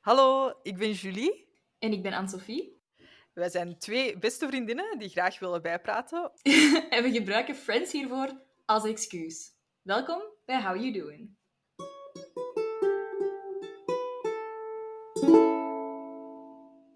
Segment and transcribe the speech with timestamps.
[0.00, 1.48] Hallo, ik ben Julie.
[1.78, 2.82] En ik ben Anne-Sophie.
[3.32, 6.32] Wij zijn twee beste vriendinnen die graag willen bijpraten.
[6.90, 9.52] en we gebruiken Friends hiervoor als excuus.
[9.82, 11.36] Welkom bij How You Doing.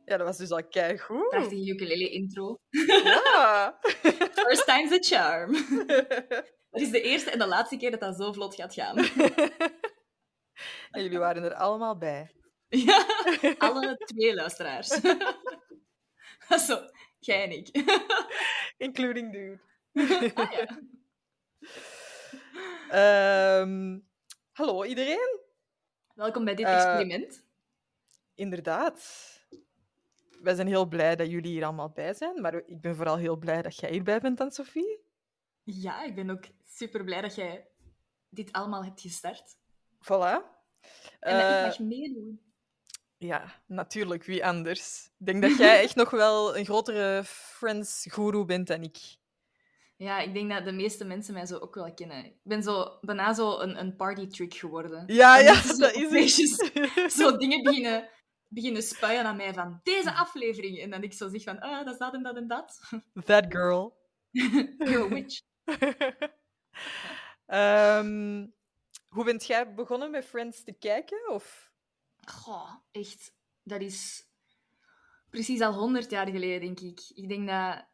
[0.05, 1.29] Ja, dat was dus al keigoed.
[1.29, 2.57] Prachtige ukulele intro.
[2.71, 3.79] Ja.
[4.47, 5.53] First time's a charm.
[6.71, 8.97] Dat is de eerste en de laatste keer dat dat zo vlot gaat gaan.
[10.91, 12.43] En jullie waren er allemaal bij.
[12.87, 13.07] Ja,
[13.59, 14.89] alle twee luisteraars.
[16.67, 16.79] Zo,
[17.19, 17.69] jij en ik.
[18.77, 19.61] Including dude.
[20.35, 20.81] Ah, ja.
[22.89, 23.99] Ehm,
[24.53, 25.41] hallo iedereen.
[26.15, 27.45] Welkom bij dit Eh, experiment.
[28.35, 29.03] Inderdaad.
[30.41, 33.37] Wij zijn heel blij dat jullie hier allemaal bij zijn, maar ik ben vooral heel
[33.37, 34.99] blij dat jij hierbij bent, dan Sophie.
[35.63, 37.69] Ja, ik ben ook super blij dat jij
[38.29, 39.57] dit allemaal hebt gestart.
[40.03, 40.53] Voilà.
[41.21, 42.44] En dat ik Eh, mag meedoen.
[43.25, 45.11] Ja, natuurlijk, wie anders?
[45.19, 48.99] Ik denk dat jij echt nog wel een grotere Friends-guru bent dan ik.
[49.97, 52.25] Ja, ik denk dat de meeste mensen mij zo ook wel kennen.
[52.25, 55.05] Ik ben zo, bijna zo een, een party trick geworden.
[55.07, 56.73] Ja, ja, dat is het.
[57.19, 58.09] Zo dingen beginnen,
[58.49, 60.79] beginnen spuien aan mij van deze aflevering.
[60.79, 62.81] En dan ik zo zeg van, ah, dat is dat en dat en dat.
[63.25, 63.97] That girl.
[64.31, 65.41] You're a witch.
[67.47, 68.47] Ehm,
[69.09, 71.31] hoe bent jij begonnen met Friends te kijken?
[71.31, 71.73] Of...
[72.27, 73.35] Goh, echt.
[73.63, 74.29] Dat is
[75.31, 77.11] precies al honderd jaar geleden, denk ik.
[77.15, 77.87] Ik denk dat...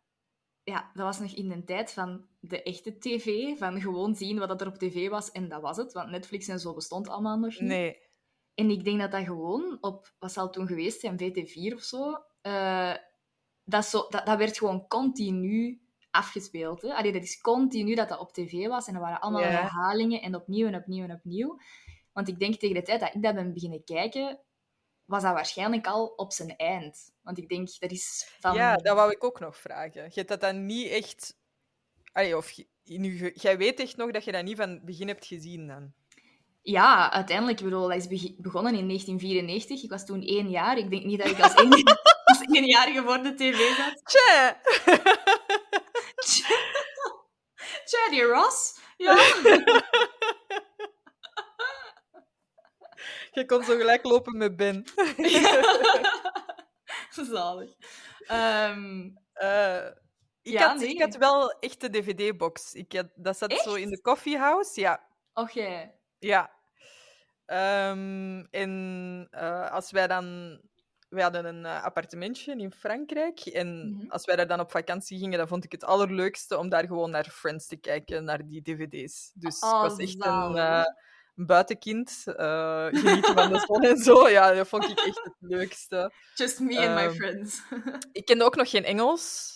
[0.63, 3.59] Ja, dat was nog in de tijd van de echte tv.
[3.59, 5.93] Van gewoon zien wat dat er op tv was en dat was het.
[5.93, 7.69] Want Netflix en zo bestond allemaal nog niet.
[7.69, 8.09] Nee.
[8.55, 12.25] En ik denk dat dat gewoon op, wat zal toen geweest zijn, VT4 of zo,
[12.41, 12.95] eh,
[13.65, 16.83] dat, zo dat, dat werd gewoon continu afgespeeld.
[16.83, 16.95] Hè?
[16.95, 20.35] Allee, dat is continu dat dat op tv was en er waren allemaal herhalingen en
[20.35, 21.59] opnieuw en opnieuw en opnieuw.
[22.13, 24.41] Want ik denk tegen de tijd dat ik dat ben beginnen kijken,
[25.05, 27.13] was dat waarschijnlijk al op zijn eind.
[27.23, 28.55] Want ik denk, dat is van...
[28.55, 30.05] Ja, dat wou ik ook nog vragen.
[30.05, 31.39] Je hebt dat dan niet echt...
[32.13, 35.27] Allee, of nu, jij weet echt nog dat je dat niet van het begin hebt
[35.27, 35.93] gezien dan?
[36.63, 39.83] Ja, uiteindelijk, ik bedoel, dat is begonnen in 1994.
[39.83, 40.79] Ik was toen één jaar.
[40.79, 41.73] Ik denk niet dat ik als, één,
[42.25, 42.39] als
[43.05, 44.01] voor de tv zat.
[44.05, 44.61] Tja!
[47.91, 48.79] Charlie Ross?
[48.97, 49.15] Ja.
[53.33, 54.85] Je kon zo gelijk lopen met Ben.
[57.31, 57.71] Zalig.
[58.27, 59.87] Ehm, Eh,
[60.43, 60.89] ik, Ja, had, nee.
[60.89, 62.75] ik had wel echt de dvd-box.
[62.75, 64.81] Ik had, dat zat zo in de coffeehouse.
[64.81, 65.07] Ja,
[65.53, 65.95] jij.
[66.19, 66.51] ja.
[67.47, 70.59] Ehm, en eh, als wij dan...
[71.09, 73.41] Wij hadden een eh, appartementje in Frankrijk.
[73.41, 74.11] En Mhm.
[74.11, 77.11] als wij daar dan op vakantie gingen, dan vond ik het allerleukste om daar gewoon
[77.11, 79.31] naar Friends te kijken, naar die dvd's.
[79.35, 80.57] Dus Oh, ik was echt zalig.
[80.57, 80.95] een
[81.35, 82.23] buitenkind.
[82.27, 84.29] eh, genieten van de zon en zo.
[84.29, 86.13] Ja, dat vond ik echt het leukste.
[86.35, 87.63] Just me and my Ehm, friends.
[88.13, 89.55] Ik kende ook nog geen Engels.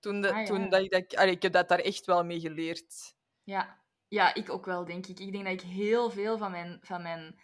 [0.00, 0.44] Toen, de, Ah, ja.
[0.44, 1.16] toen dat ik dat...
[1.16, 3.14] allee, ik heb dat daar echt wel mee geleerd.
[3.44, 3.84] ja.
[4.08, 5.18] ja, ik ook wel, denk ik.
[5.20, 7.40] Ik denk dat ik heel veel van mijn, van mijn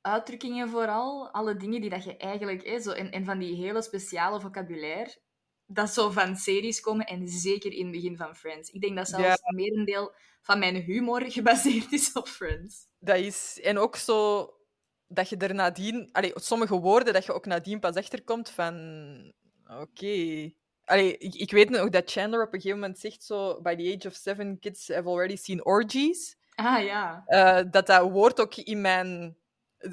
[0.00, 2.66] uitdrukkingen vooral, alle dingen die dat je eigenlijk...
[2.66, 5.20] Hè, zo, en, en van die hele speciale vocabulaire,
[5.66, 8.70] dat zo van series komen en zeker in het begin van Friends.
[8.70, 12.86] Ik denk dat zelfs een merendeel van mijn humor gebaseerd is op Friends.
[13.00, 13.60] Dat is...
[13.62, 14.48] En ook zo...
[15.06, 16.08] Dat je er nadien...
[16.12, 19.32] Allee, sommige woorden dat je ook nadien pas achterkomt van...
[19.66, 20.50] Oké...
[20.84, 23.60] Allee, ik, ik weet nog dat Chandler op een gegeven moment zegt zo...
[23.60, 26.36] By the age of seven, kids have already seen orgies.
[26.54, 27.22] Ah, ja.
[27.26, 29.36] Eh, dat dat woord ook in mijn...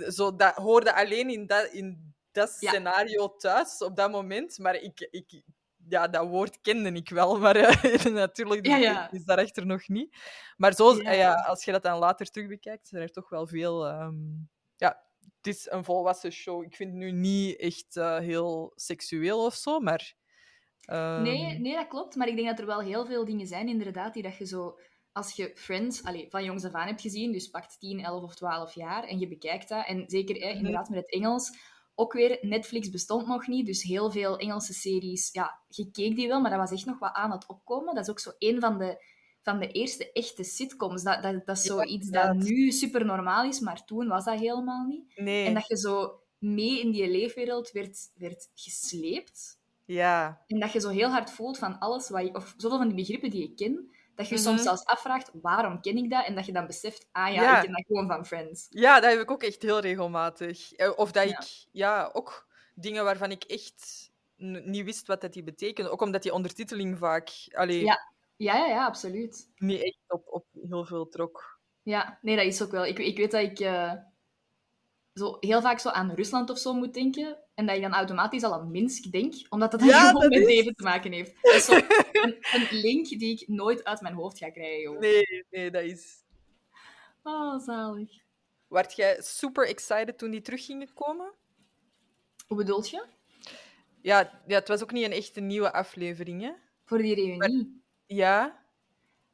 [0.07, 2.69] Zo, dat hoorde alleen in dat, in dat Ja.
[2.69, 4.57] scenario thuis, op dat moment.
[4.57, 5.07] Maar ik...
[5.12, 5.41] ik
[5.90, 9.12] ja, dat woord kende ik wel, maar eh, natuurlijk Ja, ja.
[9.12, 10.16] is daarachter nog niet.
[10.58, 11.12] Maar zo, Ja.
[11.12, 13.88] eh, ja, als je dat dan later terug bekijkt, zijn er toch wel veel...
[13.88, 14.16] ehm,
[14.75, 15.06] ja,
[15.38, 16.64] het is een volwassen show.
[16.64, 20.14] Ik vind het nu niet echt eh, heel seksueel of zo, maar...
[20.86, 22.16] ehm, Nee, nee, dat klopt.
[22.16, 24.80] Maar ik denk dat er wel heel veel dingen zijn, inderdaad, die dat je zo...
[25.12, 28.36] Als je Friends allee, van jongs af aan hebt gezien, dus pakt 10, 11 of
[28.36, 30.58] 12 jaar, en je bekijkt dat, en zeker hè, Mhm.
[30.58, 31.58] inderdaad met het Engels,
[32.00, 36.27] ook weer, Netflix bestond nog niet, dus heel veel Engelse series, ja, je keek die
[36.27, 37.95] wel, maar dat was echt nog wat aan het opkomen.
[37.95, 39.04] Dat is ook zo een van de,
[39.42, 41.04] van de eerste echte sitcoms.
[41.04, 44.39] Dat, dat, dat is Ja, zoiets dat nu super normaal is, maar toen was dat
[44.39, 45.12] helemaal niet.
[45.16, 49.60] Nee, En dat je zo mee in die leefwereld werd, werd gesleept.
[49.86, 50.44] ja.
[50.48, 52.98] En dat je zo heel hard voelt van alles wat je, of zoveel van die
[52.98, 53.80] begrippen die je kent,
[54.18, 54.44] dat je Mhm.
[54.44, 56.25] soms zelfs afvraagt, waarom ken ik dat?
[56.25, 57.56] En dat je dan beseft, ah ja, Ja.
[57.58, 58.68] ik ken dat gewoon van Friends.
[58.69, 60.74] Ja, dat heb ik ook echt heel regelmatig.
[60.74, 61.40] Eh, Of dat Ja.
[61.40, 65.90] ik ja, ook dingen waarvan ik echt niet wist wat dat die betekende.
[65.90, 68.12] Ook omdat die ondertiteling vaak allee, Ja.
[68.36, 69.50] Ja, ja, ja, absoluut.
[69.56, 71.60] niet echt op, op heel veel trok.
[71.84, 72.86] Ja, nee, dat is ook wel.
[72.86, 73.60] Ik, ik weet dat ik...
[73.60, 73.94] eh,
[75.18, 77.38] zo heel vaak zo aan Rusland of zo moet denken.
[77.56, 80.30] En dat je dan automatisch al aan Minsk denkt, omdat dat Ja, dan gewoon dat
[80.30, 81.34] met is- leven te maken heeft.
[81.42, 81.74] Dat is zo
[82.24, 84.81] een, een link die ik nooit uit mijn hoofd ga krijgen.
[84.81, 85.00] joh.
[85.00, 86.24] Nee, nee, dat is...
[87.24, 88.10] Oh, zalig.
[88.68, 91.34] Werd jij super excited toen die terug gingen komen?
[92.48, 93.06] Hoe bedoelt je?
[94.02, 96.52] Ja, ja, het was ook niet een echte nieuwe aflevering, hè?
[96.86, 97.81] Voor die reunie?
[98.06, 98.66] Ja,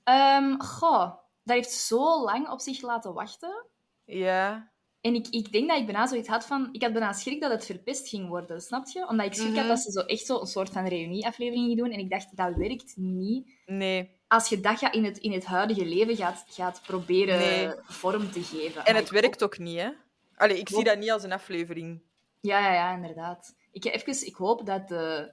[0.04, 1.00] Ehm, goh,
[1.44, 3.66] dat heeft zo lang op zich laten wachten.
[4.06, 4.72] ja.
[5.04, 6.70] En ik, ik denk dat ik bijna zoiets had van...
[6.72, 9.08] Ik had bijna schrik dat het verpest ging worden, snap je?
[9.08, 9.58] Omdat ik schrik Mhm.
[9.58, 11.92] had dat ze zo echt zo een soort van reunieaflevering gingen doen.
[11.92, 13.52] En ik dacht, dat werkt niet.
[13.66, 14.10] Nee.
[14.28, 17.70] Als je dat in, het, in het huidige leven gaat, gaat proberen Nee.
[17.84, 18.86] vorm te geven.
[18.86, 19.90] En Maar het werkt ook niet, hè?
[20.36, 22.02] Allee, ik zie dat niet als een aflevering.
[22.42, 23.56] Ja, ja, ja, inderdaad.
[23.72, 25.32] Ik, even, ik hoop dat, de,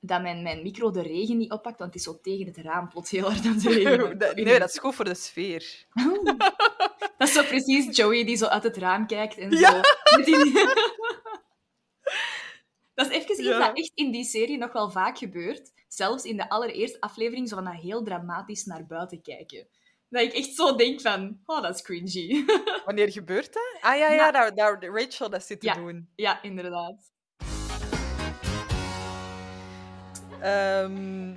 [0.00, 2.88] dat mijn, mijn micro de regen niet oppakt, want het is zo tegen het raam
[2.88, 3.60] plots heel hard aan
[4.34, 5.84] nee, dat is goed voor de sfeer.
[7.18, 9.70] Dat is zo precies Joey die zo uit het raam kijkt en Ja.
[9.70, 9.80] zo.
[10.24, 10.52] die-
[12.94, 13.58] dat is even iets Ja.
[13.58, 15.72] dat echt in die serie nog wel vaak gebeurt.
[15.88, 19.68] Zelfs in de allereerste aflevering, zo van dat heel dramatisch naar buiten kijken.
[20.08, 22.44] Dat ik echt zo denk van, oh, dat is cringy.
[22.84, 23.76] Wanneer gebeurt dat?
[23.80, 24.30] Ah ja, ja, Ja.
[24.30, 25.74] daar, daar Rachel dat zit te Ja.
[25.74, 26.08] doen.
[26.16, 27.12] ja, inderdaad.
[30.40, 31.34] Ehm,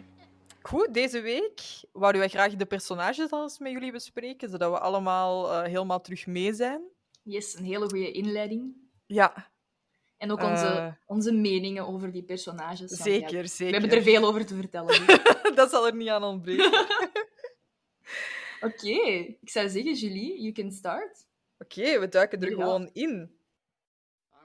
[0.61, 1.61] goed, deze week
[1.91, 6.01] wouden wij graag de personages al eens met jullie bespreken, zodat we allemaal eh, helemaal
[6.01, 6.81] terug mee zijn.
[7.23, 8.73] Yes, een hele goede inleiding.
[9.05, 9.51] Ja,
[10.17, 10.91] En ook onze, Eh.
[11.05, 12.89] onze meningen over die personages.
[12.97, 13.79] ja, zeker, we zeker.
[13.79, 15.05] hebben er veel over te vertellen.
[15.07, 15.19] dus.
[15.55, 16.71] dat zal er niet aan ontbreken.
[18.61, 18.87] Oké,
[19.41, 21.25] ik zou zeggen, Julie, you can start.
[21.57, 22.55] Oké, we duiken er Ja.
[22.55, 23.37] gewoon in.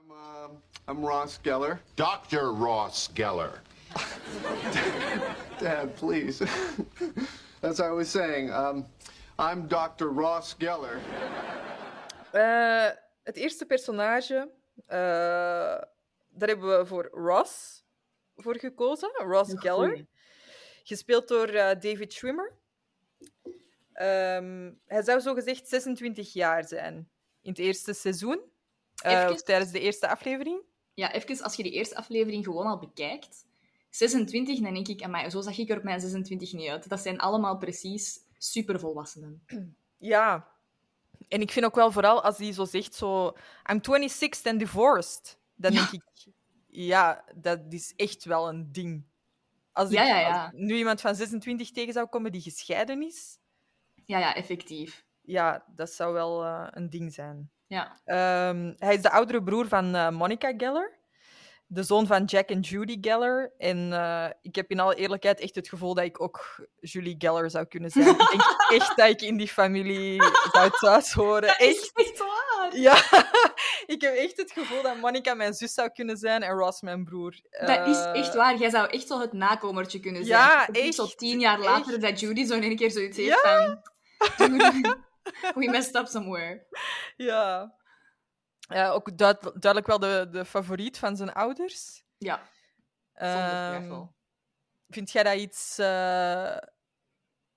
[0.00, 1.82] I'm, um, I'm Ross Geller.
[1.94, 2.37] Dr.
[2.38, 3.62] Ross Geller.
[5.59, 6.41] Dad, please.
[7.62, 8.87] As I was saying, um,
[9.39, 10.06] I'm Dr.
[10.06, 11.01] Ross Geller.
[12.33, 12.91] Eh,
[13.23, 14.51] het eerste personage,
[14.87, 14.99] eh,
[16.29, 17.85] daar hebben we voor Ross
[18.37, 19.11] voor gekozen.
[19.15, 19.89] Ross Geller.
[19.89, 20.09] goeie.
[20.85, 22.53] Gespeeld door eh, David Schwimmer.
[23.93, 27.09] Ehm, hij zou zogezegd 26 jaar zijn
[27.43, 28.41] in het eerste seizoen.
[29.03, 30.61] Eh, Even- tijdens de eerste aflevering.
[30.95, 33.47] Ja, even als je die eerste aflevering gewoon al bekijkt.
[33.96, 36.88] 26, dan denk ik, amai, zo zag ik er op mijn 26 niet uit.
[36.88, 39.44] Dat zijn allemaal precies supervolwassenen.
[39.99, 40.49] Ja.
[41.29, 43.37] En ik vind ook wel vooral als hij zo zegt, zo...
[43.70, 45.38] I'm 26 and divorced.
[45.55, 45.79] Dan Ja.
[45.91, 46.32] denk ik...
[46.67, 49.05] Ja, dat is echt wel een ding.
[49.73, 50.43] Als, ik, Ja, ja, ja.
[50.43, 53.38] als nu iemand van 26 tegen zou komen die gescheiden is...
[54.05, 55.05] Ja, ja, effectief.
[55.20, 57.50] Ja, dat zou wel eh, een ding zijn.
[57.67, 58.00] Ja.
[58.05, 60.99] Ehm, hij is de oudere broer van eh, Monica Geller.
[61.66, 63.52] De zoon van Jack en Judy Geller.
[63.58, 67.50] En eh, ik heb in alle eerlijkheid echt het gevoel dat ik ook Julie Geller
[67.50, 68.08] zou kunnen zijn.
[68.08, 68.43] ik denk
[68.81, 70.22] echt dat ik in die familie
[70.52, 71.49] zou thuis horen.
[71.58, 71.90] Echt.
[71.94, 72.76] echt waar.
[72.76, 72.94] Ja,
[73.94, 77.05] ik heb echt het gevoel dat Monica mijn zus zou kunnen zijn en Ross mijn
[77.05, 77.34] broer.
[77.50, 78.56] Dat is Eh, echt waar.
[78.56, 80.38] Jij zou echt zo het nakomertje kunnen zijn.
[80.40, 82.00] Ja, Zo echt, tien jaar later echt.
[82.02, 83.40] dat Judy zo in één keer zoiets heeft Ja.
[83.67, 84.49] van...
[84.49, 84.96] Dude,
[85.55, 86.67] we messed up somewhere.
[87.17, 87.75] Ja.
[88.69, 92.05] Ja, ook duid- duidelijk wel de, de favoriet van zijn ouders.
[92.19, 92.43] Ja,
[93.14, 94.02] zonder Ehm.
[94.88, 96.56] Vind jij dat iets eh,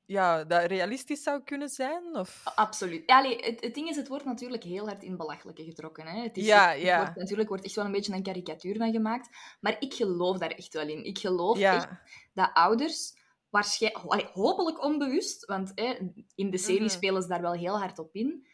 [0.06, 2.16] ja, dat realistisch zou kunnen zijn?
[2.18, 2.42] Of?
[2.56, 3.04] Absoluut.
[3.06, 6.08] Ja, allee, het, het ding is, het wordt natuurlijk heel hard in belachelijke getrokken.
[6.08, 6.22] Hè?
[6.22, 6.98] Het is, Ja, het ja.
[7.00, 9.30] Wordt, natuurlijk wordt echt wel een beetje een karikatuur van gemaakt.
[9.60, 11.04] Maar ik geloof daar echt wel in.
[11.06, 11.88] Ik geloof echt
[12.34, 13.16] dat ouders,
[13.50, 15.98] waarschijnlijk, hopelijk onbewust, want hè,
[16.36, 16.90] in de serie Mhm.
[16.90, 18.48] spelen ze daar wel heel hard op in.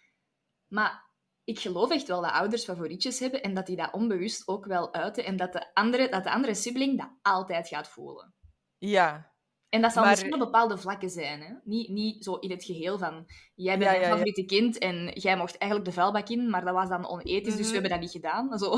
[0.67, 1.03] Maar
[1.43, 4.93] ik geloof echt wel dat ouders favorietjes hebben en dat die dat onbewust ook wel
[4.93, 5.25] uiten.
[5.25, 8.33] En dat de andere, dat de andere sibling dat altijd gaat voelen.
[8.77, 9.31] ja.
[9.69, 11.41] En dat zal Maar- misschien op bepaalde vlakken zijn.
[11.41, 11.53] Hè?
[11.63, 13.25] Niet, niet zo in het geheel van...
[13.55, 14.11] Jij bent Ja, mijn ja, ja.
[14.11, 17.53] favoriete kind en jij mocht eigenlijk de vuilbak in, maar dat was dan onethisch, dus
[17.55, 17.65] Mhm.
[17.67, 18.57] we hebben dat niet gedaan.
[18.59, 18.75] Zo.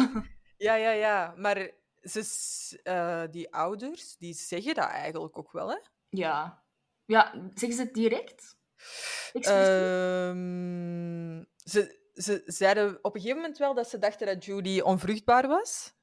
[0.57, 1.34] ja, ja, ja.
[1.38, 5.77] Maar ze, eh, die ouders die zeggen dat eigenlijk ook wel, hè?
[6.10, 6.63] Ja.
[7.05, 8.57] Ja, zeggen ze het direct?
[9.31, 15.48] Ehm, ze, ze zeiden op een gegeven moment wel dat ze dachten dat Judy onvruchtbaar
[15.48, 15.93] was.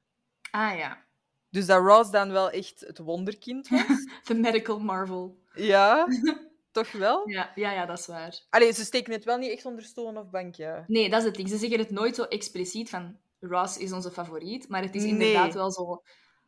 [0.51, 1.05] ah ja.
[1.49, 3.85] Dus dat Ross dan wel echt het wonderkind was.
[4.23, 5.37] The medical marvel.
[5.53, 6.07] ja,
[6.71, 7.29] toch wel?
[7.29, 8.39] Ja, ja, ja, dat is waar.
[8.49, 10.83] Allee, ze steken het wel niet echt onder stoel of bankje.
[10.87, 11.49] Nee, dat is het ding.
[11.49, 15.11] Ze zeggen het nooit zo expliciet van Ross is onze favoriet, maar het is Nee.
[15.11, 16.03] inderdaad wel zo...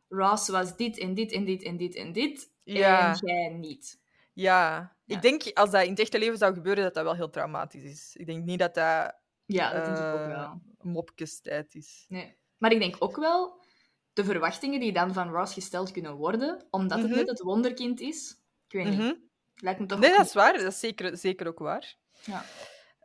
[0.08, 3.08] Ross was dit en dit en dit en dit en dit, Ja.
[3.20, 3.98] en jij niet.
[4.32, 4.94] Ja.
[5.04, 5.16] Ja.
[5.16, 7.82] Ik denk als dat in het echte leven zou gebeuren, dat dat wel heel traumatisch
[7.82, 8.16] is.
[8.16, 9.14] Ik denk niet dat dat
[9.46, 10.60] Ja, dat denk ik ook eh, wel.
[10.80, 12.04] mopkestijd is.
[12.08, 12.36] Nee.
[12.58, 13.64] Maar ik denk ook wel
[14.12, 17.16] de verwachtingen die dan van Ross gesteld kunnen worden, omdat het Mhm.
[17.16, 18.30] net het wonderkind is.
[18.68, 18.98] Ik weet niet.
[18.98, 19.12] Mhm.
[19.56, 20.52] Lijkt me toch Nee, dat is waar.
[20.52, 21.96] Dat is zeker, zeker ook waar.
[22.24, 22.44] Ja.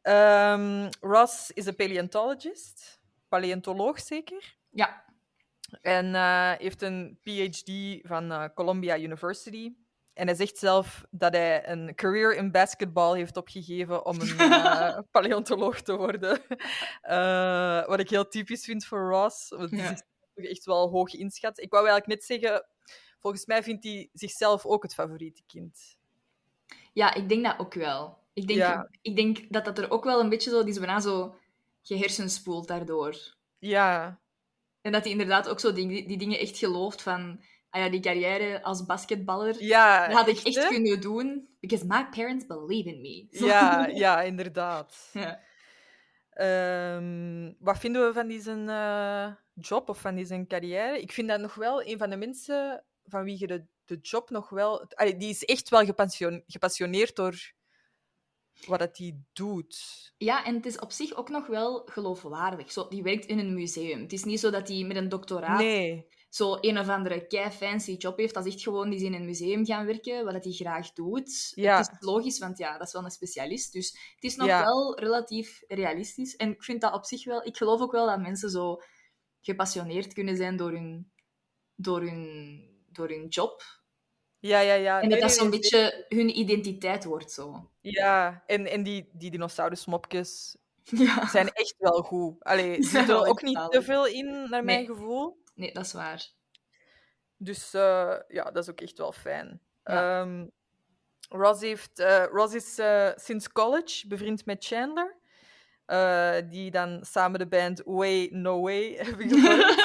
[0.02, 3.00] Ehm, Ross is een paleontologist.
[3.28, 4.56] paleontoloog zeker.
[4.70, 5.04] Ja.
[5.82, 7.72] En eh, heeft een PhD
[8.08, 9.74] van eh, Columbia University.
[10.22, 14.98] En hij zegt zelf dat hij een career in basketball heeft opgegeven om een eh,
[15.12, 16.42] paleontoloog te worden.
[17.02, 19.50] Eh, wat ik heel typisch vind voor Ross.
[19.50, 19.94] Want hij Ja.
[20.36, 21.60] toch echt wel hoog inschat.
[21.60, 22.66] Ik wou eigenlijk net zeggen,
[23.20, 25.98] volgens mij vindt hij zichzelf ook het favoriete kind.
[26.94, 28.18] Ja, ik denk dat ook wel.
[28.34, 28.90] Ik denk, Ja.
[29.02, 30.60] ik denk dat dat er ook wel een beetje zo...
[30.64, 31.36] Die is bijna zo
[31.82, 33.36] gehersenspoeld daardoor.
[33.60, 34.20] Ja,
[34.82, 37.42] En dat hij inderdaad ook zo die, die dingen echt gelooft van...
[37.74, 41.50] Ah ja, die carrière als basketballer, ja dat had ik echt kunnen doen.
[41.60, 43.28] Because my parents believe in me.
[43.38, 43.46] Zo.
[43.52, 45.10] Ja, ja, inderdaad.
[45.14, 45.40] Ja.
[46.30, 51.02] Ehm, wat vinden we van die zijn eh, job of van die zijn carrière?
[51.02, 54.30] Ik vind dat nog wel een van de mensen van wie je de, de job
[54.30, 54.86] nog wel...
[54.90, 57.52] Allee, die is echt wel gepassion- gepassioneerd door
[58.68, 59.78] wat dat hij doet.
[60.18, 62.72] Ja, en het is op zich ook nog wel geloofwaardig.
[62.72, 64.02] Zo, die werkt in een museum.
[64.02, 66.08] Het is niet zo dat hij met een doctoraat Nee.
[66.32, 68.34] Zo een of andere kei fancy job heeft.
[68.34, 70.94] Dat is echt gewoon die is in een museum gaan werken, wat dat hij graag
[70.94, 71.52] doet.
[71.56, 71.78] Ja.
[71.78, 73.74] Het is logisch, want ja, dat is wel een specialist.
[73.74, 74.64] Dus het is nog Ja.
[74.64, 76.36] wel relatief realistisch.
[76.36, 77.46] En ik vind dat op zich wel...
[77.46, 78.82] Ik geloof ook wel dat mensen zo
[79.42, 81.12] gepassioneerd kunnen zijn door hun,
[81.76, 82.60] door hun,
[82.92, 83.64] door hun job.
[84.40, 85.02] Ja, ja, ja.
[85.02, 87.70] En dat dat zo'n beetje hun identiteit wordt zo.
[87.82, 91.28] Ja, en, en die, die dinosaurusmopjes Ja.
[91.28, 92.44] zijn echt wel goed.
[92.44, 95.41] Allee, er er ook niet te veel in, naar mijn gevoel.
[95.62, 96.28] Nee, dat is waar.
[97.38, 99.62] Dus eh, ja, dat is ook echt wel fijn.
[99.84, 100.22] Ja.
[100.22, 100.48] Ehm,
[101.30, 105.20] Ross, heeft, eh, Ross is eh, sinds college bevriend met Chandler.
[106.50, 109.80] die dan samen de band Way No Way hebben gevormd.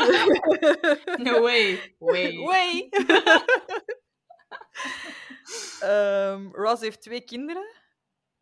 [1.29, 1.95] No way.
[1.99, 2.37] Way.
[2.51, 2.89] Way!
[5.81, 7.75] Ehm, Ross heeft twee kinderen.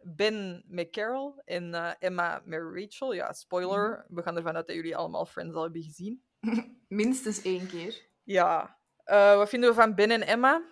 [0.03, 3.13] Ben met Carol en Emma met Rachel.
[3.13, 4.07] Ja, spoiler.
[4.09, 6.24] We gaan ervan uit dat jullie allemaal Friends al hebben gezien.
[6.89, 8.07] Minstens één keer.
[8.23, 8.79] Ja.
[9.05, 10.63] Eh, wat vinden we van Ben en Emma?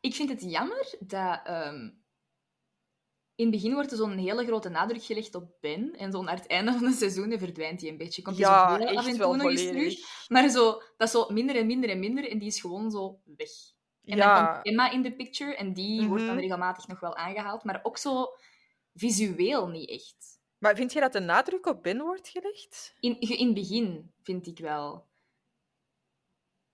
[0.00, 1.40] Ik vind het jammer dat...
[1.44, 1.90] ehm,
[3.34, 5.94] in het begin wordt er zo'n hele grote nadruk gelegd op Ben.
[5.96, 8.22] En zo naar het einde van de seizoenen verdwijnt hij een beetje.
[8.22, 9.94] Komt hij Ja, zo heel af en toe nog eens terug.
[10.28, 12.30] Maar zo, dat is zo minder en minder en minder.
[12.30, 13.50] En die is gewoon zo weg.
[14.04, 15.54] En dan komt Emma in de picture.
[15.56, 16.42] En die wordt dan Mhm.
[16.42, 17.64] regelmatig nog wel aangehaald.
[17.64, 18.26] Maar ook zo
[18.94, 20.35] visueel niet echt.
[20.58, 22.94] Maar vind je dat de nadruk op Ben wordt gelegd?
[23.00, 25.06] In, in het begin, vind ik wel.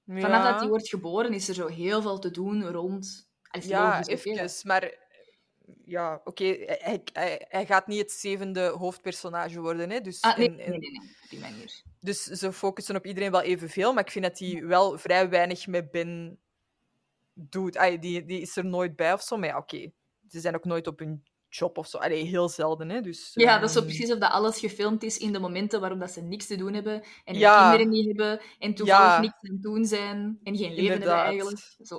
[0.04, 0.20] Ja.
[0.20, 3.30] Vanaf dat hij wordt geboren, is er zo heel veel te doen rond...
[3.60, 4.66] Ja, logisch, oké, dat- even.
[4.68, 4.94] Maar
[5.84, 9.90] ja, oké, hij, hij, hij gaat niet het zevende hoofdpersonage worden.
[9.90, 10.00] Hè?
[10.00, 11.82] Dus, Ah, nee, nee, en- nee, nee, op die manier.
[12.00, 15.66] dus ze focussen op iedereen wel evenveel, maar ik vind dat hij wel vrij weinig
[15.66, 16.38] met Ben
[17.32, 17.72] doet.
[18.00, 19.90] Die, die is er nooit bij of zo, maar ja, oké.
[20.28, 21.24] Ze zijn ook nooit op hun
[21.54, 21.98] job of zo.
[21.98, 23.00] Allee, heel zelden, hè.
[23.00, 25.80] Dus, Ja, dat is zo ehm, precies of dat alles gefilmd is in de momenten
[25.80, 27.70] waarop dat ze niks te doen hebben en Ja.
[27.70, 29.20] kinderen niet hebben en toevallig Ja.
[29.20, 31.26] niks aan het doen zijn en geen leven Inderdaad.
[31.26, 31.58] hebben eigenlijk.
[31.82, 31.98] Zo.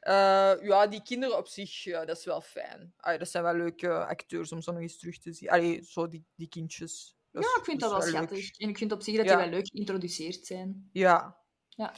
[0.00, 2.92] Eh, ja, die kinderen op zich, ja, dat is wel fijn.
[2.96, 5.50] Allee, dat zijn wel leuke acteurs om zo nog eens terug te zien.
[5.50, 7.16] Allee, zo die, die kindjes.
[7.30, 8.08] Dat Ja, is- ik vind dat wel leuk.
[8.08, 8.58] schattig.
[8.58, 9.30] En ik vind op zich dat Ja.
[9.36, 10.88] die wel leuk geïntroduceerd zijn.
[10.92, 11.36] Ja.
[11.68, 11.94] Ja.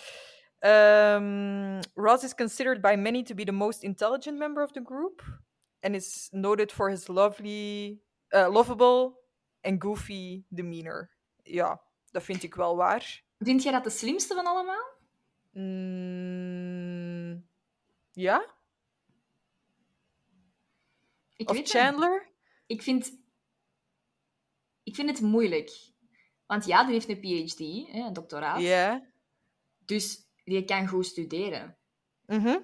[1.16, 5.22] Um, Ross is considered by many to be the most intelligent member of the group
[5.82, 9.20] and is noted for his lovely, uh, lovable
[9.60, 11.10] and goofy demeanor.
[11.42, 13.24] Ja, dat vind ik wel waar.
[13.38, 14.84] Vind jij dat de slimste van allemaal?
[15.52, 17.46] Mm,
[18.12, 18.54] ja?
[21.36, 22.32] Ik Of weet Chandler?
[22.66, 23.20] Ik vind...
[24.82, 25.70] Ik vind het moeilijk.
[26.46, 27.60] Want ja, die heeft een PhD,
[27.94, 28.60] een doctoraat.
[28.60, 29.10] Ja.
[29.84, 31.78] Dus die kan goed studeren.
[32.26, 32.58] Mhm.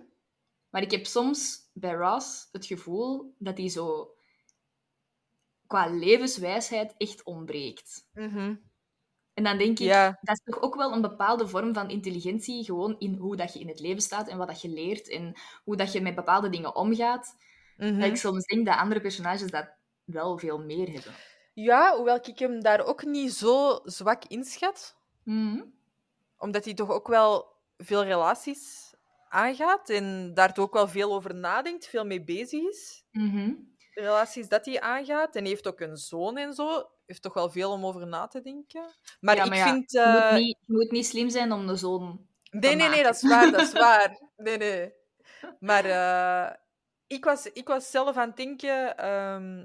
[0.71, 4.15] Maar ik heb soms bij Ross het gevoel dat hij zo
[5.67, 8.09] qua levenswijsheid echt ontbreekt.
[8.13, 8.55] Mhm.
[9.35, 10.19] En dan denk ik, Ja.
[10.21, 13.59] dat is toch ook wel een bepaalde vorm van intelligentie, gewoon in hoe dat je
[13.61, 15.33] in het leven staat en wat dat je leert en
[15.65, 17.37] hoe dat je met bepaalde dingen omgaat.
[17.77, 17.99] Mhm.
[17.99, 19.69] Dat ik soms denk dat andere personages dat
[20.05, 21.15] wel veel meer hebben.
[21.55, 24.97] Ja, hoewel ik hem daar ook niet zo zwak inschat.
[25.23, 25.63] Mhm.
[26.39, 27.47] Omdat hij toch ook wel
[27.77, 28.88] veel relaties
[29.29, 33.05] aangaat en daar ook wel veel over nadenkt, veel mee bezig is.
[33.95, 35.37] De relaties dat hij aangaat.
[35.37, 36.91] En heeft ook een zoon en zo.
[37.07, 38.85] Heeft toch wel veel om over na te denken.
[39.21, 39.91] Maar Ja, ik maar ja, vind...
[39.91, 42.27] Je, eh, moet niet, je moet niet slim zijn om de zoon...
[42.51, 44.21] Nee, nee, nee, dat is waar, dat is waar.
[44.37, 44.93] Nee, nee.
[45.61, 46.55] Maar eh,
[47.07, 48.97] ik, was, ik was zelf aan het denken...
[48.97, 49.57] ehm,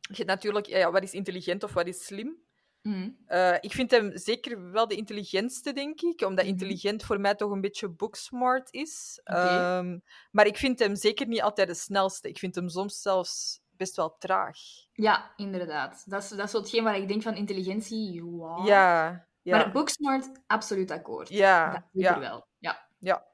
[0.00, 2.42] je hebt natuurlijk, ja, wat is intelligent of wat is slim?
[2.84, 3.10] Mhm.
[3.26, 6.20] Eh, ik vind hem zeker wel de intelligentste, denk ik.
[6.20, 6.52] Omdat Mhm.
[6.52, 9.20] intelligent voor mij toch een beetje booksmart is.
[9.24, 9.98] Ehm,
[10.30, 12.28] maar ik vind hem zeker niet altijd de snelste.
[12.28, 14.56] Ik vind hem soms zelfs best wel traag.
[14.92, 16.02] Ja, inderdaad.
[16.10, 18.66] Dat is, dat is hetgeen waar ik denk van intelligentie, wow.
[18.66, 19.56] Ja, ja.
[19.56, 21.28] Maar Booksmart, absoluut akkoord.
[21.28, 22.18] ja, dat ja.
[22.18, 22.46] wel.
[22.58, 22.88] Ja.
[22.98, 23.26] Ja.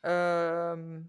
[0.00, 1.02] Ehm,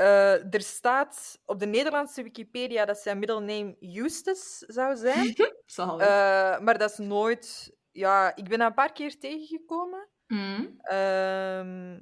[0.00, 5.34] eh, er staat op de Nederlandse Wikipedia dat zijn middelname Eustace zou zijn.
[5.76, 7.72] Eh, maar dat is nooit...
[7.90, 10.08] Ja, ik ben dat een paar keer tegengekomen.
[10.26, 10.74] Mm.
[10.80, 12.00] Ehm,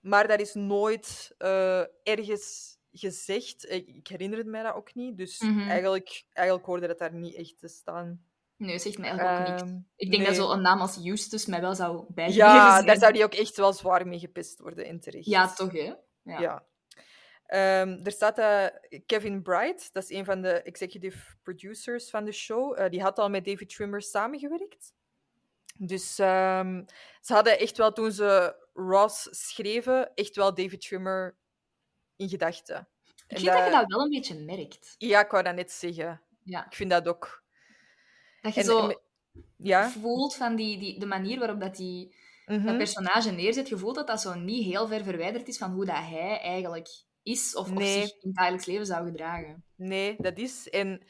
[0.00, 3.70] maar dat is nooit eh, ergens gezegd.
[3.70, 5.16] Ik, ik herinner het mij dat ook niet.
[5.16, 5.68] Dus Mhm.
[5.68, 8.24] eigenlijk, eigenlijk hoorde dat daar niet echt te staan.
[8.56, 9.62] Nee, zegt mij eigenlijk ook niks.
[9.62, 10.36] Ehm, Ik denk nee.
[10.36, 13.56] dat zo'n naam als Justus mij wel zou bijgeven Ja, daar zou die ook echt
[13.56, 15.26] wel zwaar mee gepest worden in terecht.
[15.26, 15.94] Ja, toch, hè?
[16.22, 16.40] Ja.
[16.40, 16.66] Ja.
[17.48, 18.72] Ehm, er staat dat
[19.06, 23.18] Kevin Bright, dat is een van de executive producers van de show, eh, die had
[23.18, 24.92] al met David Trimmer samengewerkt.
[25.78, 26.84] Dus ehm,
[27.20, 31.36] ze hadden echt wel, toen ze Ross schreven, echt wel David Trimmer
[32.16, 32.88] in gedachten.
[33.28, 34.94] Ik vind dat je dat wel een beetje merkt.
[34.98, 36.22] Ja, ik wou dat net zeggen.
[36.42, 36.66] Ja.
[36.66, 37.42] Ik vind dat ook.
[38.40, 38.98] Dat je En- zo en
[39.56, 39.88] Ja?
[39.90, 42.14] voelt van die, die, de manier waarop dat die,
[42.46, 42.66] Mhm.
[42.66, 45.84] dat personage neerzet, je voelt dat dat zo niet heel ver verwijderd is van hoe
[45.84, 46.88] dat hij eigenlijk
[47.30, 48.02] is of, Nee.
[48.02, 49.64] of zich in het dagelijks leven zou gedragen.
[49.74, 50.68] Nee, dat is.
[50.68, 51.02] En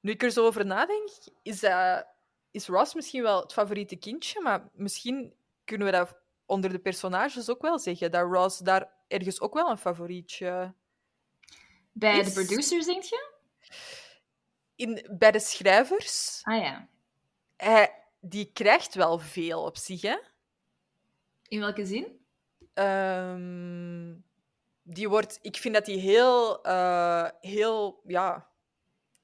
[0.00, 1.08] nu ik er zo over nadenk,
[1.42, 2.06] is, dat,
[2.50, 6.16] is Ross misschien wel het favoriete kindje, maar misschien kunnen we dat
[6.46, 10.74] onder de personages ook wel zeggen, dat Ross daar ergens ook wel een favorietje...
[11.92, 13.32] Bij Is- de producers, denk je?
[14.76, 16.88] In, bij de schrijvers, Ah ja.
[17.56, 20.16] hij, die krijgt wel veel op zich, hè.
[21.48, 22.06] In welke zin?
[22.74, 24.14] Ehm,
[24.84, 25.38] die wordt...
[25.42, 26.62] Ik vind dat die heel...
[26.64, 28.00] eh, heel...
[28.06, 28.52] Ja...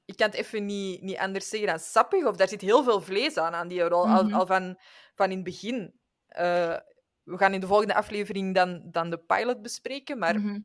[0.05, 2.25] Ik kan het even niet, niet anders zeggen dan sappig.
[2.25, 4.05] Of daar zit heel veel vlees aan, aan die rol.
[4.07, 4.15] Mhm.
[4.15, 4.79] Al, al van,
[5.15, 5.93] van in het begin.
[6.27, 6.77] Eh,
[7.23, 10.17] we gaan in de volgende aflevering dan, dan de pilot bespreken.
[10.17, 10.59] Maar Mhm.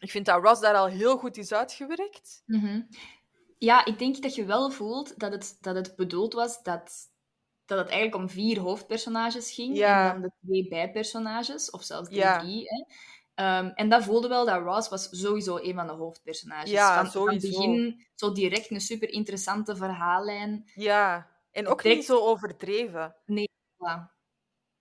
[0.00, 2.42] ik vind dat Ross daar al heel goed is uitgewerkt.
[2.46, 2.80] Mhm.
[3.58, 6.92] Ja, ik denk dat je wel voelt dat het, dat het bedoeld was dat,
[7.64, 10.06] dat het eigenlijk om vier hoofdpersonages ging Ja.
[10.06, 12.38] en dan de twee bijpersonages, of zelfs de Ja.
[12.38, 12.62] drie.
[12.68, 12.84] Hè.
[13.36, 16.70] Ehm, en dat voelde wel dat Ross was sowieso een van de hoofdpersonages.
[16.70, 17.50] Ja, van, sowieso.
[17.50, 20.70] Van begin zo direct een super interessante verhaallijn.
[20.74, 21.30] Ja.
[21.50, 23.16] En ook Direct- niet zo overdreven.
[23.78, 24.12] Ja.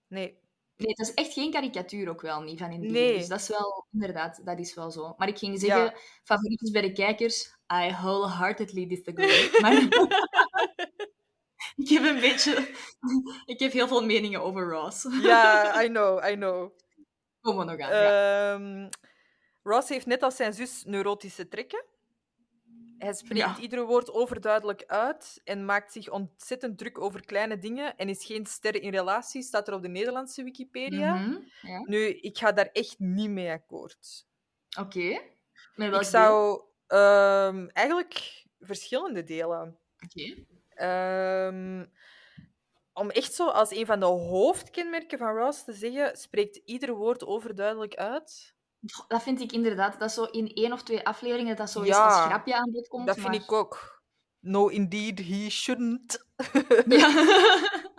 [0.07, 0.43] Nee.
[0.77, 2.91] Nee, het is echt geen karikatuur ook wel niet van in.
[2.91, 3.17] Nee.
[3.17, 5.13] Dus dat is wel, inderdaad, dat is wel zo.
[5.17, 5.93] Maar ik ging zeggen, Ja.
[6.23, 9.49] favorietjes bij de kijkers, I wholeheartedly disagree.
[9.61, 9.73] maar
[11.75, 12.67] ik heb een beetje...
[13.53, 15.07] ik heb heel veel meningen over Ross.
[15.21, 16.71] Ja, I know, I know.
[17.45, 18.83] Komen we nog aan.
[18.83, 18.89] ja.
[19.63, 21.83] Ross heeft net als zijn zus neurotische trekken.
[22.97, 23.57] Hij spreekt Ja.
[23.59, 28.45] ieder woord overduidelijk uit en maakt zich ontzettend druk over kleine dingen en is geen
[28.45, 31.15] ster in relatie, staat er op de Nederlandse Wikipedia.
[31.15, 31.79] Mhm, ja.
[31.85, 34.27] Nu, ik ga daar echt niet mee akkoord.
[34.79, 35.21] Oké.
[35.75, 39.77] Met welk Ik zou ehm, eigenlijk verschillende delen.
[40.03, 40.45] Oké.
[40.69, 41.85] Ehm,
[42.95, 47.25] om echt zo als een van de hoofdkenmerken van Ross te zeggen, spreekt ieder woord
[47.25, 48.53] overduidelijk uit.
[49.07, 52.05] Dat vind ik inderdaad, dat zo in één of twee afleveringen dat zo eens Ja,
[52.05, 53.05] als grapje aan bod komt.
[53.07, 53.35] Dat vind maar...
[53.35, 54.03] ik ook.
[54.39, 56.25] No, indeed, he shouldn't.
[56.87, 57.13] Ja.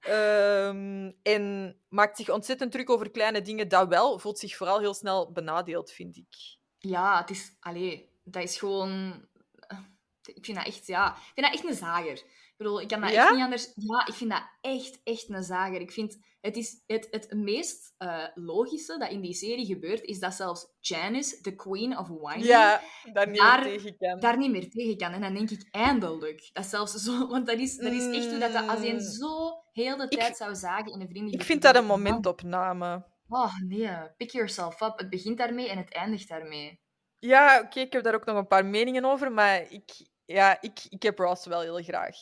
[0.00, 3.68] Ehm, en maakt zich ontzettend druk over kleine dingen.
[3.68, 6.58] Dat wel, voelt zich vooral heel snel benadeeld, vind ik.
[6.78, 7.56] Ja, het is...
[7.60, 9.24] Allee, dat is gewoon...
[9.60, 9.78] eh,
[10.22, 10.86] Ik vind dat echt...
[10.86, 12.22] Ja, ik vind dat echt een zager.
[12.58, 13.22] Ik bedoel, ik kan dat Ja?
[13.22, 13.72] echt niet anders...
[13.74, 15.80] Ja, ik vind dat echt, echt een zager.
[15.80, 16.18] Ik vind...
[16.40, 20.66] Het, is het, het meest eh, logische dat in die serie gebeurt, is dat zelfs
[20.80, 22.80] Janice, de queen of wine, Ja,
[23.12, 24.20] daar niet Daar- meer tegen kan.
[24.20, 25.12] daar niet meer tegen kan.
[25.12, 26.50] En dan denk ik, eindelijk.
[26.52, 27.26] Dat zelfs zo...
[27.28, 29.00] Want dat is, dat is echt hoe dat, dat als je Mm.
[29.00, 31.40] zo heel de Ik- tijd zou zagen in een vriendengroep...
[31.40, 33.04] Ik vind dat een momentopname.
[33.28, 33.88] Oh, nee.
[34.16, 34.98] Pick yourself up.
[34.98, 36.80] Het begint daarmee en het eindigt daarmee.
[37.18, 39.90] Ja, oké, ik heb daar ook nog een paar meningen over, maar ik,
[40.24, 42.16] ja, ik, ik heb Ross wel heel graag.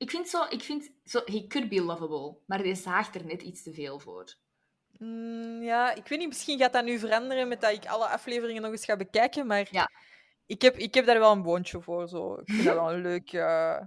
[0.00, 0.44] Ik vind zo...
[0.48, 1.20] Ik vind zo...
[1.24, 2.36] He could be lovable.
[2.46, 4.34] Maar die zaagt er net iets te veel voor.
[4.98, 8.62] Mm, ja, ik weet niet, misschien gaat dat nu veranderen met dat ik alle afleveringen
[8.62, 9.90] nog eens ga bekijken, maar Ja.
[10.46, 12.08] ik, heb, ik heb daar wel een boontje voor.
[12.08, 12.34] Zo.
[12.34, 13.78] Ik vind dat wel een leuk eh,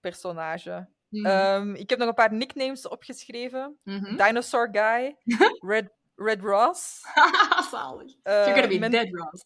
[0.00, 0.88] personage.
[1.08, 1.26] Mhm.
[1.26, 3.78] Ehm, ik heb nog een paar nicknames opgeschreven.
[3.84, 4.16] Mhm.
[4.16, 5.16] Dinosaur Guy,
[5.72, 7.00] Red, Red Ross,
[7.70, 8.14] Zalig.
[8.22, 9.44] eh, You're gonna be dead, Ross.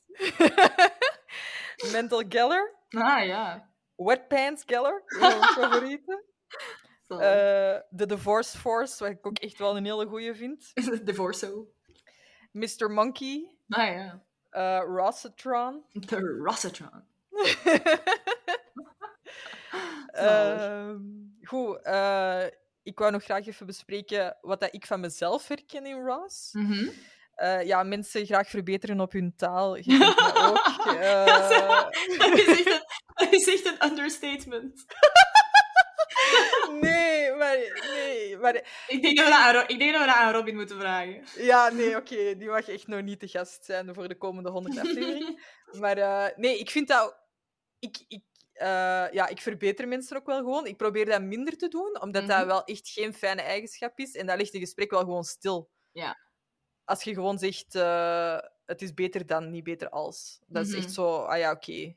[1.92, 3.68] Mental Geller, Ah, ja.
[3.96, 6.24] Wet Pants Geller, een van mijn favorieten.
[7.02, 7.24] Zalig.
[7.24, 10.70] Eh, De Divorce Force, wat ik ook echt wel een hele goeie vind.
[11.04, 11.68] Divorso.
[12.52, 12.90] Mr.
[12.90, 14.24] Monkey, Ah, ja.
[14.50, 15.84] eh Rossatron.
[16.06, 17.04] De Rossatron.
[20.06, 20.98] Ehm,
[21.42, 22.44] goed, eh,
[22.82, 26.52] ik wou nog graag even bespreken wat dat ik van mezelf herken in Ross.
[26.52, 26.88] Mhm.
[27.34, 29.76] Eh, ja, mensen graag verbeteren op hun taal.
[29.80, 30.14] Je
[30.48, 30.72] ook.
[31.04, 31.26] Eh,
[32.18, 32.82] Dat is echt een,
[33.14, 34.84] dat is echt een understatement.
[36.80, 37.56] nee, maar...
[37.94, 38.54] Nee, maar
[38.88, 40.80] Ik denk dat we dat aan, Ro- ik denk dat, we dat aan Robin moeten
[40.80, 41.24] vragen.
[41.36, 42.36] Ja, nee, oké.
[42.36, 45.38] die mag echt nog niet de gast zijn voor de komende 100 afleveringen.
[45.80, 47.16] Maar eh, nee, ik vind dat...
[47.78, 48.22] Ik, ik,
[49.12, 50.66] ja, ik verbeter mensen ook wel gewoon.
[50.66, 52.46] Ik probeer dat minder te doen, omdat dat Mhm.
[52.46, 54.14] wel echt geen fijne eigenschap is.
[54.14, 55.70] En dan ligt een gesprek wel gewoon stil.
[55.92, 56.16] Ja.
[56.84, 60.40] Als je gewoon zegt, eh, het is beter dan, niet beter als.
[60.46, 60.78] Dat is Mhm.
[60.80, 61.94] echt zo, ah ja, oké.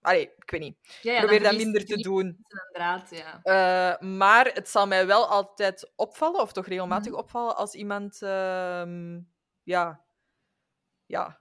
[0.00, 0.98] Allee, ik weet niet.
[1.02, 2.44] Ja, ja, probeer dat minder te doen.
[2.72, 3.40] draad, ja.
[3.42, 7.20] Eh, maar het zal mij wel altijd opvallen, of toch regelmatig Mhm.
[7.20, 9.20] opvallen, als iemand ehm,
[9.62, 10.04] ja,
[11.06, 11.40] ja,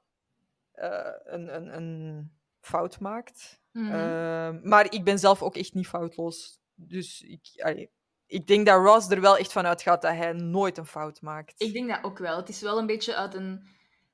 [0.72, 3.62] eh, een, een, een fout maakt.
[3.72, 3.92] Mhm.
[3.92, 6.60] Ehm, maar ik ben zelf ook echt niet foutloos.
[6.74, 7.92] Dus ik, allee,
[8.28, 11.54] ik denk dat Ross er wel echt van uitgaat dat hij nooit een fout maakt.
[11.58, 12.38] Ik denk dat ook wel.
[12.38, 13.68] Het is wel een beetje uit een...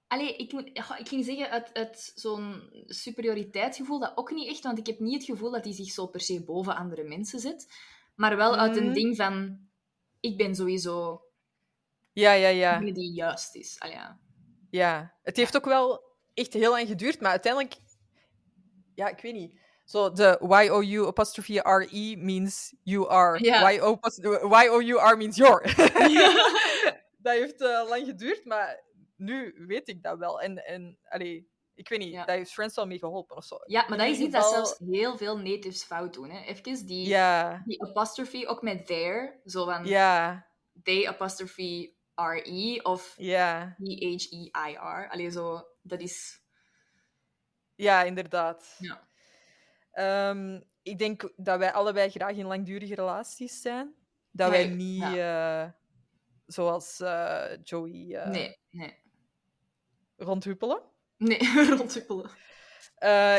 [0.07, 0.51] Allee, ik,
[0.97, 5.13] ik ging zeggen uit, uit zo'n superioriteitsgevoel, dat ook niet echt, want ik heb niet
[5.13, 7.73] het gevoel dat hij zich zo per se boven andere mensen zet.
[8.15, 8.93] Maar wel uit een Mhm.
[8.93, 9.59] ding van,
[10.19, 11.21] ik ben sowieso
[12.13, 12.79] Ja, ja, ja.
[12.79, 13.79] die juist is.
[13.79, 14.19] Allee, ja.
[14.69, 17.77] Ja, het heeft ook wel echt heel lang geduurd, maar uiteindelijk,
[18.95, 19.59] ja, ik weet niet.
[19.91, 23.43] Zo, de Y-O-U apostrophe R-E means you are.
[23.43, 23.71] Ja.
[23.71, 24.17] Y-O apos-
[24.63, 25.61] Y-O-U-R means you're.
[27.17, 28.83] dat heeft eh, lang geduurd, maar
[29.15, 30.41] nu weet ik dat wel.
[30.41, 32.25] En, en allee, ik weet niet, Ja.
[32.25, 33.57] dat heeft Friends wel mee geholpen of zo.
[33.65, 36.29] ja, maar In dat is iets dat zelfs heel veel natives fout doen.
[36.29, 36.39] Hè.
[36.45, 39.85] Even die, Ja, die apostrophe, ook met there, zo van
[40.83, 45.09] they apostrophe R-E of ja, E-H-E-I-R.
[45.09, 46.41] Allee, zo, dat is...
[47.75, 48.75] ja, inderdaad.
[48.79, 49.09] Ja.
[49.91, 53.95] Ehm, ik denk dat wij allebei graag in langdurige relaties zijn.
[54.31, 55.67] Dat wij niet, eh,
[56.45, 59.03] zoals eh, Joey, eh, Nee, nee.
[60.17, 60.81] rondhuppelen.
[61.17, 61.39] Nee,
[61.77, 62.29] rondhuppelen.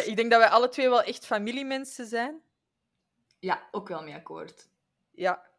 [0.05, 2.43] Ik denk dat wij alle twee wel echt familiemensen zijn.
[3.39, 4.69] Ja, ook wel mee akkoord.
[5.11, 5.51] Ja,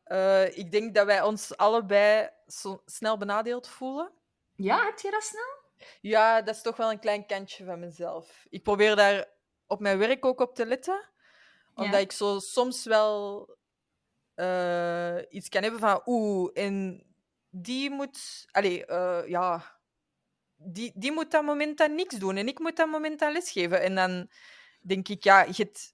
[0.53, 4.11] ik denk dat wij ons allebei zo snel benadeeld voelen.
[4.55, 5.61] Ja, heb je dat snel?
[6.01, 8.45] Ja, dat is toch wel een klein kantje van mezelf.
[8.49, 9.32] Ik probeer daar
[9.73, 11.09] op mijn werk ook op te letten.
[11.75, 11.99] Omdat Ja.
[11.99, 13.47] ik zo soms wel
[14.35, 16.01] eh, iets kan hebben van...
[16.05, 17.03] Oeh, en
[17.49, 18.45] die moet...
[18.51, 19.77] Allee, eh, ja...
[20.65, 22.37] Die, die moet dat moment dan niks doen.
[22.37, 23.81] En ik moet dat moment dan lesgeven.
[23.81, 24.29] En dan
[24.81, 25.93] denk ik, ja, je hebt,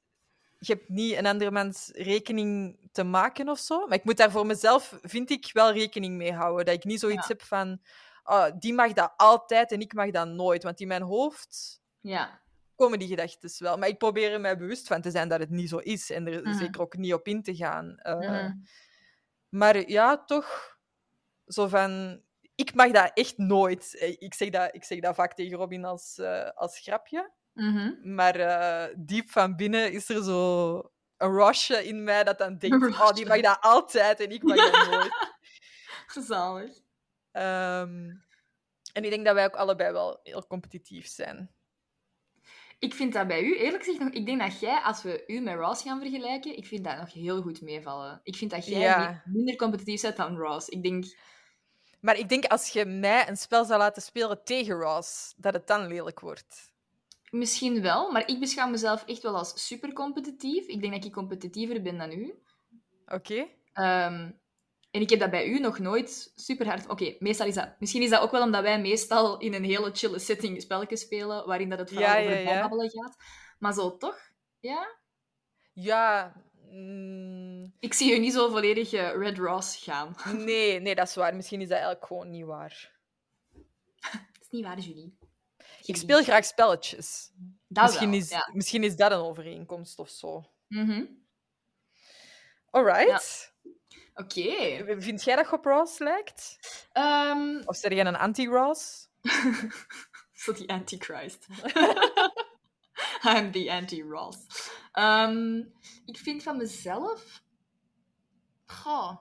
[0.60, 3.88] je hebt niet een andermans rekening te maken of zo.
[3.88, 6.66] Maar ik moet daar voor mezelf, vind ik, wel rekening mee houden.
[6.66, 7.34] Dat ik niet zoiets Ja.
[7.34, 7.82] heb van...
[8.24, 10.64] ah, die mag dat altijd en ik mag dat nooit.
[10.64, 12.42] Want in mijn hoofd Ja.
[12.80, 13.78] Komen die gedachten wel.
[13.78, 16.10] Maar ik probeer er mij bewust van te zijn dat het niet zo is.
[16.10, 16.58] En er Mhm.
[16.58, 17.98] zeker ook niet op in te gaan.
[17.98, 18.52] Eh, Mhm.
[19.50, 20.78] Maar ja, toch
[21.46, 22.22] zo van...
[22.56, 23.96] Ik mag dat echt nooit.
[23.98, 27.32] Eh, Ik zeg dat, ik zeg dat vaak tegen Robin als, eh, als grapje.
[27.54, 28.14] Mhm.
[28.16, 28.36] Maar
[28.98, 30.76] diep van binnen is er zo
[31.18, 32.86] een rushje in mij dat dan denkt...
[33.00, 36.26] Oh, die mag dat altijd en ik mag dat nooit.
[36.28, 36.72] Zalig.
[37.32, 38.10] Ehm,
[38.94, 41.54] en ik denk dat wij ook allebei wel heel competitief zijn.
[42.80, 45.40] Ik vind dat bij u, eerlijk gezegd, nog, ik denk dat jij, als we u
[45.40, 48.20] met Ross gaan vergelijken, ik vind dat nog heel goed meevallen.
[48.24, 49.22] Ik vind dat jij Ja.
[49.26, 50.70] mi- minder competitief bent dan Ross.
[50.70, 51.06] Ik denk,
[52.00, 55.68] Maar ik denk als je mij een spel zou laten spelen tegen Ross, dat het
[55.68, 56.68] dan lelijk wordt.
[57.30, 60.66] misschien wel, maar ik beschouw mezelf echt wel als super competitief.
[60.68, 62.34] Ik denk dat ik competitiever ben dan u.
[63.08, 63.48] Oké?
[63.74, 64.32] Ehm,
[64.92, 66.88] en ik heb dat bij u nog nooit super hard.
[66.88, 67.76] Oké, meestal is dat.
[67.80, 71.48] Misschien is dat ook wel omdat wij meestal in een hele chille setting spelletjes spelen,
[71.48, 73.16] waarin dat het vooral Ja, over ja, babbelen gaat.
[73.60, 74.18] Maar zo toch?
[74.60, 74.98] Ja?
[75.74, 76.34] Ja.
[76.70, 80.16] mm, Ik zie u niet zo volledig eh, Red Ross gaan.
[80.46, 81.36] nee, nee, dat is waar.
[81.36, 82.98] Misschien is dat eigenlijk gewoon niet waar.
[84.02, 85.18] Dat is niet waar, Julie.
[85.84, 87.32] Ik speel graag spelletjes.
[87.68, 88.50] Dat misschien, wel, is, ja.
[88.54, 90.46] misschien is dat een overeenkomst of zo.
[90.68, 91.06] Mhm.
[92.70, 93.49] Alright.
[94.20, 94.84] Oké.
[95.02, 96.60] Vind jij dat je op Ross lijkt?
[96.92, 99.10] Ehm, Of zeg jij een anti-Ross?
[100.34, 101.48] Zo die antichrist.
[103.36, 104.70] I'm the anti-Ross.
[104.92, 105.58] Ehm,
[106.06, 107.42] ik vind van mezelf...
[108.66, 109.18] Goh.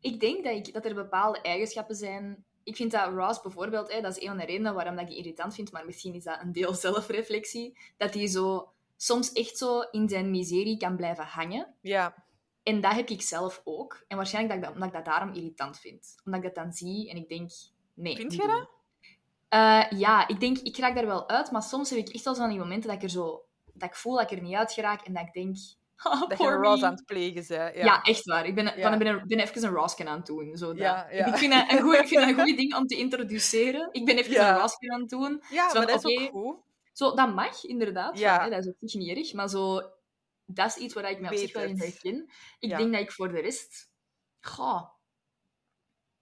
[0.00, 2.44] Ik denk dat, ik, dat er bepaalde eigenschappen zijn...
[2.64, 5.16] Ik vind dat Ross bijvoorbeeld, hè, dat is een van de redenen waarom dat ik
[5.16, 9.80] irritant vind, maar misschien is dat een deel zelfreflectie, dat hij zo soms echt zo
[9.80, 11.74] in zijn miserie kan blijven hangen.
[11.80, 12.23] Ja.
[12.64, 14.04] En dat heb ik zelf ook.
[14.08, 16.14] En waarschijnlijk dat ik dat, omdat ik dat daarom irritant vind.
[16.24, 17.50] Omdat ik dat dan zie en ik denk,
[17.94, 18.16] nee.
[18.16, 18.68] Vind je dat?
[19.48, 22.34] Eh, ja, ik denk, ik raak daar wel uit, maar soms heb ik echt wel
[22.34, 23.44] zo van die momenten dat ik er zo...
[23.72, 25.56] Dat ik voel dat ik er niet uit geraak en dat ik denk,
[25.96, 26.50] Ah, Dat je.
[26.50, 27.48] Ross aan het plegen bent.
[27.48, 27.84] Ja.
[27.84, 28.02] Ja.
[28.02, 28.46] echt waar.
[28.46, 28.88] Ik ben, Ja.
[28.88, 30.56] van, ben, ben even een Roskin aan het doen.
[30.56, 30.76] Zo dat.
[30.76, 31.08] Ja.
[31.08, 33.88] Ik, vind dat een goeie, ik vind dat een goed ding om te introduceren.
[33.92, 35.42] Ik ben even een Roskin aan het doen.
[35.50, 36.56] Ja, Zo maar dat is ook goed.
[36.92, 38.18] Zo, dat mag, inderdaad.
[38.18, 38.42] Ja.
[38.44, 39.32] Hè, dat is zich niet erg.
[39.32, 39.80] Maar zo,
[40.46, 42.30] dat is iets waar ik me op zich wel in herken.
[42.58, 42.76] Ik Ja.
[42.76, 43.92] denk dat ik voor de rest...
[44.40, 44.90] Goh,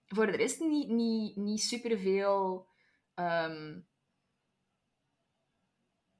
[0.05, 2.67] voor de rest niet, niet, niet superveel...
[3.13, 3.79] ehm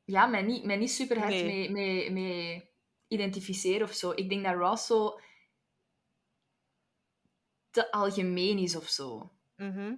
[0.05, 1.45] ja, mij niet, mij niet super hard Nee.
[1.45, 2.69] mee, mee, mee
[3.07, 4.11] identificeren of zo.
[4.11, 5.19] Ik denk dat Ross zo
[7.69, 9.31] te algemeen is of zo.
[9.55, 9.95] Mhm.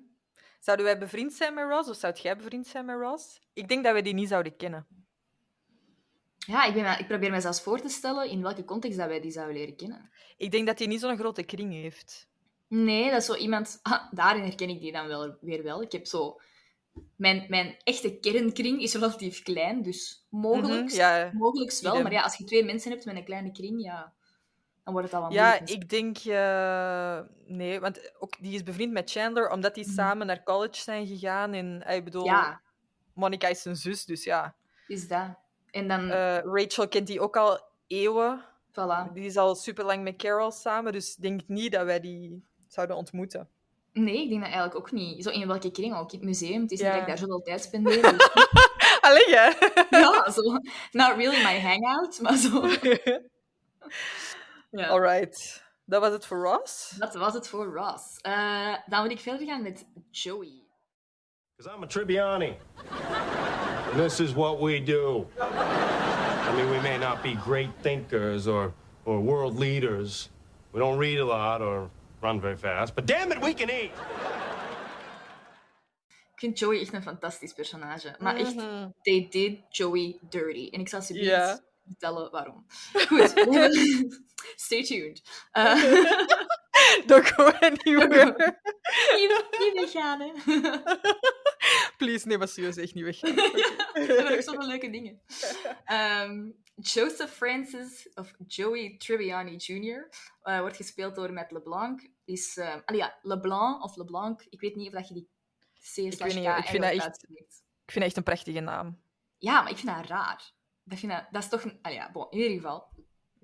[0.59, 3.41] Zouden wij bevriend zijn met Ross of zou jij bevriend zijn met Ross?
[3.53, 5.04] Ik denk dat wij die niet zouden kennen.
[6.45, 9.21] Ja, ik, ben, ik probeer me zelfs voor te stellen in welke context dat wij
[9.21, 10.09] die zouden leren kennen.
[10.37, 12.27] Ik denk dat hij niet zo'n grote kring heeft.
[12.67, 13.79] Nee, dat is zo iemand...
[13.83, 15.81] Ah, daarin herken ik die dan wel, weer wel.
[15.81, 16.39] Ik heb zo...
[17.15, 22.01] Mijn, mijn echte kernkring is relatief klein, dus mogelijk, Mhm, ja, mogelijks wel.
[22.01, 24.13] Maar ja, als je twee mensen hebt met een kleine kring, ja,
[24.83, 25.69] dan wordt het al wat ja moeilijk.
[25.69, 26.17] ik denk...
[26.17, 29.93] eh, nee, want ook, die is bevriend met Chandler omdat die Mhm.
[29.93, 31.53] samen naar college zijn gegaan.
[31.53, 32.61] En, eh, ik bedoel, Ja,
[33.13, 34.55] Monica is zijn zus, dus ja.
[34.87, 35.43] is dat.
[35.75, 38.43] En dan, Eh, Rachel kent die ook al eeuwen.
[38.71, 39.11] voilà.
[39.13, 42.43] Die is al super lang met Carol samen, dus ik denk niet dat wij die
[42.67, 43.49] zouden ontmoeten.
[43.93, 45.23] Nee, ik denk dat eigenlijk ook niet.
[45.23, 46.11] Zo in welke kring ook.
[46.11, 46.61] In het museum.
[46.61, 46.85] Het is Ja.
[46.85, 48.01] niet dat ik daar zoveel tijd spendeer.
[48.01, 48.29] Dus,
[49.07, 49.51] Allee, hè?
[49.99, 50.41] ja, zo.
[50.91, 52.61] Not really my hangout, maar zo.
[54.71, 54.87] Ja.
[54.87, 55.63] Alright.
[55.85, 56.89] Dat was het voor Ross.
[56.89, 58.17] Dat was het voor Ross.
[58.21, 60.63] Eh, dan moet ik verder gaan met Joey.
[61.55, 62.57] Because I'm a Tribbiani.
[63.95, 65.25] And this is what we do.
[65.39, 68.73] I mean, we may not be great thinkers or,
[69.05, 70.27] or world leaders.
[70.73, 71.89] We don't read a lot or
[72.21, 72.93] run very fast.
[72.93, 73.91] But damn it, we can eat.
[76.33, 78.15] Ik vind Joey echt een fantastisch personage.
[78.19, 78.89] Maar echt, Mhm.
[79.01, 80.67] they did Joey dirty.
[80.71, 81.59] En ik zal ze Ja.
[81.87, 82.65] vertellen waarom.
[83.07, 83.29] Goed,
[84.55, 85.21] stay tuned.
[85.51, 85.73] Eh,
[87.07, 88.59] Don't go anywhere.
[89.15, 90.31] niet, niet weggaan, hè.
[91.97, 93.21] Please, nee, maar serieus, echt niet weg.
[93.95, 95.21] We hebben ook zoveel leuke dingen.
[95.85, 100.09] Ehm, Joseph Francis, of Joey Tribbiani Jr.,
[100.41, 102.09] eh, wordt gespeeld door Matt LeBlanc.
[102.25, 105.29] Is, ehm allee, ja, LeBlanc of LeBlanc, ik weet niet of dat je die
[105.93, 107.23] C weet slash K niet, ik vind dat echt-.
[107.85, 109.01] Ik vind echt een prachtige naam.
[109.37, 110.51] Ja, maar ik vind dat raar.
[110.83, 111.63] Dat, vind dat, dat is toch...
[111.63, 112.87] Een, allee, ja, bon, in ieder geval.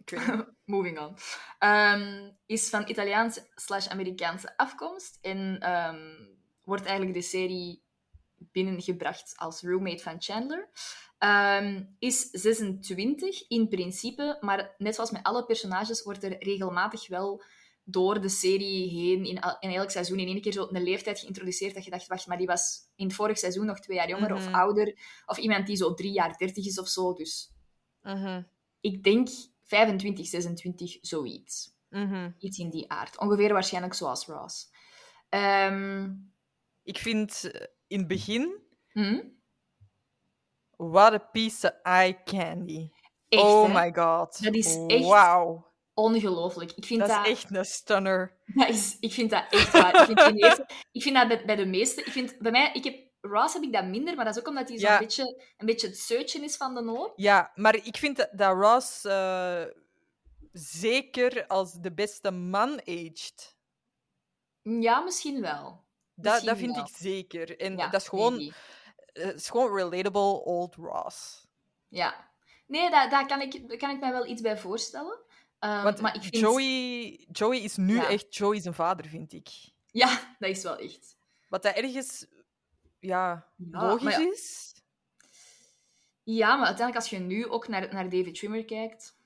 [0.05, 0.27] Ik.
[0.65, 1.17] Moving on.
[1.59, 5.17] Ehm, is van Italiaanse slash Amerikaanse afkomst.
[5.21, 6.25] En ehm,
[6.63, 7.83] wordt eigenlijk de serie
[8.51, 10.69] binnengebracht als roommate van Chandler.
[11.17, 17.43] Ehm, is 26 in principe, maar net zoals met alle personages wordt er regelmatig wel
[17.83, 21.73] door de serie heen in, in elk seizoen in één keer zo een leeftijd geïntroduceerd
[21.73, 24.33] dat je dacht, wacht, maar die was in het vorig seizoen nog twee jaar jonger
[24.33, 24.55] of Mhm.
[24.55, 24.97] ouder.
[25.25, 27.13] Of iemand die zo drie jaar dertig is of zo.
[27.13, 27.51] Dus
[28.01, 28.41] Mhm,
[28.81, 29.27] ik denk
[29.63, 31.69] 25, 26, zoiets.
[31.89, 32.31] mhm.
[32.39, 33.17] Iets in die aard.
[33.19, 34.69] Ongeveer waarschijnlijk zoals Ross.
[35.29, 36.09] Ehm,
[36.83, 37.51] Ik vind
[37.91, 38.61] in het begin...
[38.91, 39.19] hm?
[40.77, 42.89] What a piece of eye candy.
[43.27, 43.73] Echt, oh hè?
[43.85, 44.43] my god.
[44.43, 45.69] Dat is echt- Wauw.
[45.93, 46.71] Ongelooflijk.
[46.71, 48.37] Ik vind Dat dat, is echt een stunner.
[48.45, 50.09] dat is, ik vind dat echt waar.
[50.09, 52.01] Ik vind, eerste- ik vind dat bij, bij de meeste...
[52.03, 54.47] Ik vind, bij mij, ik heb, Ross heb ik dat minder, maar dat is ook
[54.47, 54.99] omdat hij zo'n Ja.
[54.99, 57.13] beetje, een beetje het seutje is van de hoop.
[57.15, 59.63] Ja, maar ik vind dat- dat Ross eh,
[60.51, 63.55] zeker als de beste man aged.
[64.61, 65.85] Ja, misschien wel.
[66.21, 66.85] Dat, vind wel.
[66.85, 67.59] ik zeker.
[67.59, 71.47] En Ja, dat is gewoon, eh, het is gewoon relatable old Ross.
[71.87, 72.29] Ja.
[72.67, 75.19] Nee, daar, daar, kan ik, daar kan ik mij wel iets bij voorstellen.
[75.59, 76.37] Ehm, Want maar ik vind...
[76.37, 78.07] Joey, Joey is nu Ja.
[78.09, 79.49] echt Joey zijn vader, vind ik.
[79.85, 81.17] Ja, dat is wel echt.
[81.49, 82.25] Wat dat ergens
[82.99, 84.73] ja, Ja, logisch maar is.
[86.23, 89.19] Ja, maar uiteindelijk als je nu ook naar, naar David Trimmer kijkt...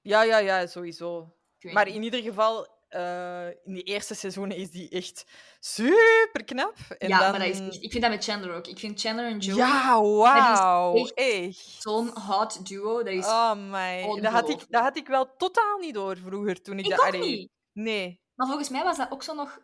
[0.00, 1.36] Ja, ja, ja, sowieso.
[1.60, 5.24] Maar in ieder geval, eh, in die eerste seizoenen is die echt
[5.60, 6.76] super knap.
[6.98, 7.30] En ja, dan...
[7.30, 7.82] maar dat is echt...
[7.82, 8.66] Ik vind dat met Chandler ook.
[8.66, 10.94] Ik vind Chandler en Joey Ja, wauw.
[10.94, 11.76] echt Echt.
[11.78, 13.02] zo'n hot duo.
[13.02, 13.26] Dat is...
[13.26, 14.20] Oh my.
[14.20, 17.00] Dat had, ik, dat had ik wel totaal niet door vroeger toen ik, ik dat.
[17.00, 17.50] ook allee, niet.
[17.72, 18.20] Nee.
[18.34, 19.58] Maar volgens mij was dat ook zo nog...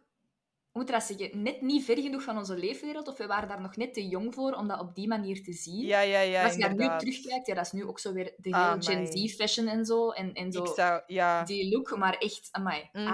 [0.72, 1.42] Hoe moet dat zeggen?
[1.42, 3.08] Net niet ver genoeg van onze leefwereld.
[3.08, 5.52] Of we waren daar nog net te jong voor om dat op die manier te
[5.52, 5.86] zien.
[5.86, 6.32] Ja, ja, ja.
[6.36, 8.70] Maar als je daar nu terugkijkt, ja, dat is nu ook zo weer de Ah,
[8.70, 9.28] hele Gen amai.
[9.28, 10.10] Z fashion en zo.
[10.10, 11.02] En, en zo Ik zou...
[11.06, 11.44] Ja.
[11.44, 13.08] die look, maar echt, amai, Mhm.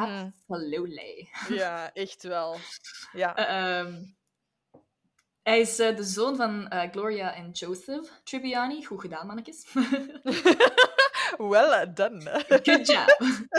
[0.47, 1.29] absolutely.
[1.49, 2.57] Ja, echt wel.
[3.13, 3.37] Ja.
[3.37, 4.03] Eh, ehm,
[5.43, 8.85] hij is eh, de zoon van eh, Gloria en Joseph Tribbiani.
[8.85, 9.67] Goed gedaan, mannetjes.
[11.53, 12.45] well done.
[12.49, 13.19] Good job.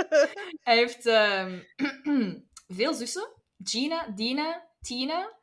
[0.67, 1.59] hij heeft ehm,
[2.77, 3.38] veel zussen.
[3.63, 5.38] Gina, Dina, Tina.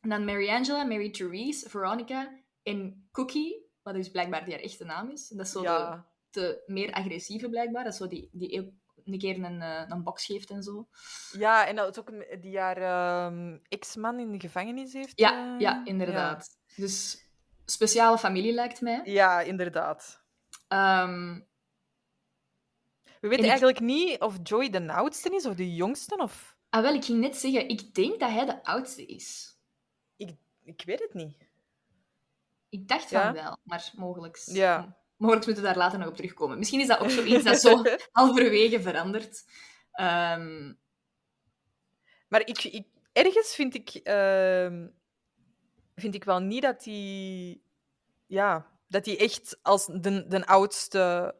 [0.00, 3.70] En dan Mary Angela, Mary Therese, Veronica en Cookie.
[3.82, 5.28] Wat dus blijkbaar die haar echte naam is.
[5.28, 6.06] Dat is zo de, ja.
[6.30, 7.84] de meer agressieve blijkbaar.
[7.84, 8.72] Dat is zo die, die
[9.04, 10.88] een keer een, eh, een box geeft en zo.
[11.32, 15.18] Ja, en dat is ook een- die haar ehm, ex-man in de gevangenis heeft.
[15.18, 16.48] Ja, eh, ja inderdaad.
[16.76, 17.26] Dus
[17.64, 19.00] speciale familie lijkt mij.
[19.04, 20.24] Ja, ja inderdaad.
[20.68, 21.40] Ehm,
[23.20, 26.16] We weten ik- eigenlijk niet of Joey de oudste is of de jongste.
[26.16, 26.51] Of...
[26.72, 29.56] ah, wel, ik ging net zeggen, ik denk dat hij de oudste is.
[30.16, 31.36] Ik, ik weet het niet.
[32.68, 33.22] Ik dacht Ja?
[33.24, 34.42] van wel, maar mogelijk.
[34.44, 34.96] Ja.
[35.16, 36.58] Mogelijk moeten we daar later nog op terugkomen.
[36.58, 37.82] Misschien is dat ook zoiets dat zo
[38.12, 39.44] halverwege verandert.
[39.92, 40.72] Ehm,
[42.28, 44.88] Maar ik, ik, ergens vind ik, ehm,
[45.94, 47.60] vind ik wel niet dat hij...
[48.26, 51.34] Ja, dat hij echt als de, de oudste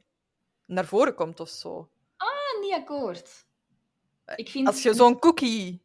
[0.66, 1.90] naar voren komt of zo.
[2.16, 3.46] ah, niet akkoord.
[4.36, 4.66] Ik vind...
[4.66, 5.82] Als je zo'n cookie...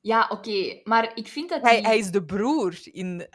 [0.00, 0.80] Ja, oké.
[0.84, 3.26] Maar ik vind dat Hij, die- hij is de broer, in,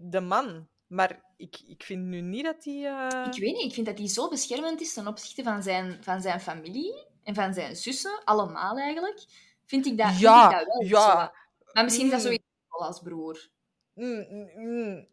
[0.00, 0.68] de man.
[0.86, 2.84] Maar ik, ik vind nu niet dat hij...
[2.86, 6.04] eh, Ik weet niet, ik vind dat hij zo beschermend is ten opzichte van zijn,
[6.04, 9.24] van zijn familie en van zijn zussen, allemaal eigenlijk.
[9.64, 11.10] Vind ik dat, vind Ja, ik dat wel ja.
[11.10, 11.30] zo.
[11.72, 12.26] Maar misschien is dat Mm.
[12.26, 13.48] zoiets wel als broer.
[13.94, 15.08] Mm, mm, mm.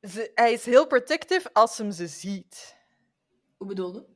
[0.00, 2.76] Ze, hij is heel protective als hem ze ziet.
[3.56, 4.06] Hoe bedoelde?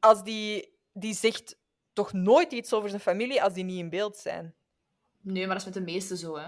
[0.00, 1.56] Als die, die zegt
[1.98, 4.54] toch nooit iets over zijn familie als die niet in beeld zijn.
[5.20, 6.46] Nee, maar dat is met de meeste zo, hè.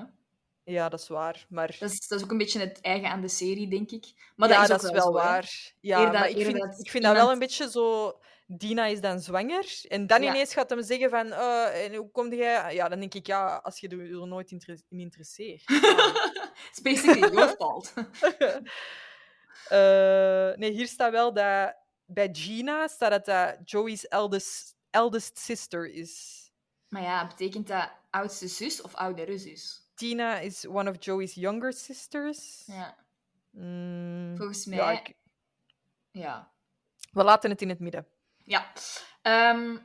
[0.64, 1.46] Ja, dat is waar.
[1.48, 4.04] Maar Dat is, dat is ook een beetje het eigen aan de serie, denk ik.
[4.36, 5.12] Maar ja, dat is, wel zo, hè.
[5.14, 5.72] waar.
[5.80, 8.18] Ja, maar ik vind, dat ik vind dat wel een beetje zo...
[8.46, 9.80] Dina is dan zwanger.
[9.88, 10.30] En dan Ja.
[10.30, 11.32] ineens gaat hem zeggen van...
[11.32, 12.74] "Eh, en hoe kom jij...
[12.74, 15.62] Ja, dan denk ik, ja, als je er nooit in interesseert.
[16.70, 17.92] It's basically your fault.
[19.68, 25.90] Eh, nee, hier staat wel dat bij Gina staat dat dat Joey's eldest, eldest sister
[25.92, 26.44] is.
[26.88, 29.88] maar ja, betekent dat oudste zus of oudere zus?
[29.94, 32.62] Tina is one of Joey's younger sisters.
[32.66, 32.96] Ja,
[33.50, 34.79] Mm, volgens mij...
[34.79, 34.98] ja, Ja.
[35.00, 35.16] ik-
[36.11, 36.53] ja.
[37.12, 38.07] we laten het in het midden.
[39.22, 39.76] Ehm,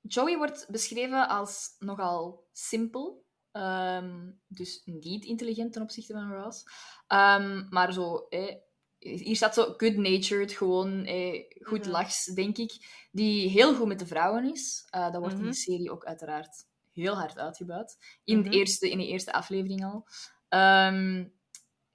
[0.00, 3.24] Joey wordt beschreven als nogal simpel.
[3.52, 6.64] Ehm, dus niet intelligent ten opzichte van Ross.
[7.06, 8.26] Ehm, maar zo...
[8.28, 8.56] Eh,
[9.04, 11.90] hier staat zo good-natured, gewoon eh, goed Mhm.
[11.90, 12.72] lachs, denk ik.
[13.12, 14.86] Die heel goed met de vrouwen is.
[14.90, 15.50] Eh, dat wordt in Mhm.
[15.50, 17.96] de serie ook uiteraard heel hard uitgebuit.
[18.24, 18.44] In, Mhm.
[18.46, 20.06] het eerste, in de eerste aflevering al.
[20.48, 21.24] Ehm,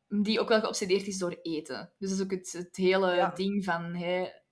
[0.07, 1.91] die ook wel geobsedeerd is door eten.
[1.97, 3.29] Dus dat is ook het, het hele Ja.
[3.29, 3.97] ding van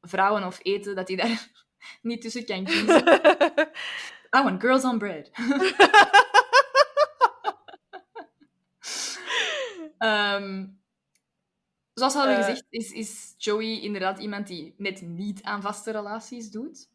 [0.01, 1.51] vrouwen of eten, dat hij daar
[2.01, 3.07] niet tussen kan kiezen.
[4.37, 5.29] I want girls on bread.
[9.97, 10.65] Ehm,
[11.97, 12.45] zoals we hadden Eh.
[12.45, 16.89] gezegd, is, is Joey inderdaad iemand die net niet aan vaste relaties doet.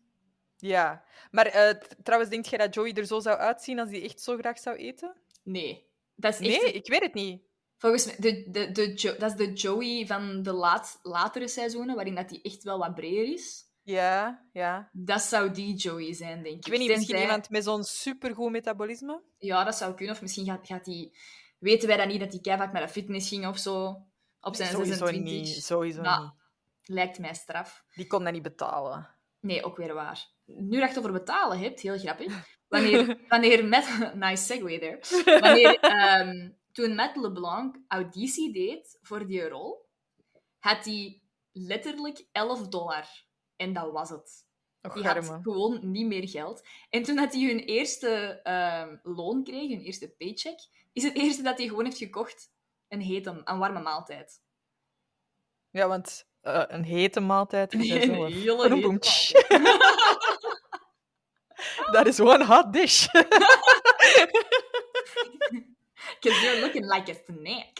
[0.57, 4.21] ja, maar eh, trouwens, denk jij dat Joey er zo zou uitzien als hij echt
[4.21, 5.17] zo graag zou eten?
[5.43, 5.87] Nee.
[6.15, 7.43] Dat is echt Nee, ik weet het niet.
[7.77, 11.95] Volgens mij, de, de, de, Jo- dat is de Joey van de laat, latere seizoenen,
[11.95, 13.71] waarin dat hij echt wel wat breder is.
[13.83, 14.89] Ja, ja.
[14.93, 16.65] Dat zou die Joey zijn, denk ik.
[16.65, 19.23] Ik weet niet, misschien Tenzij- iemand met zo'n supergoed metabolisme?
[19.39, 20.15] Ja, dat zou kunnen.
[20.15, 21.13] Of misschien gaat, gaat hij...
[21.59, 24.07] Weten wij dat niet, dat hij keihard met de fitness ging of zo?
[24.45, 25.33] Op zijn Sowieso 26.
[25.55, 25.65] niet.
[25.65, 26.23] Sowieso Nou.
[26.23, 26.33] niet.
[26.85, 27.85] Lijkt mij straf.
[27.95, 29.09] Die kon dat niet betalen.
[29.41, 30.29] Nee, ook weer waar.
[30.45, 32.47] Nu dat je het over betalen hebt, heel grappig.
[32.69, 33.87] Wanneer, wanneer Matt...
[34.15, 35.39] Nice segue there.
[35.41, 39.89] Wanneer, ehm, toen Matt LeBlanc auditie deed voor die rol,
[40.59, 43.09] had hij letterlijk 11 dollar.
[43.57, 44.47] En dat was het.
[44.83, 46.69] Och, Die had gewoon niet meer geld.
[46.91, 50.59] En toen dat hij hun eerste ehm, loon kreeg, hun eerste paycheck,
[50.93, 52.51] is het eerste dat hij gewoon heeft gekocht
[52.93, 54.41] een hete, een warme maaltijd.
[55.71, 58.25] Ja, want eh, een hete maaltijd is Een zo.
[58.25, 59.33] hele hete boem, tsch.
[61.93, 63.07] Dat is one hot dish.
[66.21, 67.71] Because you're looking like a snack.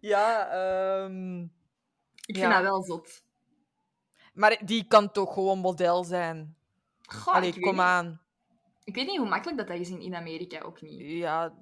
[0.00, 1.42] ja, ehm,
[2.24, 2.40] Ik Ja.
[2.40, 3.24] vind dat wel zot.
[4.34, 6.56] maar die kan toch gewoon model zijn?
[7.02, 7.80] Goh, Allee, kom niet.
[7.80, 8.20] aan.
[8.84, 11.00] ik weet niet hoe makkelijk dat, dat is in, in Amerika ook niet.
[11.00, 11.54] Ja,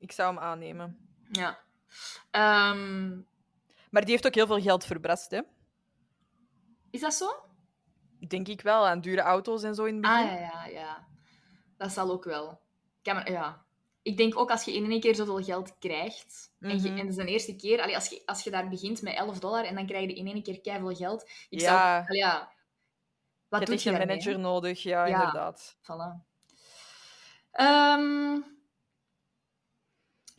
[0.00, 1.08] ik zou hem aannemen.
[1.32, 1.58] Ja.
[2.30, 3.08] Ehm,
[3.90, 5.40] Maar die heeft ook heel veel geld verbrast, hè?
[6.90, 7.28] is dat zo?
[8.28, 10.16] Denk ik wel, aan dure auto's en zo in het begin.
[10.16, 11.08] Ah, ja, ja, ja.
[11.76, 12.60] Dat zal ook wel.
[13.02, 13.64] Ja.
[14.02, 16.98] Ik denk ook als je in één keer zoveel geld krijgt, en, je, Mhm.
[16.98, 19.38] en dat is de eerste keer, allee, als, je, als je daar begint met 11
[19.38, 21.22] dollar en dan krijg je in één keer keiveel geld.
[21.48, 21.66] Ik Ja.
[21.66, 22.38] zou, allee, ja.
[22.38, 22.46] Je
[23.48, 25.14] Wat hebt doe echt je een manager nodig, ja, Ja.
[25.18, 25.76] inderdaad.
[25.82, 26.28] Voilà.
[27.50, 28.38] Ehm,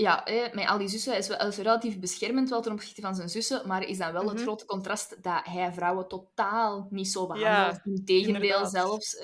[0.01, 3.29] ja, hè, met al die zussen is wel relatief beschermend wel ten opzichte van zijn
[3.29, 4.41] zussen, maar is dan wel het Mhm.
[4.43, 7.75] grote contrast dat hij vrouwen totaal niet zo behandelt.
[7.75, 8.71] Ja, Integendeel inderdaad.
[8.71, 9.19] zelfs.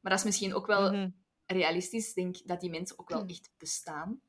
[0.00, 1.10] Maar dat is misschien ook wel Mhm.
[1.46, 2.08] realistisch.
[2.08, 3.28] Ik denk dat die mensen ook wel Hm.
[3.28, 4.20] echt bestaan.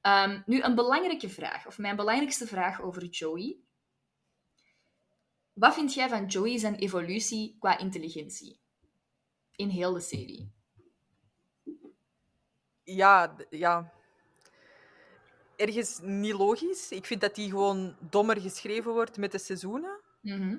[0.00, 3.58] Ehm, nu, een belangrijke vraag, of mijn belangrijkste vraag over Joey.
[5.52, 8.60] Wat vind jij van Joey zijn evolutie qua intelligentie?
[9.56, 10.52] In heel de serie.
[12.82, 13.92] Ja, ja.
[15.60, 16.90] Ergens niet logisch.
[16.90, 20.00] Ik vind dat die gewoon dommer geschreven wordt met de seizoenen.
[20.20, 20.58] Mhm.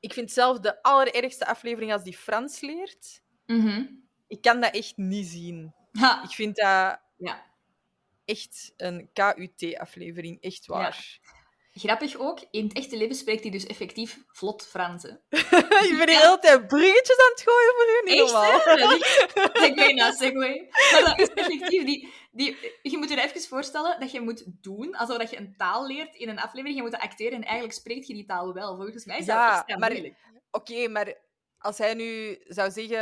[0.00, 3.22] Ik vind zelf de allerergste aflevering als die Frans leert.
[3.46, 3.84] Mhm.
[4.26, 5.74] Ik kan dat echt niet zien.
[5.92, 7.44] Ha, Ik vind dat ja.
[8.24, 10.40] echt een KUT-aflevering.
[10.42, 11.18] Echt waar.
[11.78, 15.02] Grappig ook, in het echte leven spreekt hij dus effectief vlot Frans.
[15.02, 15.08] hè.
[15.88, 18.10] ik ben hier altijd bruggetjes aan het gooien voor u.
[18.10, 18.60] Niet normaal.
[19.62, 20.68] Segway na segway.
[20.92, 22.56] Maar dat is effectief die, die...
[22.82, 26.14] Je moet je even voorstellen dat je moet doen alsof dat je een taal leert
[26.14, 26.76] in een aflevering.
[26.76, 28.76] Je moet acteren en eigenlijk spreekt je die taal wel.
[28.76, 30.14] Volgens mij is dat Ja, extra maar- moeilijk.
[30.50, 31.14] Oké, maar
[31.66, 33.00] als hij nu zou zeggen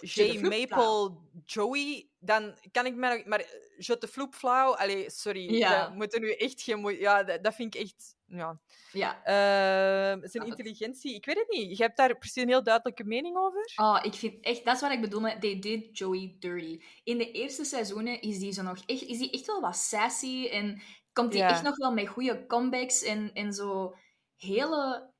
[0.00, 0.38] J.
[0.38, 3.24] floep Maple Joey, dan kan ik nog...
[3.24, 3.44] Maar
[3.78, 5.54] Je te floep flauw, allee, sorry.
[5.54, 5.90] Ja.
[5.90, 6.78] We moeten nu echt geen...
[6.80, 8.14] moe- Ja, dat, dat vind ik echt...
[8.26, 8.60] Ja.
[8.92, 9.24] Ja.
[9.24, 11.76] Eh, zijn intelligentie, ik weet het niet.
[11.76, 13.72] Je hebt daar precies een heel duidelijke mening over?
[13.76, 14.64] Oh, ik vind echt...
[14.64, 16.82] Dat is wat ik bedoel met they did Joey dirty.
[17.04, 20.48] In de eerste seizoenen is die, zo nog echt, is die echt wel wat sassy
[20.50, 20.82] en
[21.12, 21.48] komt hij Ja.
[21.50, 23.96] echt nog wel met goede comebacks en, en zo
[24.36, 25.10] hele...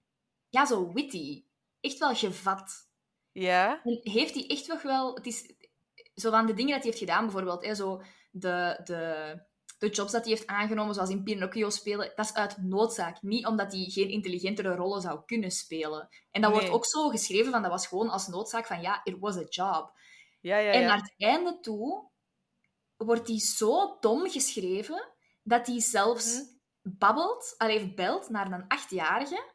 [0.49, 1.45] Ja, zo witty.
[1.83, 2.91] Echt wel gevat.
[3.33, 3.81] Ja.
[3.85, 5.15] En heeft hij echt nog wel...
[5.15, 5.55] Het is
[6.15, 9.37] zo van de dingen dat hij heeft gedaan, bijvoorbeeld, hè, zo de, de,
[9.79, 13.23] de jobs dat hij heeft aangenomen, zoals in Pinocchio spelen, dat is uit noodzaak.
[13.23, 16.09] Niet omdat hij geen intelligentere rollen zou kunnen spelen.
[16.31, 19.19] En dat wordt ook zo geschreven van, dat was gewoon als noodzaak van, ja, it
[19.19, 19.93] was a job.
[20.41, 20.87] Ja, ja, En ja.
[20.87, 22.11] naar het einde toe
[22.97, 25.13] wordt hij zo dom geschreven,
[25.43, 26.45] dat hij zelfs Mhm.
[26.99, 29.52] babbelt, allee, belt naar een achtjarige,